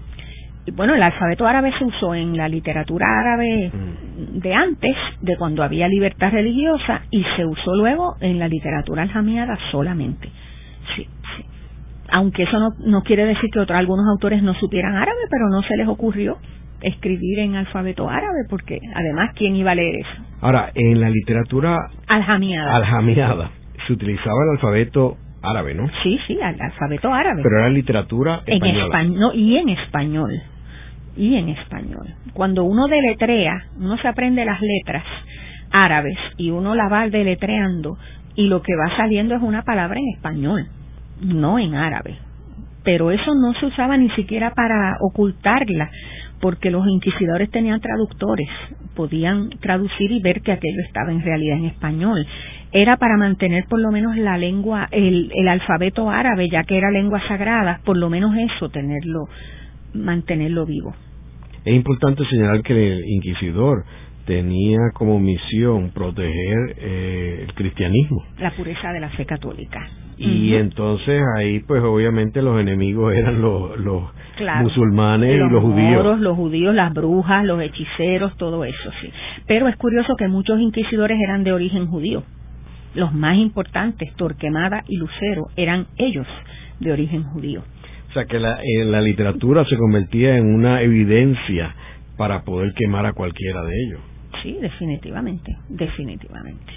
Bueno, 0.73 0.93
el 0.93 1.01
alfabeto 1.01 1.47
árabe 1.47 1.73
se 1.79 1.85
usó 1.85 2.13
en 2.13 2.37
la 2.37 2.47
literatura 2.47 3.05
árabe 3.19 3.71
mm. 3.73 4.39
de 4.39 4.53
antes, 4.53 4.95
de 5.21 5.35
cuando 5.37 5.63
había 5.63 5.87
libertad 5.87 6.31
religiosa, 6.31 7.01
y 7.09 7.23
se 7.35 7.45
usó 7.45 7.75
luego 7.75 8.15
en 8.19 8.37
la 8.37 8.47
literatura 8.47 9.03
aljamiada 9.03 9.57
solamente. 9.71 10.29
Sí, 10.95 11.03
sí 11.03 11.09
aunque 12.11 12.43
eso 12.43 12.59
no, 12.59 12.69
no 12.85 13.03
quiere 13.03 13.25
decir 13.25 13.49
que 13.51 13.59
otros, 13.59 13.77
algunos 13.77 14.05
autores 14.07 14.43
no 14.43 14.53
supieran 14.55 14.95
árabe, 14.95 15.19
pero 15.29 15.49
no 15.49 15.63
se 15.63 15.77
les 15.77 15.87
ocurrió 15.87 16.37
escribir 16.81 17.39
en 17.39 17.55
alfabeto 17.55 18.09
árabe, 18.09 18.45
porque 18.49 18.79
además, 18.93 19.31
¿quién 19.35 19.55
iba 19.55 19.71
a 19.71 19.75
leer 19.75 19.95
eso? 19.97 20.23
Ahora, 20.41 20.71
en 20.73 20.99
la 20.99 21.09
literatura 21.09 21.77
aljamiada, 22.07 22.75
aljamiada 22.75 23.51
se 23.87 23.93
utilizaba 23.93 24.35
el 24.43 24.49
alfabeto 24.51 25.17
árabe, 25.41 25.73
¿no? 25.73 25.87
Sí, 26.03 26.19
sí, 26.27 26.33
el 26.33 26.61
alfabeto 26.61 27.13
árabe. 27.13 27.41
Pero 27.43 27.59
era 27.59 27.69
literatura 27.69 28.41
española. 28.45 28.69
En 28.69 28.85
español, 28.85 29.31
y 29.35 29.57
en 29.57 29.69
español. 29.69 30.41
Y 31.15 31.35
en 31.35 31.49
español. 31.49 32.07
Cuando 32.33 32.63
uno 32.63 32.87
deletrea, 32.87 33.65
uno 33.77 33.97
se 33.97 34.07
aprende 34.07 34.45
las 34.45 34.59
letras 34.61 35.03
árabes 35.71 36.17
y 36.37 36.51
uno 36.51 36.75
la 36.75 36.89
va 36.89 37.07
deletreando 37.07 37.97
y 38.35 38.47
lo 38.47 38.61
que 38.61 38.73
va 38.75 38.95
saliendo 38.97 39.35
es 39.35 39.41
una 39.41 39.63
palabra 39.63 39.99
en 39.99 40.15
español 40.15 40.67
no 41.21 41.59
en 41.59 41.75
árabe. 41.75 42.17
Pero 42.83 43.11
eso 43.11 43.35
no 43.35 43.53
se 43.53 43.67
usaba 43.67 43.97
ni 43.97 44.09
siquiera 44.11 44.53
para 44.55 44.97
ocultarla, 44.99 45.91
porque 46.39 46.71
los 46.71 46.87
inquisidores 46.87 47.51
tenían 47.51 47.79
traductores, 47.79 48.49
podían 48.95 49.49
traducir 49.61 50.11
y 50.11 50.21
ver 50.21 50.41
que 50.41 50.51
aquello 50.51 50.81
estaba 50.85 51.11
en 51.11 51.21
realidad 51.21 51.57
en 51.57 51.65
español. 51.65 52.25
Era 52.71 52.97
para 52.97 53.17
mantener 53.17 53.65
por 53.69 53.79
lo 53.79 53.91
menos 53.91 54.17
la 54.17 54.37
lengua, 54.37 54.87
el, 54.91 55.29
alfabeto 55.47 56.09
árabe, 56.09 56.49
ya 56.49 56.63
que 56.63 56.77
era 56.77 56.89
lengua 56.89 57.21
sagrada, 57.27 57.81
por 57.85 57.97
lo 57.97 58.09
menos 58.09 58.35
eso, 58.35 58.69
tenerlo, 58.69 59.27
mantenerlo 59.93 60.65
vivo. 60.65 60.95
Es 61.63 61.75
importante 61.75 62.25
señalar 62.25 62.63
que 62.63 62.73
el 62.73 63.05
inquisidor 63.07 63.85
tenía 64.31 64.91
como 64.93 65.19
misión 65.19 65.89
proteger 65.89 66.77
eh, 66.77 67.43
el 67.45 67.53
cristianismo. 67.53 68.23
La 68.39 68.51
pureza 68.51 68.93
de 68.93 69.01
la 69.01 69.09
fe 69.09 69.25
católica. 69.25 69.85
Y 70.17 70.53
entonces 70.53 71.21
ahí 71.35 71.59
pues 71.59 71.83
obviamente 71.83 72.41
los 72.41 72.57
enemigos 72.61 73.13
eran 73.13 73.41
los, 73.41 73.77
los 73.77 74.03
musulmanes 74.61 75.35
y 75.35 75.37
los 75.37 75.61
judíos. 75.61 76.19
los 76.21 76.37
judíos, 76.37 76.73
las 76.73 76.93
brujas, 76.93 77.43
los 77.43 77.61
hechiceros, 77.61 78.37
todo 78.37 78.63
eso, 78.63 78.91
sí. 79.01 79.11
Pero 79.47 79.67
es 79.67 79.75
curioso 79.75 80.15
que 80.17 80.29
muchos 80.29 80.61
inquisidores 80.61 81.19
eran 81.19 81.43
de 81.43 81.51
origen 81.51 81.87
judío. 81.87 82.23
Los 82.95 83.13
más 83.13 83.35
importantes, 83.35 84.13
Torquemada 84.15 84.85
y 84.87 84.95
Lucero, 84.95 85.47
eran 85.57 85.87
ellos 85.97 86.27
de 86.79 86.93
origen 86.93 87.23
judío. 87.23 87.63
O 88.09 88.13
sea 88.13 88.23
que 88.25 88.39
la, 88.39 88.61
eh, 88.61 88.85
la 88.85 89.01
literatura 89.01 89.65
se 89.65 89.75
convertía 89.75 90.37
en 90.37 90.55
una 90.55 90.81
evidencia 90.81 91.75
para 92.15 92.43
poder 92.43 92.73
quemar 92.75 93.05
a 93.05 93.11
cualquiera 93.11 93.63
de 93.63 93.73
ellos. 93.75 94.10
Sí, 94.41 94.57
definitivamente, 94.59 95.55
definitivamente. 95.69 96.73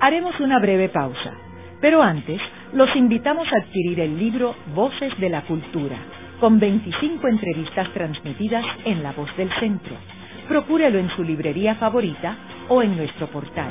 Haremos 0.00 0.38
una 0.40 0.58
breve 0.58 0.88
pausa, 0.90 1.32
pero 1.80 2.02
antes 2.02 2.40
los 2.74 2.94
invitamos 2.96 3.48
a 3.52 3.56
adquirir 3.56 4.00
el 4.00 4.18
libro 4.18 4.54
Voces 4.74 5.18
de 5.18 5.30
la 5.30 5.42
Cultura, 5.42 5.96
con 6.38 6.58
25 6.58 7.26
entrevistas 7.28 7.92
transmitidas 7.94 8.64
en 8.84 9.02
La 9.02 9.12
Voz 9.12 9.34
del 9.36 9.50
Centro. 9.58 9.96
Procúrelo 10.48 10.98
en 10.98 11.08
su 11.10 11.24
librería 11.24 11.76
favorita 11.76 12.36
o 12.68 12.82
en 12.82 12.96
nuestro 12.96 13.28
portal. 13.28 13.70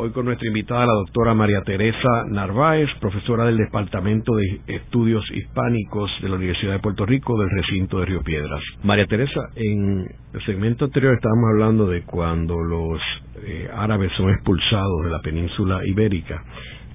Hoy 0.00 0.10
con 0.10 0.26
nuestra 0.26 0.46
invitada, 0.46 0.86
la 0.86 0.92
doctora 0.92 1.34
María 1.34 1.60
Teresa 1.62 2.22
Narváez, 2.28 2.88
profesora 3.00 3.46
del 3.46 3.56
Departamento 3.56 4.36
de 4.36 4.60
Estudios 4.68 5.24
Hispánicos 5.34 6.08
de 6.22 6.28
la 6.28 6.36
Universidad 6.36 6.74
de 6.74 6.78
Puerto 6.78 7.04
Rico 7.04 7.36
del 7.36 7.50
recinto 7.50 7.98
de 7.98 8.06
Río 8.06 8.22
Piedras. 8.22 8.62
María 8.84 9.06
Teresa, 9.06 9.40
en 9.56 10.06
el 10.34 10.44
segmento 10.46 10.84
anterior 10.84 11.14
estábamos 11.14 11.50
hablando 11.52 11.88
de 11.88 12.02
cuando 12.02 12.62
los 12.62 13.00
eh, 13.42 13.68
árabes 13.74 14.12
son 14.16 14.30
expulsados 14.30 15.02
de 15.02 15.10
la 15.10 15.18
península 15.18 15.80
ibérica. 15.84 16.44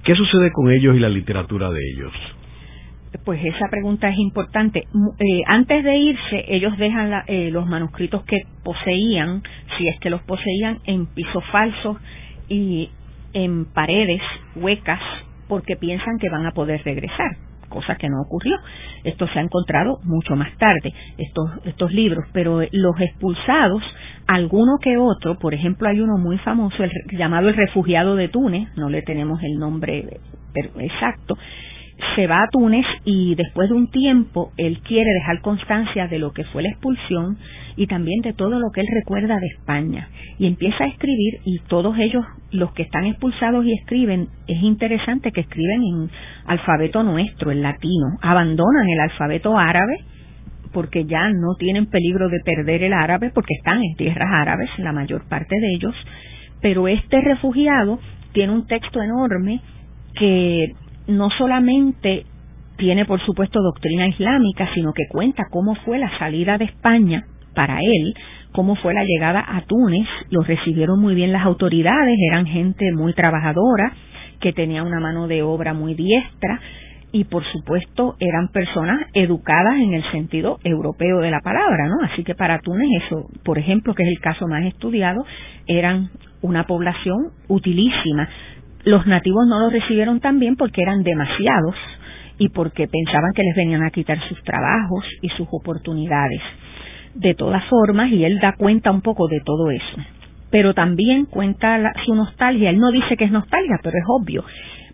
¿Qué 0.02 0.14
sucede 0.14 0.50
con 0.50 0.72
ellos 0.72 0.96
y 0.96 1.00
la 1.00 1.10
literatura 1.10 1.70
de 1.70 1.80
ellos? 1.94 2.12
Pues 3.22 3.38
esa 3.44 3.68
pregunta 3.68 4.08
es 4.08 4.16
importante. 4.16 4.78
Eh, 4.80 5.42
antes 5.46 5.84
de 5.84 5.94
irse, 5.94 6.44
ellos 6.48 6.78
dejan 6.78 7.22
eh, 7.26 7.50
los 7.52 7.66
manuscritos 7.66 8.24
que 8.24 8.44
poseían, 8.64 9.42
si 9.76 9.88
es 9.88 10.00
que 10.00 10.08
los 10.08 10.22
poseían, 10.22 10.78
en 10.86 11.04
pisos 11.04 11.44
falsos 11.52 11.98
y 12.48 12.90
en 13.32 13.64
paredes 13.66 14.22
huecas 14.56 15.00
porque 15.48 15.76
piensan 15.76 16.18
que 16.18 16.30
van 16.30 16.46
a 16.46 16.52
poder 16.52 16.82
regresar 16.84 17.36
cosa 17.74 17.96
que 17.96 18.08
no 18.08 18.22
ocurrió. 18.22 18.56
Esto 19.02 19.26
se 19.28 19.38
ha 19.38 19.42
encontrado 19.42 19.98
mucho 20.04 20.36
más 20.36 20.56
tarde, 20.56 20.92
estos, 21.18 21.50
estos 21.64 21.92
libros, 21.92 22.24
pero 22.32 22.60
los 22.70 23.00
expulsados, 23.00 23.82
alguno 24.26 24.78
que 24.80 24.96
otro, 24.96 25.38
por 25.38 25.52
ejemplo 25.54 25.88
hay 25.88 26.00
uno 26.00 26.16
muy 26.16 26.38
famoso 26.38 26.84
el, 26.84 26.90
llamado 27.12 27.48
El 27.48 27.56
refugiado 27.56 28.16
de 28.16 28.28
Túnez, 28.28 28.68
no 28.76 28.88
le 28.88 29.02
tenemos 29.02 29.42
el 29.42 29.58
nombre 29.58 30.20
exacto, 30.54 31.36
se 32.14 32.26
va 32.26 32.42
a 32.42 32.48
Túnez 32.50 32.86
y 33.04 33.34
después 33.34 33.68
de 33.68 33.74
un 33.74 33.90
tiempo 33.90 34.52
él 34.56 34.80
quiere 34.80 35.10
dejar 35.14 35.40
constancia 35.40 36.06
de 36.08 36.18
lo 36.18 36.32
que 36.32 36.44
fue 36.44 36.62
la 36.62 36.70
expulsión 36.70 37.38
y 37.76 37.86
también 37.86 38.20
de 38.22 38.32
todo 38.32 38.58
lo 38.58 38.70
que 38.70 38.80
él 38.80 38.86
recuerda 38.92 39.38
de 39.38 39.46
España. 39.46 40.08
Y 40.38 40.46
empieza 40.46 40.84
a 40.84 40.86
escribir 40.86 41.40
y 41.44 41.58
todos 41.68 41.96
ellos, 41.98 42.24
los 42.52 42.72
que 42.72 42.82
están 42.82 43.06
expulsados 43.06 43.64
y 43.64 43.72
escriben, 43.72 44.28
es 44.46 44.62
interesante 44.62 45.32
que 45.32 45.40
escriben 45.40 45.82
en 45.82 46.10
alfabeto 46.46 47.02
nuestro, 47.02 47.50
en 47.50 47.62
latino, 47.62 48.18
abandonan 48.22 48.88
el 48.88 49.00
alfabeto 49.00 49.58
árabe 49.58 49.96
porque 50.72 51.04
ya 51.04 51.28
no 51.30 51.54
tienen 51.58 51.86
peligro 51.86 52.28
de 52.28 52.40
perder 52.44 52.82
el 52.82 52.92
árabe 52.92 53.30
porque 53.32 53.54
están 53.56 53.80
en 53.82 53.96
tierras 53.96 54.28
árabes, 54.30 54.68
la 54.78 54.92
mayor 54.92 55.28
parte 55.28 55.54
de 55.58 55.74
ellos, 55.74 55.94
pero 56.60 56.88
este 56.88 57.20
refugiado 57.20 58.00
tiene 58.32 58.52
un 58.52 58.66
texto 58.66 59.00
enorme 59.00 59.60
que 60.16 60.72
no 61.06 61.28
solamente 61.30 62.26
tiene 62.76 63.04
por 63.04 63.20
supuesto 63.24 63.60
doctrina 63.60 64.08
islámica, 64.08 64.68
sino 64.74 64.92
que 64.92 65.06
cuenta 65.08 65.44
cómo 65.50 65.74
fue 65.76 65.98
la 65.98 66.16
salida 66.18 66.58
de 66.58 66.64
España 66.64 67.24
para 67.54 67.78
él, 67.80 68.14
cómo 68.52 68.74
fue 68.76 68.94
la 68.94 69.04
llegada 69.04 69.44
a 69.46 69.62
Túnez, 69.62 70.06
lo 70.30 70.42
recibieron 70.42 71.00
muy 71.00 71.14
bien 71.14 71.32
las 71.32 71.44
autoridades, 71.44 72.16
eran 72.30 72.46
gente 72.46 72.92
muy 72.92 73.12
trabajadora, 73.14 73.92
que 74.40 74.52
tenía 74.52 74.82
una 74.82 75.00
mano 75.00 75.28
de 75.28 75.42
obra 75.42 75.72
muy 75.72 75.94
diestra 75.94 76.60
y 77.12 77.24
por 77.24 77.44
supuesto 77.44 78.16
eran 78.18 78.48
personas 78.48 79.06
educadas 79.14 79.76
en 79.76 79.94
el 79.94 80.02
sentido 80.10 80.58
europeo 80.64 81.20
de 81.20 81.30
la 81.30 81.40
palabra, 81.40 81.86
¿no? 81.86 82.04
Así 82.04 82.24
que 82.24 82.34
para 82.34 82.58
Túnez 82.58 82.88
eso, 83.04 83.28
por 83.44 83.56
ejemplo, 83.56 83.94
que 83.94 84.02
es 84.02 84.08
el 84.08 84.20
caso 84.20 84.48
más 84.48 84.64
estudiado, 84.64 85.24
eran 85.68 86.10
una 86.42 86.64
población 86.64 87.30
utilísima. 87.48 88.28
Los 88.84 89.06
nativos 89.06 89.46
no 89.46 89.60
lo 89.60 89.70
recibieron 89.70 90.20
tan 90.20 90.38
bien 90.38 90.56
porque 90.56 90.82
eran 90.82 91.02
demasiados 91.02 91.74
y 92.38 92.50
porque 92.50 92.86
pensaban 92.86 93.32
que 93.34 93.42
les 93.42 93.56
venían 93.56 93.82
a 93.82 93.90
quitar 93.90 94.18
sus 94.28 94.42
trabajos 94.42 95.04
y 95.22 95.28
sus 95.30 95.48
oportunidades. 95.50 96.40
De 97.14 97.34
todas 97.34 97.64
formas, 97.66 98.10
y 98.10 98.24
él 98.24 98.38
da 98.40 98.54
cuenta 98.56 98.90
un 98.90 99.00
poco 99.00 99.28
de 99.28 99.40
todo 99.40 99.70
eso, 99.70 99.96
pero 100.50 100.74
también 100.74 101.26
cuenta 101.26 101.92
su 102.04 102.14
nostalgia. 102.14 102.70
Él 102.70 102.78
no 102.78 102.90
dice 102.90 103.16
que 103.16 103.24
es 103.24 103.30
nostalgia, 103.30 103.78
pero 103.82 103.96
es 103.96 104.04
obvio, 104.06 104.44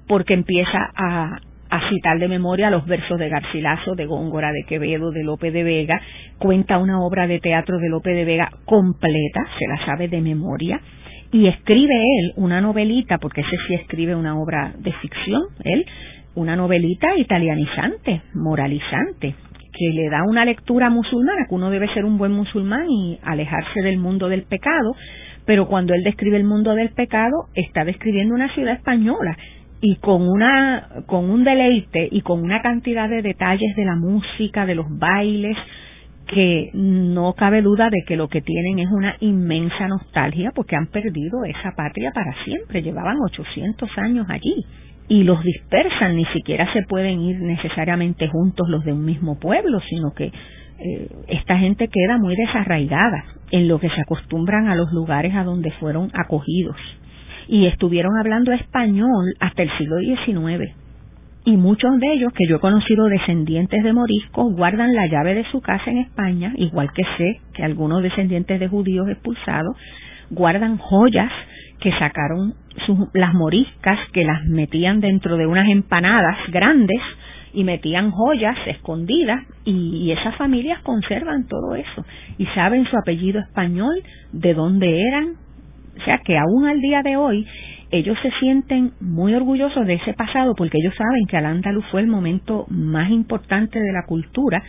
porque 0.06 0.34
empieza 0.34 0.90
a, 0.94 1.38
a 1.70 1.88
citar 1.88 2.18
de 2.18 2.28
memoria 2.28 2.70
los 2.70 2.86
versos 2.86 3.18
de 3.18 3.28
Garcilaso, 3.28 3.94
de 3.94 4.06
Góngora, 4.06 4.52
de 4.52 4.64
Quevedo, 4.68 5.12
de 5.12 5.24
Lope 5.24 5.50
de 5.50 5.62
Vega, 5.62 6.00
cuenta 6.38 6.78
una 6.78 7.00
obra 7.00 7.26
de 7.26 7.40
teatro 7.40 7.78
de 7.78 7.88
Lope 7.88 8.10
de 8.10 8.24
Vega 8.24 8.50
completa, 8.66 9.46
se 9.58 9.66
la 9.66 9.84
sabe 9.86 10.08
de 10.08 10.20
memoria, 10.20 10.80
y 11.32 11.46
escribe 11.46 11.94
él 11.94 12.32
una 12.36 12.60
novelita, 12.60 13.18
porque 13.18 13.42
ese 13.42 13.56
sí 13.66 13.74
escribe 13.74 14.14
una 14.14 14.38
obra 14.38 14.72
de 14.78 14.92
ficción, 14.94 15.42
él, 15.64 15.86
una 16.34 16.56
novelita 16.56 17.16
italianizante, 17.16 18.22
moralizante, 18.34 19.34
que 19.72 19.90
le 19.94 20.10
da 20.10 20.22
una 20.28 20.44
lectura 20.44 20.90
musulmana, 20.90 21.46
que 21.48 21.54
uno 21.54 21.70
debe 21.70 21.92
ser 21.94 22.04
un 22.04 22.18
buen 22.18 22.32
musulmán 22.32 22.90
y 22.90 23.18
alejarse 23.22 23.80
del 23.82 23.98
mundo 23.98 24.28
del 24.28 24.42
pecado, 24.42 24.94
pero 25.46 25.66
cuando 25.66 25.94
él 25.94 26.02
describe 26.04 26.36
el 26.36 26.44
mundo 26.44 26.74
del 26.74 26.90
pecado, 26.90 27.46
está 27.54 27.84
describiendo 27.84 28.34
una 28.34 28.52
ciudad 28.54 28.74
española 28.74 29.36
y 29.80 29.96
con 29.96 30.28
una 30.28 30.88
con 31.06 31.30
un 31.30 31.42
deleite 31.42 32.08
y 32.10 32.20
con 32.20 32.42
una 32.42 32.60
cantidad 32.60 33.08
de 33.08 33.22
detalles 33.22 33.74
de 33.76 33.84
la 33.84 33.96
música, 33.96 34.66
de 34.66 34.74
los 34.74 34.86
bailes, 34.90 35.56
que 36.32 36.70
no 36.74 37.32
cabe 37.34 37.60
duda 37.60 37.90
de 37.90 38.04
que 38.06 38.16
lo 38.16 38.28
que 38.28 38.40
tienen 38.40 38.78
es 38.78 38.88
una 38.90 39.16
inmensa 39.20 39.88
nostalgia 39.88 40.52
porque 40.54 40.76
han 40.76 40.86
perdido 40.86 41.44
esa 41.44 41.72
patria 41.76 42.12
para 42.12 42.32
siempre, 42.44 42.82
llevaban 42.82 43.16
800 43.20 43.90
años 43.98 44.26
allí 44.28 44.64
y 45.08 45.24
los 45.24 45.42
dispersan, 45.42 46.14
ni 46.14 46.24
siquiera 46.26 46.72
se 46.72 46.82
pueden 46.82 47.20
ir 47.20 47.40
necesariamente 47.40 48.28
juntos 48.28 48.68
los 48.68 48.84
de 48.84 48.92
un 48.92 49.04
mismo 49.04 49.40
pueblo, 49.40 49.80
sino 49.88 50.12
que 50.12 50.26
eh, 50.26 51.08
esta 51.26 51.58
gente 51.58 51.88
queda 51.88 52.16
muy 52.16 52.36
desarraigada 52.36 53.24
en 53.50 53.66
lo 53.66 53.80
que 53.80 53.90
se 53.90 54.00
acostumbran 54.00 54.68
a 54.68 54.76
los 54.76 54.92
lugares 54.92 55.34
a 55.34 55.42
donde 55.42 55.72
fueron 55.72 56.10
acogidos. 56.14 56.76
Y 57.48 57.66
estuvieron 57.66 58.16
hablando 58.20 58.52
español 58.52 59.34
hasta 59.40 59.62
el 59.62 59.70
siglo 59.78 59.96
XIX 59.98 60.79
y 61.44 61.56
muchos 61.56 61.98
de 61.98 62.12
ellos 62.12 62.32
que 62.32 62.46
yo 62.48 62.56
he 62.56 62.60
conocido 62.60 63.06
descendientes 63.06 63.82
de 63.82 63.92
moriscos 63.92 64.54
guardan 64.54 64.94
la 64.94 65.06
llave 65.06 65.34
de 65.34 65.44
su 65.50 65.60
casa 65.60 65.90
en 65.90 65.98
España, 65.98 66.52
igual 66.56 66.90
que 66.92 67.02
sé 67.16 67.40
que 67.54 67.64
algunos 67.64 68.02
descendientes 68.02 68.60
de 68.60 68.68
judíos 68.68 69.08
expulsados 69.08 69.76
guardan 70.30 70.76
joyas 70.76 71.32
que 71.80 71.92
sacaron 71.92 72.54
las 73.14 73.34
moriscas, 73.34 73.98
que 74.12 74.24
las 74.24 74.44
metían 74.44 75.00
dentro 75.00 75.36
de 75.36 75.46
unas 75.46 75.68
empanadas 75.68 76.36
grandes 76.50 77.00
y 77.52 77.64
metían 77.64 78.10
joyas 78.10 78.56
escondidas 78.66 79.42
y, 79.64 80.12
esas 80.12 80.36
familias 80.36 80.80
conservan 80.82 81.46
todo 81.48 81.74
eso. 81.74 82.04
Y 82.38 82.46
saben 82.46 82.84
su 82.86 82.96
apellido 82.96 83.40
español, 83.40 84.02
de 84.32 84.54
dónde 84.54 85.02
eran, 85.02 85.36
o 85.98 86.04
sea 86.04 86.18
que 86.18 86.36
aún 86.36 86.66
al 86.66 86.80
día 86.80 87.02
de 87.02 87.16
hoy 87.16 87.46
ellos 87.90 88.16
se 88.22 88.30
sienten 88.38 88.92
muy 89.00 89.34
orgullosos 89.34 89.86
de 89.86 89.94
ese 89.94 90.14
pasado 90.14 90.54
porque 90.54 90.78
ellos 90.80 90.94
saben 90.96 91.26
que 91.28 91.36
Al-Ándalus 91.36 91.84
fue 91.90 92.00
el 92.00 92.06
momento 92.06 92.66
más 92.68 93.10
importante 93.10 93.80
de 93.80 93.92
la 93.92 94.04
cultura 94.06 94.62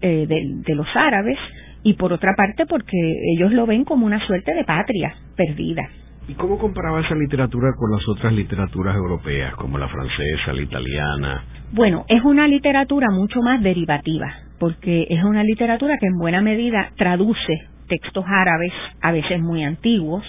eh, 0.00 0.26
de, 0.26 0.74
los 0.74 0.86
árabes 0.94 1.38
y 1.82 1.94
por 1.94 2.12
otra 2.12 2.34
parte 2.36 2.66
porque 2.66 2.96
ellos 3.36 3.52
lo 3.52 3.66
ven 3.66 3.84
como 3.84 4.06
una 4.06 4.24
suerte 4.26 4.54
de 4.54 4.64
patria 4.64 5.14
perdida. 5.36 5.82
¿Y 6.26 6.32
cómo 6.34 6.58
comparaba 6.58 7.00
esa 7.00 7.14
literatura 7.14 7.72
con 7.76 7.90
las 7.90 8.08
otras 8.08 8.32
literaturas 8.32 8.96
europeas, 8.96 9.54
como 9.56 9.76
la 9.76 9.88
francesa, 9.88 10.54
la 10.54 10.62
italiana? 10.62 11.44
Bueno, 11.72 12.06
es 12.08 12.24
una 12.24 12.48
literatura 12.48 13.08
mucho 13.10 13.40
más 13.42 13.62
derivativa, 13.62 14.32
porque 14.58 15.06
es 15.10 15.22
una 15.22 15.44
literatura 15.44 15.98
que 15.98 16.06
en 16.06 16.16
buena 16.16 16.40
medida 16.40 16.92
traduce 16.96 17.68
textos 17.88 18.24
árabes, 18.26 18.72
a 19.02 19.12
veces 19.12 19.38
muy 19.40 19.62
antiguos, 19.64 20.24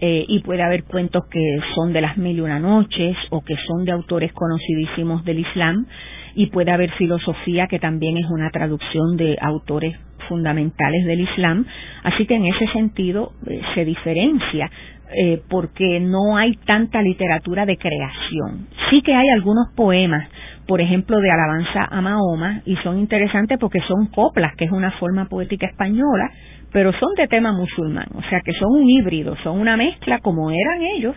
eh, 0.00 0.24
y 0.28 0.40
puede 0.40 0.62
haber 0.62 0.84
cuentos 0.84 1.26
que 1.26 1.58
son 1.74 1.92
de 1.92 2.00
las 2.00 2.16
mil 2.16 2.38
y 2.38 2.40
una 2.40 2.58
noches 2.58 3.16
o 3.30 3.42
que 3.42 3.56
son 3.66 3.84
de 3.84 3.92
autores 3.92 4.32
conocidísimos 4.32 5.24
del 5.24 5.40
Islam 5.40 5.86
y 6.34 6.46
puede 6.46 6.70
haber 6.70 6.92
filosofía 6.92 7.66
que 7.66 7.78
también 7.78 8.16
es 8.16 8.26
una 8.30 8.50
traducción 8.50 9.16
de 9.16 9.36
autores 9.40 9.96
fundamentales 10.28 11.06
del 11.06 11.20
Islam, 11.20 11.66
así 12.04 12.26
que 12.26 12.36
en 12.36 12.46
ese 12.46 12.66
sentido 12.68 13.32
eh, 13.46 13.60
se 13.74 13.84
diferencia 13.84 14.70
eh, 15.10 15.42
porque 15.48 16.00
no 16.00 16.36
hay 16.36 16.54
tanta 16.66 17.00
literatura 17.00 17.64
de 17.64 17.78
creación. 17.78 18.68
Sí 18.90 19.00
que 19.00 19.14
hay 19.14 19.30
algunos 19.30 19.68
poemas, 19.74 20.28
por 20.66 20.82
ejemplo, 20.82 21.18
de 21.18 21.30
alabanza 21.30 21.88
a 21.90 22.00
Mahoma, 22.02 22.60
y 22.66 22.76
son 22.76 22.98
interesantes 22.98 23.58
porque 23.58 23.80
son 23.88 24.08
coplas, 24.08 24.54
que 24.56 24.66
es 24.66 24.70
una 24.70 24.90
forma 24.92 25.24
poética 25.24 25.66
española, 25.66 26.30
pero 26.72 26.92
son 26.92 27.14
de 27.16 27.28
tema 27.28 27.52
musulmán, 27.52 28.08
o 28.14 28.22
sea 28.28 28.40
que 28.44 28.52
son 28.52 28.72
un 28.72 28.88
híbrido, 28.88 29.36
son 29.42 29.58
una 29.58 29.76
mezcla 29.76 30.20
como 30.20 30.50
eran 30.50 30.82
ellos 30.96 31.16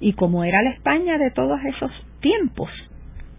y 0.00 0.12
como 0.12 0.44
era 0.44 0.62
la 0.62 0.70
España 0.70 1.18
de 1.18 1.30
todos 1.30 1.58
esos 1.64 1.90
tiempos. 2.20 2.70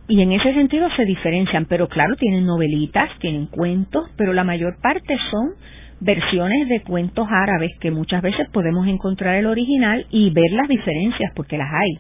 Y 0.08 0.22
en 0.22 0.32
ese 0.32 0.54
sentido 0.54 0.88
se 0.96 1.04
diferencian, 1.04 1.66
pero 1.66 1.90
claro, 1.90 2.16
tienen 2.16 2.46
novelitas, 2.46 3.10
tienen 3.20 3.48
cuentos, 3.48 4.10
pero 4.18 4.34
la 4.34 4.46
mayor 4.46 4.78
parte 4.82 5.18
son 5.32 5.52
versiones 6.00 6.70
de 6.70 6.82
cuentos 6.82 7.28
árabes 7.30 7.72
que 7.80 7.92
muchas 7.92 8.22
veces 8.22 8.48
podemos 8.54 8.88
encontrar 8.88 9.36
el 9.36 9.48
original 9.48 10.06
y 10.10 10.30
ver 10.30 10.52
las 10.52 10.68
diferencias, 10.70 11.32
porque 11.36 11.58
las 11.58 11.70
hay, 11.74 12.00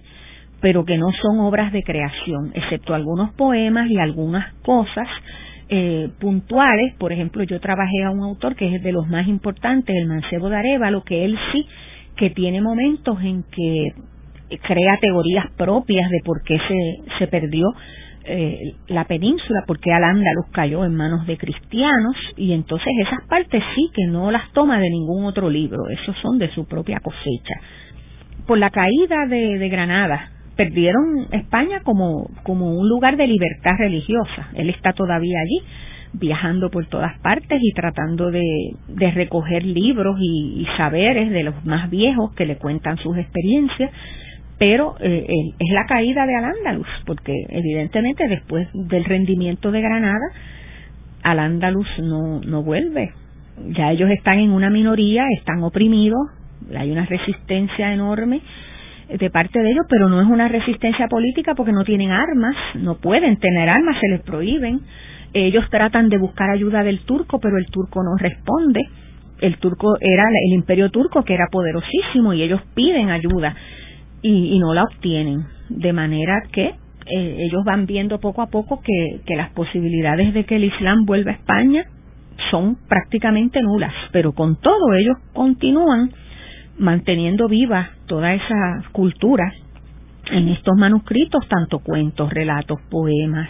pero 0.62 0.86
que 0.86 0.98
no 0.98 1.12
son 1.22 1.40
obras 1.40 1.74
de 1.74 1.84
creación, 1.84 2.52
excepto 2.54 2.94
algunos 2.94 3.34
poemas 3.34 3.90
y 3.90 3.98
algunas 3.98 4.54
cosas 4.62 5.08
eh, 5.70 6.10
puntuales. 6.20 6.96
Por 6.98 7.12
ejemplo, 7.12 7.44
yo 7.44 7.60
trabajé 7.60 8.04
a 8.04 8.12
un 8.12 8.22
autor 8.22 8.56
que 8.56 8.76
es 8.76 8.84
de 8.84 8.92
los 8.92 9.08
más 9.08 9.28
importantes, 9.28 9.96
el 9.96 10.08
Mancebo 10.08 10.50
de 10.50 10.92
lo 10.92 11.04
que 11.04 11.26
él 11.26 11.38
sí 11.52 11.66
que 12.16 12.30
tiene 12.32 12.62
momentos 12.62 13.22
en 13.22 13.44
que 13.44 13.94
crea 14.64 14.98
teorías 15.00 15.52
propias 15.56 16.10
de 16.10 16.20
por 16.24 16.42
qué 16.44 16.58
se, 16.58 17.20
se 17.20 17.28
perdió 17.28 17.68
eh, 18.26 18.74
la 18.88 19.06
península, 19.06 19.64
porque 19.68 19.94
Al-Ándalus 19.94 20.48
cayó 20.52 20.84
en 20.84 20.96
manos 20.96 21.26
de 21.28 21.38
cristianos, 21.38 22.16
y 22.36 22.54
entonces 22.54 22.88
esas 23.06 23.26
partes 23.28 23.64
sí 23.76 23.90
que 23.94 24.06
no 24.08 24.32
las 24.32 24.52
toma 24.52 24.80
de 24.80 24.90
ningún 24.90 25.26
otro 25.26 25.50
libro, 25.50 25.88
esos 25.90 26.16
son 26.22 26.38
de 26.38 26.50
su 26.52 26.66
propia 26.66 27.00
cosecha. 27.00 27.56
Por 28.46 28.58
la 28.58 28.70
caída 28.70 29.28
de 29.28 29.70
Granada, 29.70 30.32
perdieron 30.58 31.28
España 31.32 31.82
como, 31.84 32.30
como 32.44 32.78
un 32.78 32.90
lugar 32.90 33.16
de 33.16 33.28
libertad 33.28 33.74
religiosa. 33.78 34.50
Él 34.56 34.70
está 34.70 34.92
todavía 34.92 35.40
allí, 35.40 35.62
viajando 36.14 36.70
por 36.70 36.88
todas 36.88 37.18
partes 37.20 37.60
y 37.62 37.72
tratando 37.74 38.32
de, 38.32 38.44
de 38.88 39.12
recoger 39.12 39.64
libros 39.64 40.18
y, 40.20 40.66
saberes 40.78 41.30
de 41.30 41.44
los 41.44 41.66
más 41.66 41.90
viejos 41.90 42.34
que 42.36 42.46
le 42.46 42.58
cuentan 42.58 42.98
sus 42.98 43.18
experiencias, 43.18 43.92
pero 44.58 44.96
eh, 45.00 45.26
es 45.60 45.74
la 45.74 45.86
caída 45.86 46.26
de 46.26 46.36
Al-Ándalus, 46.36 46.88
porque 47.06 47.34
evidentemente 47.50 48.28
después 48.28 48.68
del 48.74 49.06
rendimiento 49.06 49.72
de 49.72 49.82
Granada, 49.82 50.26
Al-Ándalus 51.24 51.88
no, 52.00 52.42
no 52.42 52.64
vuelve. 52.64 53.12
Ya 53.78 53.92
ellos 53.92 54.10
están 54.10 54.40
en 54.40 54.52
una 54.52 54.70
minoría, 54.70 55.26
están 55.38 55.64
oprimidos, 55.64 56.20
hay 56.76 56.92
una 56.92 57.06
resistencia 57.06 57.94
enorme 57.94 58.42
de 59.10 59.30
parte 59.30 59.60
de 59.60 59.72
ellos, 59.72 59.86
pero 59.90 60.10
no 60.10 60.22
es 60.22 60.28
una 60.28 60.48
resistencia 60.48 61.08
política 61.08 61.56
porque 61.56 61.72
no 61.72 61.84
tienen 61.84 62.12
armas, 62.12 62.56
no 62.76 62.96
pueden 62.96 63.38
tener 63.38 63.70
armas, 63.70 63.98
se 64.02 64.10
les 64.10 64.22
prohíben. 64.22 64.82
Ellos 65.34 65.66
tratan 65.70 66.10
de 66.10 66.18
buscar 66.18 66.50
ayuda 66.50 66.84
del 66.84 67.02
turco, 67.02 67.40
pero 67.40 67.58
el 67.58 67.68
turco 67.68 68.04
no 68.04 68.18
responde. 68.18 68.82
El 69.40 69.58
turco 69.58 69.96
era 70.00 70.24
el 70.48 70.54
imperio 70.54 70.90
turco 70.90 71.24
que 71.24 71.34
era 71.34 71.48
poderosísimo 71.52 72.34
y 72.34 72.42
ellos 72.42 72.62
piden 72.74 73.10
ayuda 73.10 73.56
y, 74.22 74.58
no 74.60 74.74
la 74.74 74.84
obtienen. 74.84 75.46
De 75.70 75.94
manera 75.94 76.42
que 76.52 76.66
eh, 76.66 77.38
ellos 77.40 77.64
van 77.66 77.86
viendo 77.86 78.20
poco 78.20 78.42
a 78.42 78.48
poco 78.48 78.82
que, 78.82 79.22
que 79.26 79.36
las 79.36 79.52
posibilidades 79.52 80.34
de 80.34 80.46
que 80.46 80.56
el 80.56 80.66
Islam 80.66 81.06
vuelva 81.06 81.32
a 81.32 81.36
España 81.36 81.86
son 82.52 82.78
prácticamente 82.88 83.62
nulas, 83.62 83.94
pero 84.12 84.34
con 84.34 84.60
todo 84.60 84.94
ellos 84.94 85.18
continúan 85.34 86.12
manteniendo 86.78 87.48
viva 87.48 87.97
toda 88.08 88.34
esa 88.34 88.84
cultura 88.92 89.52
en 90.32 90.50
estos 90.50 90.76
manuscritos, 90.76 91.48
tanto 91.48 91.80
cuentos, 91.80 92.32
relatos, 92.34 92.80
poemas, 92.90 93.50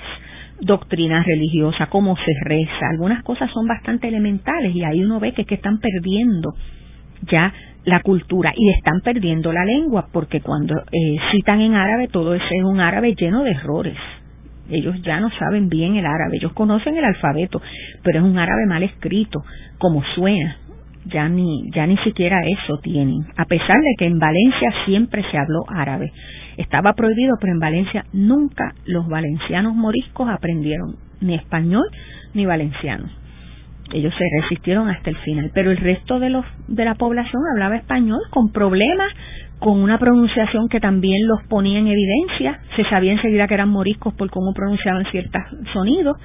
doctrinas 0.59 1.25
religiosas, 1.25 1.87
cómo 1.89 2.15
se 2.17 2.31
reza. 2.43 2.89
Algunas 2.91 3.23
cosas 3.23 3.49
son 3.51 3.67
bastante 3.67 4.07
elementales 4.07 4.75
y 4.75 4.83
ahí 4.83 5.03
uno 5.03 5.19
ve 5.19 5.33
que, 5.33 5.45
que 5.45 5.55
están 5.55 5.79
perdiendo 5.79 6.53
ya 7.31 7.53
la 7.85 8.01
cultura 8.01 8.53
y 8.55 8.69
están 8.71 9.01
perdiendo 9.01 9.53
la 9.53 9.63
lengua 9.63 10.09
porque 10.11 10.41
cuando 10.41 10.75
eh, 10.75 11.17
citan 11.31 11.61
en 11.61 11.73
árabe 11.73 12.09
todo 12.09 12.35
es 12.35 12.43
un 12.63 12.79
árabe 12.79 13.15
lleno 13.15 13.43
de 13.43 13.51
errores. 13.51 13.97
Ellos 14.69 15.01
ya 15.03 15.21
no 15.21 15.29
saben 15.39 15.69
bien 15.69 15.95
el 15.95 16.05
árabe, 16.05 16.35
ellos 16.37 16.51
conocen 16.51 16.97
el 16.97 17.05
alfabeto, 17.05 17.61
pero 18.03 18.19
es 18.19 18.25
un 18.25 18.37
árabe 18.37 18.65
mal 18.67 18.83
escrito, 18.83 19.41
como 19.77 20.03
suena. 20.15 20.57
Ya 21.11 21.29
ni, 21.29 21.69
ya 21.73 21.87
ni 21.87 21.97
siquiera 21.97 22.41
eso 22.45 22.79
tienen, 22.79 23.25
a 23.35 23.45
pesar 23.45 23.77
de 23.77 23.95
que 23.97 24.05
en 24.05 24.19
Valencia 24.19 24.73
siempre 24.85 25.23
se 25.31 25.37
habló 25.37 25.63
árabe. 25.67 26.11
Estaba 26.57 26.93
prohibido, 26.93 27.35
pero 27.39 27.53
en 27.53 27.59
Valencia 27.59 28.05
nunca 28.13 28.73
los 28.85 29.07
valencianos 29.07 29.75
moriscos 29.75 30.27
aprendieron 30.29 30.95
ni 31.21 31.35
español 31.35 31.85
ni 32.33 32.45
valenciano. 32.45 33.09
Ellos 33.93 34.13
se 34.17 34.25
resistieron 34.41 34.89
hasta 34.89 35.09
el 35.09 35.17
final, 35.17 35.51
pero 35.53 35.71
el 35.71 35.77
resto 35.77 36.19
de 36.19 36.29
los 36.29 36.45
de 36.67 36.83
la 36.83 36.95
población 36.95 37.41
hablaba 37.53 37.77
español 37.77 38.19
con 38.31 38.51
problemas, 38.51 39.13
con 39.59 39.81
una 39.81 39.97
pronunciación 39.97 40.67
que 40.67 40.79
también 40.79 41.25
los 41.25 41.41
ponía 41.47 41.79
en 41.79 41.87
evidencia, 41.87 42.59
se 42.75 42.83
sabía 42.89 43.13
enseguida 43.13 43.47
que 43.47 43.53
eran 43.53 43.69
moriscos 43.69 44.13
por 44.13 44.29
cómo 44.29 44.53
pronunciaban 44.53 45.05
ciertos 45.09 45.41
sonidos, 45.73 46.17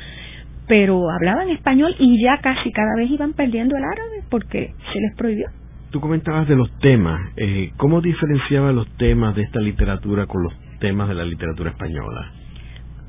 pero 0.67 1.11
hablaban 1.11 1.51
español 1.51 1.95
y 1.99 2.23
ya 2.23 2.39
casi 2.39 2.71
cada 2.73 2.95
vez 2.97 3.11
iban 3.11 3.33
perdiendo 3.33 3.77
el 3.77 3.85
árabe 3.85 4.25
porque 4.31 4.73
se 4.93 5.01
les 5.01 5.17
prohibió. 5.17 5.49
Tú 5.91 6.01
comentabas 6.01 6.49
de 6.49 6.57
los 6.57 6.71
temas, 6.79 7.21
eh, 7.37 7.73
¿cómo 7.77 8.01
diferenciaba 8.01 8.73
los 8.73 8.89
temas 8.97 9.35
de 9.35 9.43
esta 9.43 9.61
literatura 9.61 10.27
con 10.27 10.43
los 10.43 10.55
temas 10.81 11.09
de 11.09 11.15
la 11.15 11.25
literatura 11.25 11.71
española? 11.71 12.33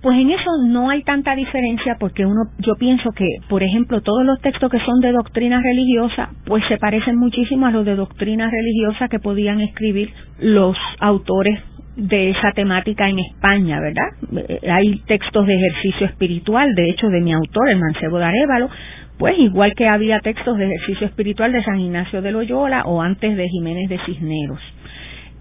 Pues 0.02 0.20
en 0.20 0.32
eso 0.32 0.50
no 0.68 0.90
hay 0.90 1.02
tanta 1.04 1.34
diferencia 1.34 1.96
porque 1.98 2.26
uno, 2.26 2.42
yo 2.60 2.76
pienso 2.76 3.12
que, 3.12 3.26
por 3.48 3.64
ejemplo, 3.64 4.02
todos 4.02 4.26
los 4.26 4.42
textos 4.42 4.70
que 4.70 4.80
son 4.80 5.00
de 5.00 5.14
doctrina 5.14 5.62
religiosa, 5.62 6.30
pues 6.46 6.62
se 6.68 6.78
parecen 6.78 7.16
muchísimo 7.18 7.68
a 7.68 7.72
los 7.72 7.86
de 7.86 7.96
doctrina 7.96 8.52
religiosa 8.52 9.08
que 9.08 9.20
podían 9.20 9.62
escribir 9.62 10.12
los 10.40 10.76
autores 11.00 11.58
de 11.96 12.32
esa 12.32 12.52
temática 12.52 13.08
en 13.08 13.20
España, 13.20 13.80
¿verdad? 13.80 14.10
Eh, 14.50 14.60
hay 14.70 15.00
textos 15.06 15.46
de 15.46 15.56
ejercicio 15.56 16.08
espiritual, 16.08 16.74
de 16.76 16.90
hecho, 16.90 17.08
de 17.08 17.22
mi 17.22 17.34
autor, 17.34 17.70
el 17.70 17.80
Mancebo 17.80 18.18
de 18.18 18.26
Arevalo, 18.26 18.70
pues 19.18 19.38
igual 19.38 19.74
que 19.76 19.88
había 19.88 20.20
textos 20.20 20.58
de 20.58 20.66
ejercicio 20.66 21.08
espiritual 21.08 21.52
de 21.52 21.64
San 21.64 21.80
Ignacio 21.80 22.22
de 22.22 22.32
Loyola 22.32 22.84
o 22.86 23.02
antes 23.02 23.38
de 23.38 23.48
Jiménez 23.48 23.90
de 23.90 24.00
Cisneros. 24.06 24.60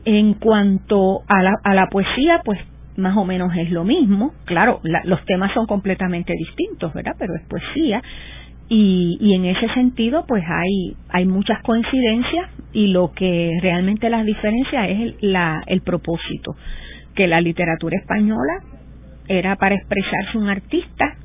En 0.04 0.34
cuanto 0.34 1.20
a 1.28 1.42
la, 1.42 1.54
a 1.64 1.74
la 1.74 1.86
poesía, 1.86 2.42
pues 2.44 2.58
más 2.96 3.16
o 3.16 3.24
menos 3.24 3.54
es 3.56 3.70
lo 3.70 3.84
mismo. 3.84 4.32
Claro, 4.44 4.80
los 5.04 5.24
temas 5.24 5.52
son 5.54 5.66
completamente 5.66 6.32
distintos, 6.34 6.92
¿verdad? 6.92 7.14
Pero 7.18 7.34
es 7.34 7.42
poesía. 7.48 8.02
Y, 8.74 9.18
y 9.20 9.34
en 9.34 9.44
ese 9.44 9.68
sentido, 9.74 10.24
pues 10.26 10.42
hay, 10.48 10.96
hay 11.10 11.26
muchas 11.26 11.60
coincidencias 11.60 12.48
y 12.72 12.86
lo 12.86 13.12
que 13.12 13.50
realmente 13.60 14.08
las 14.08 14.24
diferencia 14.24 14.88
es 14.88 14.98
el, 14.98 15.16
la, 15.20 15.62
el 15.66 15.82
propósito, 15.82 16.56
que 17.14 17.26
la 17.26 17.42
literatura 17.42 17.98
española 17.98 18.62
era 19.28 19.56
para 19.56 19.74
expresarse 19.74 20.38
un 20.38 20.48
artista, 20.48 21.16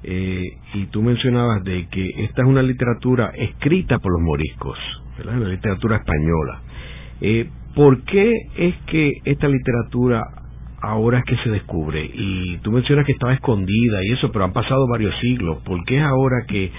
Eh, 0.02 0.42
y 0.74 0.86
tú 0.86 1.02
mencionabas 1.02 1.64
de 1.64 1.88
que 1.88 2.24
esta 2.24 2.42
es 2.42 2.48
una 2.48 2.62
literatura 2.62 3.32
escrita 3.34 3.98
por 3.98 4.12
los 4.12 4.22
moriscos, 4.22 4.78
¿verdad? 5.16 5.38
la 5.38 5.48
literatura 5.48 5.96
española. 5.96 6.62
Eh, 7.20 7.48
¿Por 7.74 8.02
qué 8.04 8.32
es 8.56 8.74
que 8.86 9.12
esta 9.24 9.48
literatura 9.48 10.22
ahora 10.80 11.18
es 11.18 11.24
que 11.24 11.36
se 11.42 11.50
descubre. 11.50 12.08
Y 12.12 12.58
tú 12.58 12.70
mencionas 12.70 13.04
que 13.04 13.12
estaba 13.12 13.34
escondida 13.34 14.04
y 14.04 14.12
eso, 14.12 14.30
pero 14.32 14.44
han 14.44 14.52
pasado 14.52 14.86
varios 14.88 15.14
siglos. 15.20 15.58
¿Por 15.64 15.84
qué 15.84 15.96
es 15.96 16.02
ahora 16.02 16.44
que, 16.46 16.70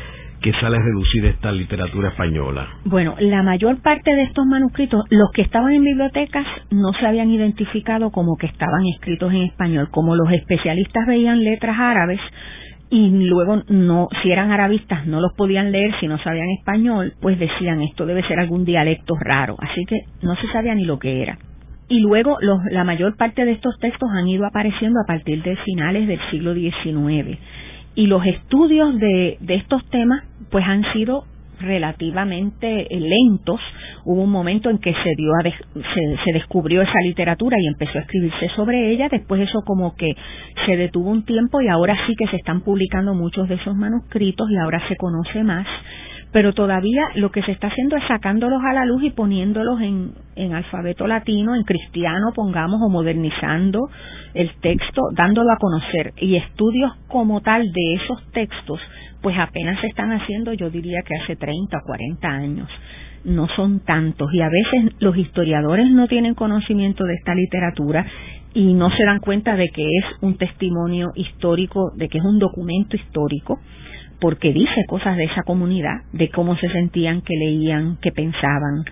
que 0.41 0.53
sale 0.53 0.77
a 0.77 0.81
reducir 0.81 1.25
esta 1.25 1.51
literatura 1.51 2.09
española? 2.09 2.67
Bueno, 2.85 3.15
la 3.19 3.43
mayor 3.43 3.81
parte 3.81 4.13
de 4.13 4.23
estos 4.23 4.45
manuscritos, 4.45 5.03
los 5.09 5.31
que 5.31 5.41
estaban 5.41 5.73
en 5.73 5.83
bibliotecas, 5.83 6.45
no 6.71 6.93
se 6.93 7.05
habían 7.05 7.29
identificado 7.29 8.11
como 8.11 8.37
que 8.37 8.47
estaban 8.47 8.85
escritos 8.93 9.31
en 9.31 9.43
español. 9.43 9.89
Como 9.91 10.15
los 10.15 10.31
especialistas 10.31 11.05
veían 11.07 11.43
letras 11.43 11.77
árabes, 11.79 12.19
y 12.91 13.09
luego 13.27 13.61
no 13.67 14.07
si 14.23 14.31
eran 14.31 14.51
arabistas 14.51 15.05
no 15.05 15.21
los 15.21 15.33
podían 15.33 15.71
leer 15.71 15.91
si 15.99 16.07
no 16.07 16.17
sabían 16.17 16.49
español 16.57 17.13
pues 17.21 17.37
decían 17.37 17.81
esto 17.81 18.07
debe 18.07 18.27
ser 18.27 18.39
algún 18.39 18.65
dialecto 18.65 19.13
raro 19.19 19.57
así 19.59 19.85
que 19.85 19.95
no 20.23 20.35
se 20.35 20.47
sabía 20.47 20.73
ni 20.73 20.85
lo 20.85 20.97
que 20.97 21.21
era 21.21 21.37
y 21.89 21.99
luego 21.99 22.37
los, 22.39 22.59
la 22.71 22.83
mayor 22.83 23.17
parte 23.17 23.43
de 23.43 23.51
estos 23.51 23.77
textos 23.79 24.09
han 24.13 24.27
ido 24.27 24.45
apareciendo 24.45 24.99
a 25.01 25.07
partir 25.07 25.41
de 25.41 25.55
finales 25.57 26.07
del 26.07 26.19
siglo 26.29 26.53
XIX. 26.53 27.39
Y 27.95 28.07
los 28.07 28.25
estudios 28.25 28.97
de, 28.99 29.37
de 29.39 29.55
estos 29.55 29.85
temas 29.89 30.23
pues 30.49 30.65
han 30.65 30.83
sido 30.93 31.25
relativamente 31.59 32.87
lentos. 32.89 33.59
Hubo 34.05 34.23
un 34.23 34.31
momento 34.31 34.69
en 34.69 34.79
que 34.79 34.93
se, 34.93 35.15
dio 35.17 35.31
se, 35.43 36.23
se, 36.23 36.33
descubrió 36.33 36.81
esa 36.81 36.99
literatura 37.03 37.57
y 37.59 37.67
empezó 37.67 37.97
a 37.97 38.01
escribirse 38.01 38.47
sobre 38.55 38.91
ella. 38.91 39.09
Después 39.09 39.41
eso 39.41 39.61
como 39.65 39.95
que 39.95 40.15
se 40.65 40.77
detuvo 40.77 41.09
un 41.09 41.25
tiempo 41.25 41.61
y 41.61 41.67
ahora 41.67 41.95
sí 42.07 42.15
que 42.17 42.27
se 42.27 42.37
están 42.37 42.61
publicando 42.61 43.13
muchos 43.13 43.47
de 43.49 43.55
esos 43.55 43.75
manuscritos 43.75 44.49
y 44.49 44.57
ahora 44.57 44.81
se 44.87 44.95
conoce 44.95 45.43
más 45.43 45.67
pero 46.31 46.53
todavía 46.53 47.01
lo 47.15 47.31
que 47.31 47.41
se 47.41 47.51
está 47.51 47.67
haciendo 47.67 47.95
es 47.95 48.03
sacándolos 48.07 48.61
a 48.63 48.73
la 48.73 48.85
luz 48.85 49.03
y 49.03 49.09
poniéndolos 49.09 49.81
en, 49.81 50.11
en 50.35 50.53
alfabeto 50.53 51.07
latino, 51.07 51.55
en 51.55 51.63
cristiano, 51.63 52.31
pongamos, 52.35 52.79
o 52.81 52.89
modernizando 52.89 53.89
el 54.33 54.51
texto, 54.61 55.01
dándolo 55.15 55.51
a 55.51 55.57
conocer. 55.57 56.13
Y 56.17 56.35
estudios 56.35 56.91
como 57.07 57.41
tal 57.41 57.63
de 57.71 57.93
esos 57.95 58.31
textos, 58.31 58.79
pues 59.21 59.37
apenas 59.39 59.81
se 59.81 59.87
están 59.87 60.11
haciendo, 60.11 60.53
yo 60.53 60.69
diría 60.69 61.01
que 61.05 61.15
hace 61.15 61.35
30 61.35 61.77
o 61.77 61.85
40 61.85 62.27
años. 62.27 62.69
No 63.25 63.47
son 63.55 63.81
tantos. 63.81 64.31
Y 64.33 64.41
a 64.41 64.49
veces 64.49 64.93
los 64.99 65.17
historiadores 65.17 65.89
no 65.89 66.07
tienen 66.07 66.35
conocimiento 66.35 67.03
de 67.05 67.15
esta 67.15 67.33
literatura 67.35 68.05
y 68.53 68.73
no 68.73 68.89
se 68.91 69.03
dan 69.03 69.19
cuenta 69.19 69.55
de 69.55 69.67
que 69.69 69.83
es 69.83 70.05
un 70.21 70.37
testimonio 70.37 71.09
histórico, 71.15 71.91
de 71.95 72.07
que 72.07 72.17
es 72.17 72.23
un 72.23 72.39
documento 72.39 72.95
histórico, 72.95 73.59
porque 74.19 74.53
dice 74.53 74.85
cosas 74.87 75.17
de 75.17 75.25
esa 75.25 75.43
comunidad, 75.43 76.01
de 76.13 76.29
cómo 76.29 76.55
se 76.57 76.69
sentían, 76.69 77.21
que 77.21 77.35
leían, 77.35 77.97
que 78.01 78.11
pensaban. 78.11 78.83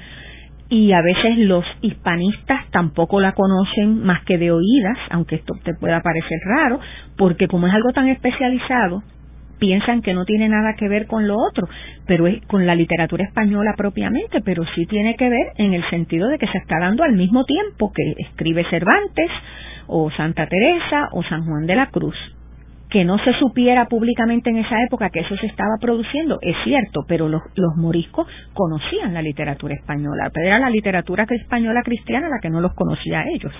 Y 0.69 0.91
a 0.91 1.01
veces 1.01 1.38
los 1.38 1.63
hispanistas 1.82 2.69
tampoco 2.71 3.21
la 3.21 3.32
conocen 3.32 4.03
más 4.03 4.23
que 4.23 4.38
de 4.38 4.51
oídas, 4.51 4.97
aunque 5.09 5.36
esto 5.36 5.53
te 5.63 5.73
pueda 5.73 6.01
parecer 6.01 6.39
raro, 6.45 6.80
porque 7.17 7.47
como 7.47 7.67
es 7.67 7.73
algo 7.73 7.93
tan 7.93 8.09
especializado, 8.09 9.01
piensan 9.59 10.01
que 10.01 10.13
no 10.13 10.25
tiene 10.25 10.49
nada 10.49 10.75
que 10.78 10.88
ver 10.88 11.07
con 11.07 11.28
lo 11.28 11.38
otro, 11.38 11.67
pero 12.05 12.28
es 12.28 12.45
con 12.47 12.65
la 12.65 12.75
literatura 12.75 13.25
española 13.25 13.73
propiamente, 13.78 14.41
pero 14.41 14.63
sí 14.75 14.86
tiene 14.86 15.15
que 15.15 15.30
ver 15.30 15.53
en 15.57 15.73
el 15.73 15.89
sentido 15.89 16.28
de 16.28 16.38
que 16.38 16.47
se 16.47 16.57
está 16.57 16.80
dando 16.80 17.03
al 17.03 17.13
mismo 17.13 17.45
tiempo 17.45 17.91
que 17.93 18.15
escribe 18.17 18.65
Cervantes 18.69 19.32
o 19.88 20.11
Santa 20.11 20.47
Teresa 20.47 21.09
o 21.13 21.23
San 21.23 21.45
Juan 21.45 21.65
de 21.65 21.75
la 21.75 21.88
Cruz. 21.88 22.15
Que 22.97 23.05
no 23.05 23.19
se 23.19 23.31
supiera 23.33 23.85
públicamente 23.85 24.49
en 24.49 24.57
esa 24.57 24.83
época 24.83 25.11
que 25.11 25.19
eso 25.19 25.37
se 25.37 25.45
estaba 25.45 25.75
produciendo, 25.79 26.39
es 26.41 26.55
cierto, 26.63 27.01
pero 27.07 27.29
los, 27.29 27.43
los 27.55 27.75
moriscos 27.75 28.25
conocían 28.53 29.13
la 29.13 29.21
literatura 29.21 29.75
española, 29.75 30.31
pero 30.33 30.47
era 30.47 30.57
la 30.57 30.71
literatura 30.71 31.27
española 31.29 31.83
cristiana 31.83 32.27
la 32.27 32.39
que 32.41 32.49
no 32.49 32.59
los 32.59 32.73
conocía 32.73 33.19
a 33.19 33.25
ellos. 33.29 33.53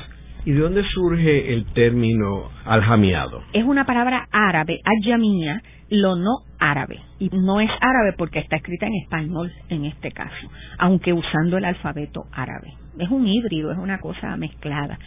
¿Y 0.44 0.54
de 0.54 0.60
dónde 0.60 0.84
surge 0.92 1.54
el 1.54 1.66
término 1.74 2.50
aljamiado? 2.66 3.44
Es 3.54 3.64
una 3.64 3.86
palabra 3.86 4.28
árabe, 4.32 4.80
ajamía, 4.84 5.62
lo 5.92 6.16
no 6.16 6.38
árabe. 6.58 7.00
Y 7.20 7.30
no 7.30 7.60
es 7.60 7.70
árabe 7.80 8.16
porque 8.18 8.40
está 8.40 8.56
escrita 8.56 8.88
en 8.88 8.96
español 9.04 9.52
en 9.70 9.86
este 9.86 10.12
caso, 10.14 10.50
aunque 10.80 11.14
usando 11.14 11.60
el 11.60 11.66
alfabeto 11.66 12.24
árabe. 12.32 12.74
Es 12.98 13.12
un 13.12 13.28
híbrido, 13.28 13.72
es 13.72 13.78
una 13.78 14.00
cosa 14.00 14.36
mezclada. 14.36 14.98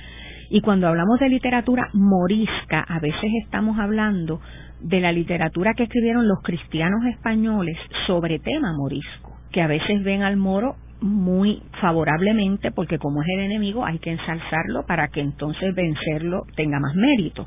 Y 0.50 0.62
cuando 0.62 0.88
hablamos 0.88 1.20
de 1.20 1.28
literatura 1.28 1.88
morisca, 1.92 2.80
a 2.80 2.98
veces 2.98 3.30
estamos 3.44 3.78
hablando 3.78 4.40
de 4.80 5.00
la 5.00 5.12
literatura 5.12 5.74
que 5.74 5.84
escribieron 5.84 6.26
los 6.26 6.42
cristianos 6.42 7.04
españoles 7.06 7.78
sobre 8.08 8.40
tema 8.40 8.72
morisco, 8.76 9.38
que 9.52 9.62
a 9.62 9.68
veces 9.68 10.02
ven 10.02 10.22
al 10.22 10.36
moro 10.36 10.74
muy 11.00 11.62
favorablemente 11.80 12.72
porque 12.72 12.98
como 12.98 13.22
es 13.22 13.28
el 13.28 13.44
enemigo 13.44 13.86
hay 13.86 13.98
que 14.00 14.10
ensalzarlo 14.10 14.84
para 14.86 15.08
que 15.08 15.20
entonces 15.20 15.72
vencerlo 15.72 16.42
tenga 16.56 16.80
más 16.80 16.96
mérito. 16.96 17.46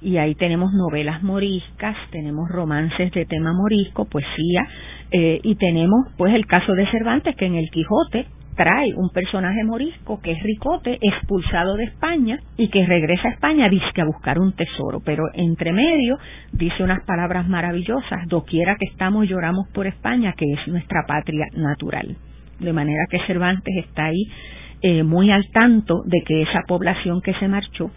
Y 0.00 0.18
ahí 0.18 0.36
tenemos 0.36 0.72
novelas 0.72 1.24
moriscas, 1.24 1.96
tenemos 2.12 2.48
romances 2.48 3.10
de 3.10 3.26
tema 3.26 3.52
morisco, 3.54 4.04
poesía, 4.04 4.68
eh, 5.10 5.40
y 5.42 5.56
tenemos 5.56 6.12
pues 6.16 6.32
el 6.32 6.46
caso 6.46 6.74
de 6.74 6.86
Cervantes 6.92 7.34
que 7.34 7.46
en 7.46 7.56
el 7.56 7.70
Quijote 7.70 8.26
trae 8.56 8.94
un 8.96 9.10
personaje 9.10 9.62
morisco 9.64 10.20
que 10.20 10.32
es 10.32 10.42
Ricote, 10.42 10.98
expulsado 11.00 11.76
de 11.76 11.84
España 11.84 12.38
y 12.56 12.68
que 12.68 12.86
regresa 12.86 13.28
a 13.28 13.32
España 13.32 13.68
dice 13.68 14.00
a 14.00 14.04
buscar 14.04 14.38
un 14.38 14.54
tesoro, 14.54 15.00
pero 15.04 15.24
entre 15.34 15.72
medio 15.72 16.18
dice 16.52 16.82
unas 16.82 17.04
palabras 17.04 17.46
maravillosas, 17.48 18.26
doquiera 18.26 18.76
que 18.76 18.86
estamos 18.86 19.28
lloramos 19.28 19.68
por 19.72 19.86
España, 19.86 20.32
que 20.36 20.46
es 20.52 20.66
nuestra 20.68 21.04
patria 21.06 21.46
natural. 21.54 22.16
De 22.58 22.72
manera 22.72 23.04
que 23.10 23.20
Cervantes 23.26 23.74
está 23.76 24.06
ahí 24.06 24.24
eh, 24.82 25.02
muy 25.02 25.30
al 25.30 25.44
tanto 25.52 26.02
de 26.06 26.22
que 26.26 26.42
esa 26.42 26.62
población 26.66 27.20
que 27.20 27.34
se 27.34 27.48
marchó 27.48 27.90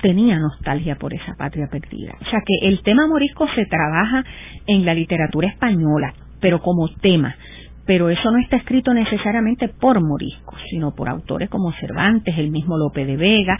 tenía 0.00 0.38
nostalgia 0.38 0.96
por 0.96 1.12
esa 1.14 1.34
patria 1.36 1.68
perdida. 1.70 2.14
O 2.20 2.24
sea 2.30 2.40
que 2.44 2.68
el 2.68 2.82
tema 2.82 3.06
morisco 3.06 3.46
se 3.54 3.66
trabaja 3.66 4.24
en 4.66 4.84
la 4.84 4.94
literatura 4.94 5.48
española, 5.48 6.14
pero 6.40 6.60
como 6.60 6.88
tema. 7.00 7.34
Pero 7.86 8.10
eso 8.10 8.30
no 8.30 8.38
está 8.38 8.56
escrito 8.56 8.92
necesariamente 8.92 9.68
por 9.68 10.02
moriscos, 10.02 10.58
sino 10.70 10.94
por 10.94 11.08
autores 11.08 11.48
como 11.48 11.72
Cervantes, 11.72 12.36
el 12.36 12.50
mismo 12.50 12.76
Lope 12.76 13.06
de 13.06 13.16
Vega. 13.16 13.58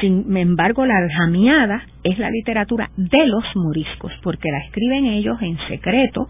Sin 0.00 0.36
embargo, 0.36 0.86
la 0.86 0.96
aljamiada 0.96 1.82
es 2.02 2.18
la 2.18 2.30
literatura 2.30 2.90
de 2.96 3.26
los 3.26 3.44
moriscos, 3.56 4.12
porque 4.22 4.50
la 4.50 4.58
escriben 4.60 5.06
ellos 5.06 5.36
en 5.42 5.58
secreto 5.68 6.28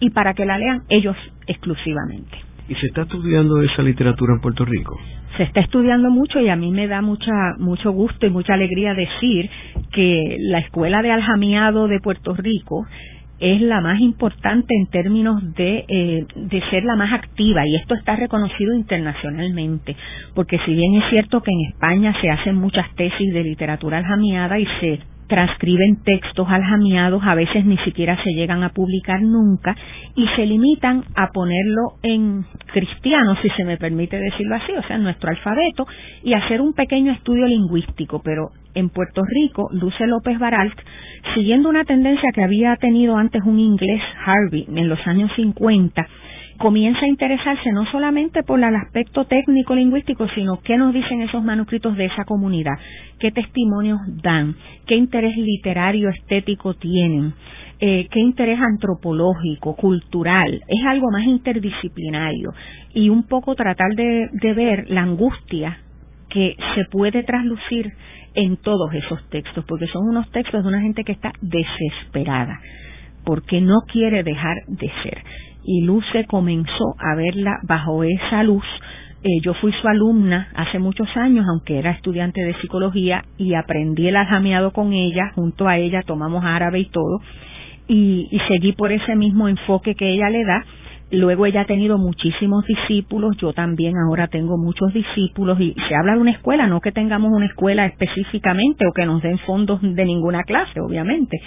y 0.00 0.10
para 0.10 0.34
que 0.34 0.44
la 0.44 0.58
lean 0.58 0.82
ellos 0.88 1.16
exclusivamente. 1.46 2.36
¿Y 2.68 2.74
se 2.76 2.86
está 2.86 3.02
estudiando 3.02 3.60
esa 3.62 3.82
literatura 3.82 4.34
en 4.34 4.40
Puerto 4.40 4.64
Rico? 4.64 4.98
Se 5.36 5.42
está 5.42 5.60
estudiando 5.60 6.10
mucho 6.10 6.40
y 6.40 6.48
a 6.48 6.56
mí 6.56 6.70
me 6.70 6.86
da 6.86 7.02
mucha, 7.02 7.32
mucho 7.58 7.90
gusto 7.92 8.26
y 8.26 8.30
mucha 8.30 8.54
alegría 8.54 8.94
decir 8.94 9.50
que 9.92 10.36
la 10.40 10.60
Escuela 10.60 11.02
de 11.02 11.10
Aljamiado 11.10 11.88
de 11.88 12.00
Puerto 12.00 12.34
Rico 12.34 12.86
es 13.40 13.60
la 13.60 13.80
más 13.80 14.00
importante 14.00 14.74
en 14.74 14.86
términos 14.86 15.54
de, 15.54 15.84
eh, 15.88 16.26
de 16.34 16.60
ser 16.70 16.84
la 16.84 16.96
más 16.96 17.12
activa 17.12 17.66
y 17.66 17.76
esto 17.76 17.94
está 17.94 18.16
reconocido 18.16 18.74
internacionalmente 18.74 19.96
porque 20.34 20.58
si 20.64 20.74
bien 20.74 20.94
es 20.96 21.10
cierto 21.10 21.42
que 21.42 21.50
en 21.50 21.72
España 21.72 22.14
se 22.20 22.30
hacen 22.30 22.56
muchas 22.56 22.92
tesis 22.94 23.32
de 23.32 23.42
literatura 23.42 23.98
aljamiada 23.98 24.58
y 24.58 24.66
se 24.80 25.00
transcriben 25.26 26.02
textos 26.04 26.46
aljamiados, 26.48 27.22
a 27.24 27.34
veces 27.34 27.64
ni 27.64 27.76
siquiera 27.78 28.16
se 28.22 28.30
llegan 28.30 28.62
a 28.62 28.70
publicar 28.70 29.20
nunca 29.22 29.76
y 30.14 30.26
se 30.36 30.46
limitan 30.46 31.04
a 31.14 31.28
ponerlo 31.32 31.94
en 32.02 32.44
cristiano, 32.72 33.36
si 33.42 33.48
se 33.50 33.64
me 33.64 33.76
permite 33.76 34.18
decirlo 34.18 34.56
así, 34.56 34.72
o 34.72 34.82
sea, 34.82 34.96
en 34.96 35.04
nuestro 35.04 35.30
alfabeto, 35.30 35.86
y 36.22 36.34
hacer 36.34 36.60
un 36.60 36.72
pequeño 36.74 37.12
estudio 37.12 37.46
lingüístico. 37.46 38.20
Pero 38.22 38.50
en 38.74 38.90
Puerto 38.90 39.22
Rico, 39.26 39.68
Luce 39.72 40.06
López 40.06 40.38
Baralt, 40.38 40.78
siguiendo 41.34 41.68
una 41.68 41.84
tendencia 41.84 42.30
que 42.34 42.42
había 42.42 42.76
tenido 42.76 43.16
antes 43.16 43.42
un 43.44 43.58
inglés, 43.58 44.02
Harvey, 44.24 44.66
en 44.68 44.88
los 44.88 45.04
años 45.06 45.30
50, 45.36 46.06
comienza 46.64 47.00
a 47.04 47.08
interesarse 47.08 47.72
no 47.72 47.84
solamente 47.92 48.42
por 48.42 48.58
el 48.58 48.74
aspecto 48.74 49.26
técnico 49.26 49.74
lingüístico, 49.74 50.26
sino 50.34 50.62
qué 50.62 50.78
nos 50.78 50.94
dicen 50.94 51.20
esos 51.20 51.44
manuscritos 51.44 51.94
de 51.94 52.06
esa 52.06 52.24
comunidad, 52.24 52.72
qué 53.20 53.30
testimonios 53.32 54.00
dan, 54.22 54.56
qué 54.86 54.94
interés 54.94 55.36
literario 55.36 56.08
estético 56.08 56.72
tienen, 56.72 57.34
eh, 57.80 58.08
qué 58.10 58.18
interés 58.18 58.58
antropológico, 58.58 59.76
cultural, 59.76 60.62
es 60.66 60.86
algo 60.86 61.10
más 61.12 61.24
interdisciplinario. 61.24 62.54
Y 62.94 63.10
un 63.10 63.24
poco 63.24 63.54
tratar 63.54 63.90
de, 63.94 64.30
de 64.32 64.54
ver 64.54 64.86
la 64.88 65.02
angustia 65.02 65.80
que 66.30 66.56
se 66.76 66.86
puede 66.90 67.24
traslucir 67.24 67.92
en 68.34 68.56
todos 68.56 68.90
esos 68.94 69.22
textos, 69.28 69.66
porque 69.68 69.86
son 69.88 70.08
unos 70.08 70.30
textos 70.30 70.62
de 70.62 70.68
una 70.70 70.80
gente 70.80 71.04
que 71.04 71.12
está 71.12 71.30
desesperada, 71.42 72.58
porque 73.22 73.60
no 73.60 73.82
quiere 73.86 74.22
dejar 74.22 74.56
de 74.66 74.90
ser 75.02 75.22
y 75.64 75.82
Luce 75.82 76.24
comenzó 76.26 76.94
a 76.98 77.14
verla 77.16 77.58
bajo 77.62 78.04
esa 78.04 78.42
luz. 78.42 78.64
Eh, 79.22 79.40
yo 79.42 79.54
fui 79.54 79.72
su 79.80 79.88
alumna 79.88 80.48
hace 80.54 80.78
muchos 80.78 81.08
años, 81.16 81.46
aunque 81.48 81.78
era 81.78 81.92
estudiante 81.92 82.42
de 82.42 82.54
psicología, 82.60 83.24
y 83.38 83.54
aprendí 83.54 84.06
el 84.06 84.16
aljameado 84.16 84.72
con 84.72 84.92
ella, 84.92 85.32
junto 85.34 85.66
a 85.66 85.78
ella 85.78 86.02
tomamos 86.02 86.44
árabe 86.44 86.80
y 86.80 86.90
todo, 86.90 87.20
y, 87.88 88.28
y 88.30 88.38
seguí 88.48 88.72
por 88.72 88.92
ese 88.92 89.16
mismo 89.16 89.48
enfoque 89.48 89.94
que 89.94 90.12
ella 90.12 90.28
le 90.28 90.44
da. 90.44 90.64
Luego 91.10 91.46
ella 91.46 91.62
ha 91.62 91.66
tenido 91.66 91.96
muchísimos 91.96 92.66
discípulos, 92.66 93.36
yo 93.38 93.52
también 93.52 93.94
ahora 93.96 94.26
tengo 94.28 94.58
muchos 94.58 94.92
discípulos 94.92 95.60
y 95.60 95.74
se 95.88 95.94
habla 95.94 96.14
de 96.14 96.20
una 96.20 96.32
escuela, 96.32 96.66
no 96.66 96.80
que 96.80 96.92
tengamos 96.92 97.30
una 97.32 97.46
escuela 97.46 97.86
específicamente 97.86 98.86
o 98.86 98.92
que 98.92 99.06
nos 99.06 99.22
den 99.22 99.38
fondos 99.38 99.80
de 99.80 100.04
ninguna 100.04 100.42
clase, 100.42 100.80
obviamente, 100.80 101.40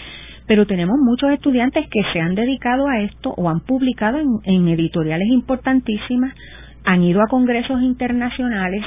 pero 0.47 0.65
tenemos 0.65 0.97
muchos 0.97 1.29
estudiantes 1.31 1.87
que 1.89 2.01
se 2.13 2.19
han 2.21 2.33
dedicado 2.33 2.87
a 2.87 3.01
esto 3.01 3.33
o 3.35 3.49
han 3.49 3.59
publicado 3.59 4.17
en, 4.17 4.67
editoriales 4.69 5.27
importantísimas, 5.27 6.33
han 6.85 7.03
ido 7.03 7.21
a 7.21 7.27
congresos 7.27 7.81
internacionales 7.81 8.83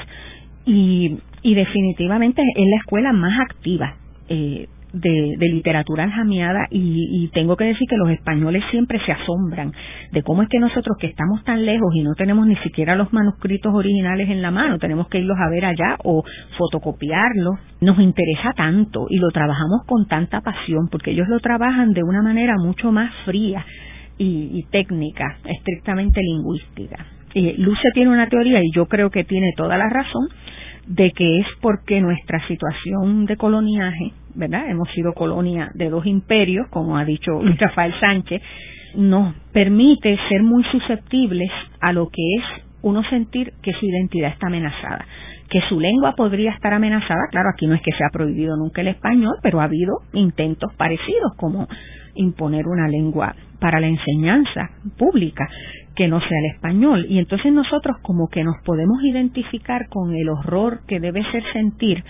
y, 0.65 1.19
definitivamente 1.43 2.43
es 2.43 2.67
la 2.67 2.77
escuela 2.77 3.13
más 3.13 3.39
activa. 3.41 3.95
Eh, 4.29 4.69
de, 4.93 5.36
literatura 5.38 6.05
aljamiada 6.05 6.66
y, 6.70 7.24
y, 7.24 7.28
tengo 7.28 7.57
que 7.57 7.64
decir 7.64 7.86
que 7.88 7.97
los 7.97 8.11
españoles 8.11 8.62
siempre 8.70 9.01
se 9.05 9.12
asombran 9.12 9.72
de 10.12 10.22
cómo 10.22 10.43
es 10.43 10.49
que 10.49 10.59
nosotros 10.59 10.97
que 10.99 11.07
estamos 11.07 11.43
tan 11.45 11.64
lejos 11.64 11.95
y 11.95 12.03
no 12.03 12.14
tenemos 12.14 12.47
ni 12.47 12.57
siquiera 12.57 12.97
los 12.97 13.12
manuscritos 13.12 13.72
originales 13.74 14.28
en 14.28 14.43
la 14.43 14.51
mano, 14.51 14.78
tenemos 14.78 15.09
que 15.09 15.18
irlos 15.18 15.36
a 15.38 15.51
ver 15.51 15.64
allá 15.64 15.97
o 16.05 16.24
fotocopiarlos, 16.59 17.59
nos 17.80 17.99
interesa 17.99 18.53
tanto 18.57 19.07
y 19.09 19.18
lo 19.18 19.30
trabajamos 19.30 19.84
con 19.86 20.07
tanta 20.07 20.41
pasión 20.41 20.88
porque 20.91 21.12
ellos 21.12 21.28
lo 21.28 21.41
trabajan 21.41 21.93
de 21.93 22.03
una 22.03 22.22
manera 22.22 22.55
mucho 22.59 22.93
más 22.93 23.12
fría 23.24 23.64
y, 24.18 24.51
y 24.59 24.62
técnica, 24.70 25.38
estrictamente 25.45 26.20
lingüística. 26.20 27.07
Eh, 27.34 27.55
Luce 27.59 27.88
tiene 27.95 28.11
una 28.11 28.28
teoría 28.28 28.61
y 28.62 28.72
yo 28.74 28.86
creo 28.86 29.11
que 29.11 29.24
tiene 29.24 29.53
toda 29.57 29.78
la 29.78 29.88
razón 29.88 30.28
de 30.86 31.12
que 31.12 31.38
es 31.38 31.47
porque 31.61 32.01
nuestra 32.01 32.45
situación 32.49 33.26
de 33.26 33.36
coloniaje, 33.36 34.12
¿verdad? 34.35 34.68
Hemos 34.68 34.89
sido 34.91 35.12
colonia 35.12 35.70
de 35.74 35.91
dos 35.91 36.07
imperios, 36.07 36.68
como 36.70 36.97
ha 36.97 37.05
dicho 37.05 37.41
Rafael 37.59 37.95
Sánchez, 38.01 38.43
nos 38.97 39.35
permite 39.53 40.18
ser 40.28 40.43
muy 40.43 40.64
susceptibles 40.64 41.51
a 41.81 41.93
lo 41.93 42.09
que 42.09 42.22
es 42.37 42.45
uno 42.83 43.03
sentir 43.05 43.53
que 43.62 43.72
su 43.72 43.87
identidad 43.87 44.31
está 44.31 44.47
amenazada 44.47 45.05
que 45.51 45.61
su 45.68 45.81
lengua 45.81 46.14
podría 46.16 46.53
estar 46.53 46.72
amenazada. 46.72 47.26
Claro, 47.31 47.49
aquí 47.53 47.66
no 47.66 47.74
es 47.74 47.83
que 47.83 47.91
se 47.93 48.05
ha 48.05 48.11
prohibido 48.11 48.57
nunca 48.57 48.81
el 48.81 48.89
español, 48.89 49.35
pero 49.43 49.61
ha 49.61 49.64
habido 49.64 49.99
intentos 50.12 50.72
parecidos, 50.76 51.33
como 51.37 51.66
imponer 52.14 52.66
una 52.66 52.89
lengua 52.89 53.35
para 53.59 53.81
la 53.81 53.89
enseñanza 53.89 54.70
pública 54.97 55.49
que 55.95 56.09
no 56.09 56.20
sea 56.20 56.39
el 56.39 56.55
español. 56.55 57.07
Y 57.09 57.18
entonces 57.18 57.53
nosotros 57.53 57.97
como 58.03 58.28
que 58.28 58.45
nos 58.45 58.57
podemos 58.64 59.03
identificar 59.03 59.89
con 59.89 60.14
el 60.14 60.28
horror 60.28 60.81
que 60.87 61.01
debe 61.01 61.22
ser 61.31 61.43
sentir 61.53 62.03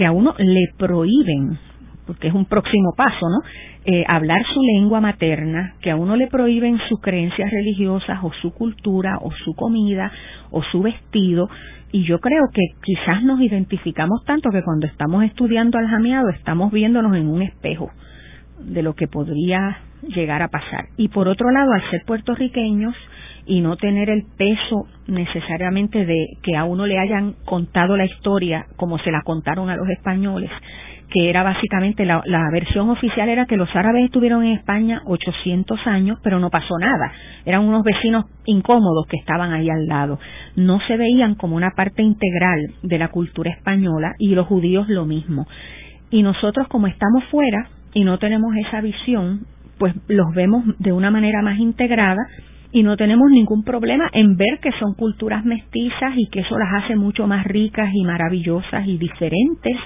que 0.00 0.06
a 0.06 0.12
uno 0.12 0.34
le 0.38 0.72
prohíben, 0.78 1.58
porque 2.06 2.28
es 2.28 2.34
un 2.34 2.46
próximo 2.46 2.94
paso, 2.96 3.28
¿no? 3.28 3.42
Eh, 3.84 4.02
hablar 4.08 4.42
su 4.46 4.62
lengua 4.62 4.98
materna, 5.02 5.74
que 5.82 5.90
a 5.90 5.96
uno 5.96 6.16
le 6.16 6.26
prohíben 6.26 6.78
sus 6.88 7.02
creencias 7.02 7.50
religiosas 7.50 8.18
o 8.22 8.32
su 8.40 8.54
cultura 8.54 9.18
o 9.20 9.30
su 9.44 9.52
comida 9.52 10.10
o 10.50 10.62
su 10.62 10.80
vestido. 10.80 11.50
Y 11.92 12.04
yo 12.04 12.18
creo 12.18 12.44
que 12.50 12.62
quizás 12.82 13.22
nos 13.24 13.42
identificamos 13.42 14.24
tanto 14.24 14.48
que 14.48 14.62
cuando 14.62 14.86
estamos 14.86 15.22
estudiando 15.22 15.76
al 15.76 15.88
jameado 15.88 16.30
estamos 16.30 16.72
viéndonos 16.72 17.14
en 17.14 17.28
un 17.28 17.42
espejo 17.42 17.90
de 18.58 18.82
lo 18.82 18.94
que 18.94 19.06
podría 19.06 19.80
llegar 20.00 20.40
a 20.40 20.48
pasar. 20.48 20.86
Y 20.96 21.08
por 21.08 21.28
otro 21.28 21.50
lado, 21.50 21.72
al 21.72 21.90
ser 21.90 22.04
puertorriqueños 22.06 22.94
y 23.46 23.60
no 23.60 23.76
tener 23.76 24.10
el 24.10 24.24
peso 24.36 24.86
necesariamente 25.06 26.04
de 26.04 26.36
que 26.42 26.56
a 26.56 26.64
uno 26.64 26.86
le 26.86 26.98
hayan 26.98 27.34
contado 27.44 27.96
la 27.96 28.04
historia 28.04 28.66
como 28.76 28.98
se 28.98 29.10
la 29.10 29.22
contaron 29.22 29.70
a 29.70 29.76
los 29.76 29.88
españoles, 29.88 30.50
que 31.10 31.28
era 31.28 31.42
básicamente 31.42 32.04
la, 32.04 32.22
versión 32.52 32.88
oficial 32.88 33.28
era 33.28 33.46
que 33.46 33.56
los 33.56 33.68
árabes 33.74 34.04
estuvieron 34.04 34.44
en 34.44 34.52
España 34.52 35.02
800 35.06 35.86
años, 35.86 36.18
pero 36.22 36.38
no 36.38 36.50
pasó 36.50 36.78
nada. 36.78 37.12
Eran 37.44 37.64
unos 37.64 37.82
vecinos 37.82 38.26
incómodos 38.46 39.06
que 39.08 39.16
estaban 39.16 39.52
ahí 39.52 39.68
al 39.68 39.86
lado. 39.86 40.20
No 40.54 40.78
se 40.86 40.96
veían 40.96 41.34
como 41.34 41.56
una 41.56 41.72
parte 41.76 42.02
integral 42.02 42.74
de 42.82 42.98
la 42.98 43.08
cultura 43.08 43.50
española 43.50 44.14
y 44.18 44.34
los 44.34 44.46
judíos 44.46 44.88
lo 44.88 45.04
mismo. 45.04 45.46
Y 46.10 46.22
nosotros 46.22 46.68
como 46.68 46.86
estamos 46.86 47.24
fuera 47.24 47.68
y 47.92 48.04
no 48.04 48.18
tenemos 48.18 48.54
esa 48.56 48.80
visión, 48.80 49.46
pues 49.78 49.94
los 50.06 50.32
vemos 50.34 50.64
de 50.78 50.92
una 50.92 51.10
manera 51.10 51.42
más 51.42 51.58
integrada 51.58 52.22
y 52.72 52.82
no 52.82 52.96
tenemos 52.96 53.30
ningún 53.30 53.64
problema 53.64 54.08
en 54.12 54.36
ver 54.36 54.58
que 54.60 54.72
son 54.78 54.94
culturas 54.94 55.44
mestizas 55.44 56.12
y 56.16 56.28
que 56.28 56.40
eso 56.40 56.56
las 56.58 56.84
hace 56.84 56.96
mucho 56.96 57.26
más 57.26 57.44
ricas 57.44 57.90
y 57.92 58.04
maravillosas 58.04 58.86
y 58.86 58.98
diferentes 58.98 59.76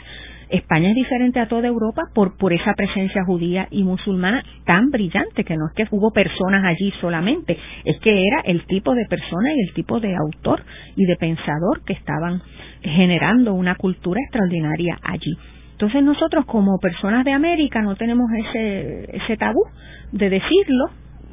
España 0.51 0.91
es 0.91 0.95
diferente 0.95 1.41
a 1.41 1.49
toda 1.49 1.69
Europa 1.69 2.03
por, 2.15 2.37
por 2.37 2.53
esa 2.53 2.75
presencia 2.75 3.25
judía 3.25 3.67
y 3.71 3.83
musulmana 3.83 4.43
tan 4.65 4.91
brillante, 4.91 5.45
que 5.45 5.57
no 5.57 5.67
es 5.67 5.75
que 5.75 5.95
hubo 5.95 6.13
personas 6.13 6.65
allí 6.65 6.93
solamente, 7.01 7.59
es 7.85 7.99
que 8.01 8.27
era 8.27 8.41
el 8.45 8.65
tipo 8.67 8.95
de 8.95 9.07
persona 9.07 9.53
y 9.55 9.69
el 9.69 9.75
tipo 9.75 10.01
de 10.01 10.15
autor 10.15 10.63
y 10.97 11.05
de 11.07 11.17
pensador 11.17 11.83
que 11.85 11.95
estaban 11.95 12.43
generando 12.83 13.55
una 13.55 13.75
cultura 13.75 14.21
extraordinaria 14.21 14.99
allí. 15.03 15.37
Entonces 15.73 16.03
nosotros 16.03 16.45
como 16.47 16.79
personas 16.79 17.25
de 17.25 17.33
América 17.33 17.83
no 17.83 17.97
tenemos 17.97 18.27
ese, 18.47 19.17
ese 19.17 19.37
tabú 19.37 19.65
de 20.13 20.31
decirlo, 20.31 20.87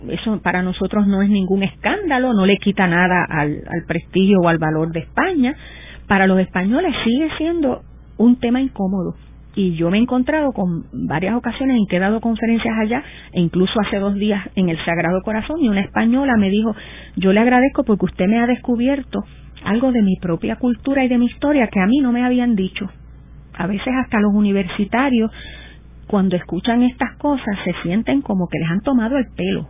eso 0.10 0.40
para 0.42 0.62
nosotros 0.62 1.08
no 1.08 1.22
es 1.22 1.30
ningún 1.30 1.64
escándalo, 1.64 2.34
no 2.34 2.46
le 2.46 2.58
quita 2.58 2.88
nada 2.88 3.26
al, 3.30 3.64
al 3.70 3.86
prestigio 3.88 4.40
o 4.42 4.48
al 4.48 4.58
valor 4.58 4.92
de 4.92 5.02
España. 5.02 5.56
Para 6.08 6.28
los 6.28 6.40
españoles 6.40 6.94
sigue 7.04 7.30
siendo 7.38 7.82
un 8.18 8.38
tema 8.40 8.62
incómodo. 8.62 9.16
Y 9.54 9.76
yo 9.76 9.90
me 9.90 9.98
he 9.98 10.02
encontrado 10.02 10.54
con 10.54 10.86
varias 10.94 11.36
ocasiones 11.36 11.78
en 11.78 11.86
que 11.88 11.98
he 11.98 12.00
dado 12.00 12.22
conferencias 12.22 12.74
allá, 12.80 13.04
e 13.34 13.42
incluso 13.42 13.74
hace 13.82 13.98
dos 13.98 14.16
días 14.16 14.48
en 14.56 14.70
el 14.70 14.78
Sagrado 14.86 15.22
Corazón, 15.24 15.58
y 15.62 15.68
una 15.68 15.82
española 15.82 16.36
me 16.38 16.50
dijo, 16.50 16.74
yo 17.18 17.34
le 17.34 17.42
agradezco 17.42 17.84
porque 17.84 18.06
usted 18.06 18.28
me 18.28 18.40
ha 18.40 18.48
descubierto 18.48 19.24
algo 19.66 19.92
de 19.92 20.02
mi 20.02 20.16
propia 20.22 20.56
cultura 20.56 21.04
y 21.04 21.10
de 21.10 21.18
mi 21.18 21.26
historia 21.26 21.68
que 21.68 21.82
a 21.82 21.86
mí 21.86 22.00
no 22.00 22.12
me 22.14 22.24
habían 22.24 22.56
dicho. 22.56 22.90
A 23.54 23.68
veces 23.68 23.94
hasta 24.04 24.22
los 24.22 24.34
universitarios, 24.34 25.30
cuando 26.08 26.38
escuchan 26.38 26.84
estas 26.84 27.18
cosas, 27.18 27.58
se 27.66 27.74
sienten 27.84 28.22
como 28.22 28.48
que 28.48 28.58
les 28.58 28.70
han 28.70 28.82
tomado 28.82 29.18
el 29.18 29.26
pelo, 29.36 29.68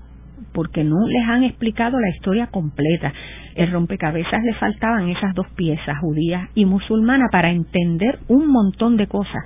porque 0.54 0.84
no 0.84 1.08
les 1.08 1.28
han 1.28 1.44
explicado 1.44 2.00
la 2.00 2.10
historia 2.10 2.48
completa. 2.48 3.14
El 3.56 3.72
rompecabezas 3.72 4.44
le 4.44 4.54
faltaban 4.56 5.10
esas 5.10 5.34
dos 5.36 5.48
piezas, 5.56 6.00
judía 6.00 6.50
y 6.56 6.66
musulmana, 6.66 7.26
para 7.32 7.52
entender 7.52 8.20
un 8.28 8.48
montón 8.48 8.98
de 8.98 9.08
cosas 9.08 9.44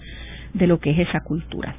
de 0.54 0.68
lo 0.68 0.80
que 0.80 0.92
es 0.92 1.08
esa 1.08 1.22
cultura. 1.22 1.76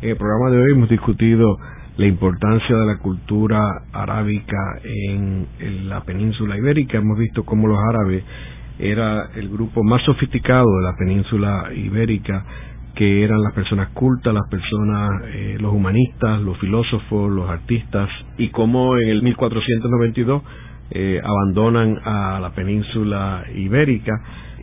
En 0.00 0.10
el 0.10 0.16
programa 0.16 0.50
de 0.50 0.62
hoy 0.62 0.72
hemos 0.72 0.88
discutido 0.88 1.58
la 1.96 2.06
importancia 2.06 2.74
de 2.74 2.86
la 2.86 2.98
cultura 2.98 3.60
arábica 3.92 4.80
en, 4.82 5.46
la 5.88 6.00
península 6.02 6.56
ibérica. 6.56 6.98
Hemos 6.98 7.18
visto 7.18 7.44
cómo 7.44 7.68
los 7.68 7.78
árabes 7.78 8.24
era 8.78 9.28
el 9.36 9.48
grupo 9.48 9.82
más 9.84 10.02
sofisticado 10.02 10.64
de 10.78 10.82
la 10.82 10.96
península 10.96 11.68
ibérica 11.74 12.44
que 12.94 13.24
eran 13.24 13.42
las 13.42 13.54
personas 13.54 13.88
cultas, 13.90 14.34
las 14.34 14.48
personas, 14.48 15.22
eh, 15.32 15.56
los 15.58 15.72
humanistas, 15.72 16.40
los 16.40 16.58
filósofos, 16.58 17.30
los 17.30 17.48
artistas, 17.48 18.08
y 18.36 18.48
cómo 18.50 18.98
en 18.98 19.08
el 19.08 19.22
1492 19.22 20.42
eh, 20.90 21.20
abandonan 21.24 21.98
a 22.04 22.38
la 22.40 22.50
península 22.50 23.44
ibérica 23.54 24.12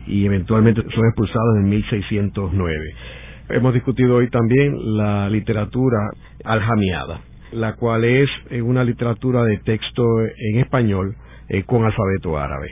y 0.06 0.26
eventualmente 0.26 0.82
son 0.82 1.06
expulsados 1.08 1.58
en 1.58 1.70
1609. 1.70 2.76
Hemos 3.50 3.74
discutido 3.74 4.18
hoy 4.18 4.30
también 4.30 4.76
la 4.96 5.28
literatura 5.30 5.98
aljamiada, 6.44 7.22
la 7.52 7.74
cual 7.74 8.04
es 8.04 8.30
eh, 8.52 8.62
una 8.62 8.84
literatura 8.84 9.44
de 9.44 9.58
texto 9.58 10.04
en 10.22 10.60
español 10.60 11.16
con 11.66 11.84
alfabeto 11.84 12.38
árabe, 12.38 12.68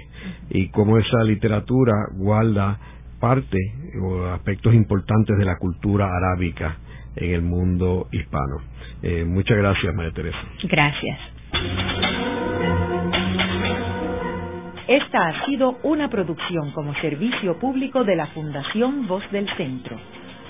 y 0.51 0.69
cómo 0.69 0.99
esa 0.99 1.23
literatura 1.23 1.93
guarda 2.13 2.77
parte 3.19 3.57
o 4.01 4.25
aspectos 4.27 4.73
importantes 4.73 5.37
de 5.37 5.45
la 5.45 5.57
cultura 5.57 6.07
arábica 6.15 6.77
en 7.15 7.33
el 7.33 7.41
mundo 7.41 8.07
hispano. 8.11 8.61
Eh, 9.01 9.25
muchas 9.25 9.57
gracias, 9.57 9.93
María 9.93 10.11
Teresa. 10.11 10.37
Gracias. 10.63 11.19
Esta 14.87 15.27
ha 15.27 15.45
sido 15.45 15.77
una 15.83 16.09
producción 16.09 16.71
como 16.71 16.93
servicio 16.95 17.59
público 17.59 18.03
de 18.03 18.15
la 18.15 18.27
Fundación 18.27 19.05
Voz 19.07 19.23
del 19.31 19.47
Centro. 19.57 19.97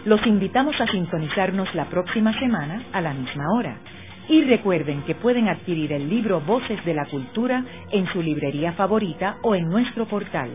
Los 0.06 0.26
invitamos 0.28 0.80
a 0.80 0.86
sintonizarnos 0.88 1.74
la 1.74 1.86
próxima 1.90 2.38
semana 2.40 2.84
a 2.94 3.02
la 3.02 3.14
misma 3.14 3.44
hora. 3.58 3.78
Y 4.30 4.44
recuerden 4.44 5.04
que 5.04 5.16
pueden 5.16 5.48
adquirir 5.48 5.92
el 5.94 6.10
libro 6.10 6.42
Voces 6.42 6.84
de 6.86 6.94
la 6.94 7.06
Cultura 7.06 7.64
en 7.92 8.06
su 8.14 8.22
librería 8.22 8.74
favorita 8.74 9.38
o 9.42 9.56
en 9.56 9.70
nuestro 9.70 10.06
portal 10.06 10.50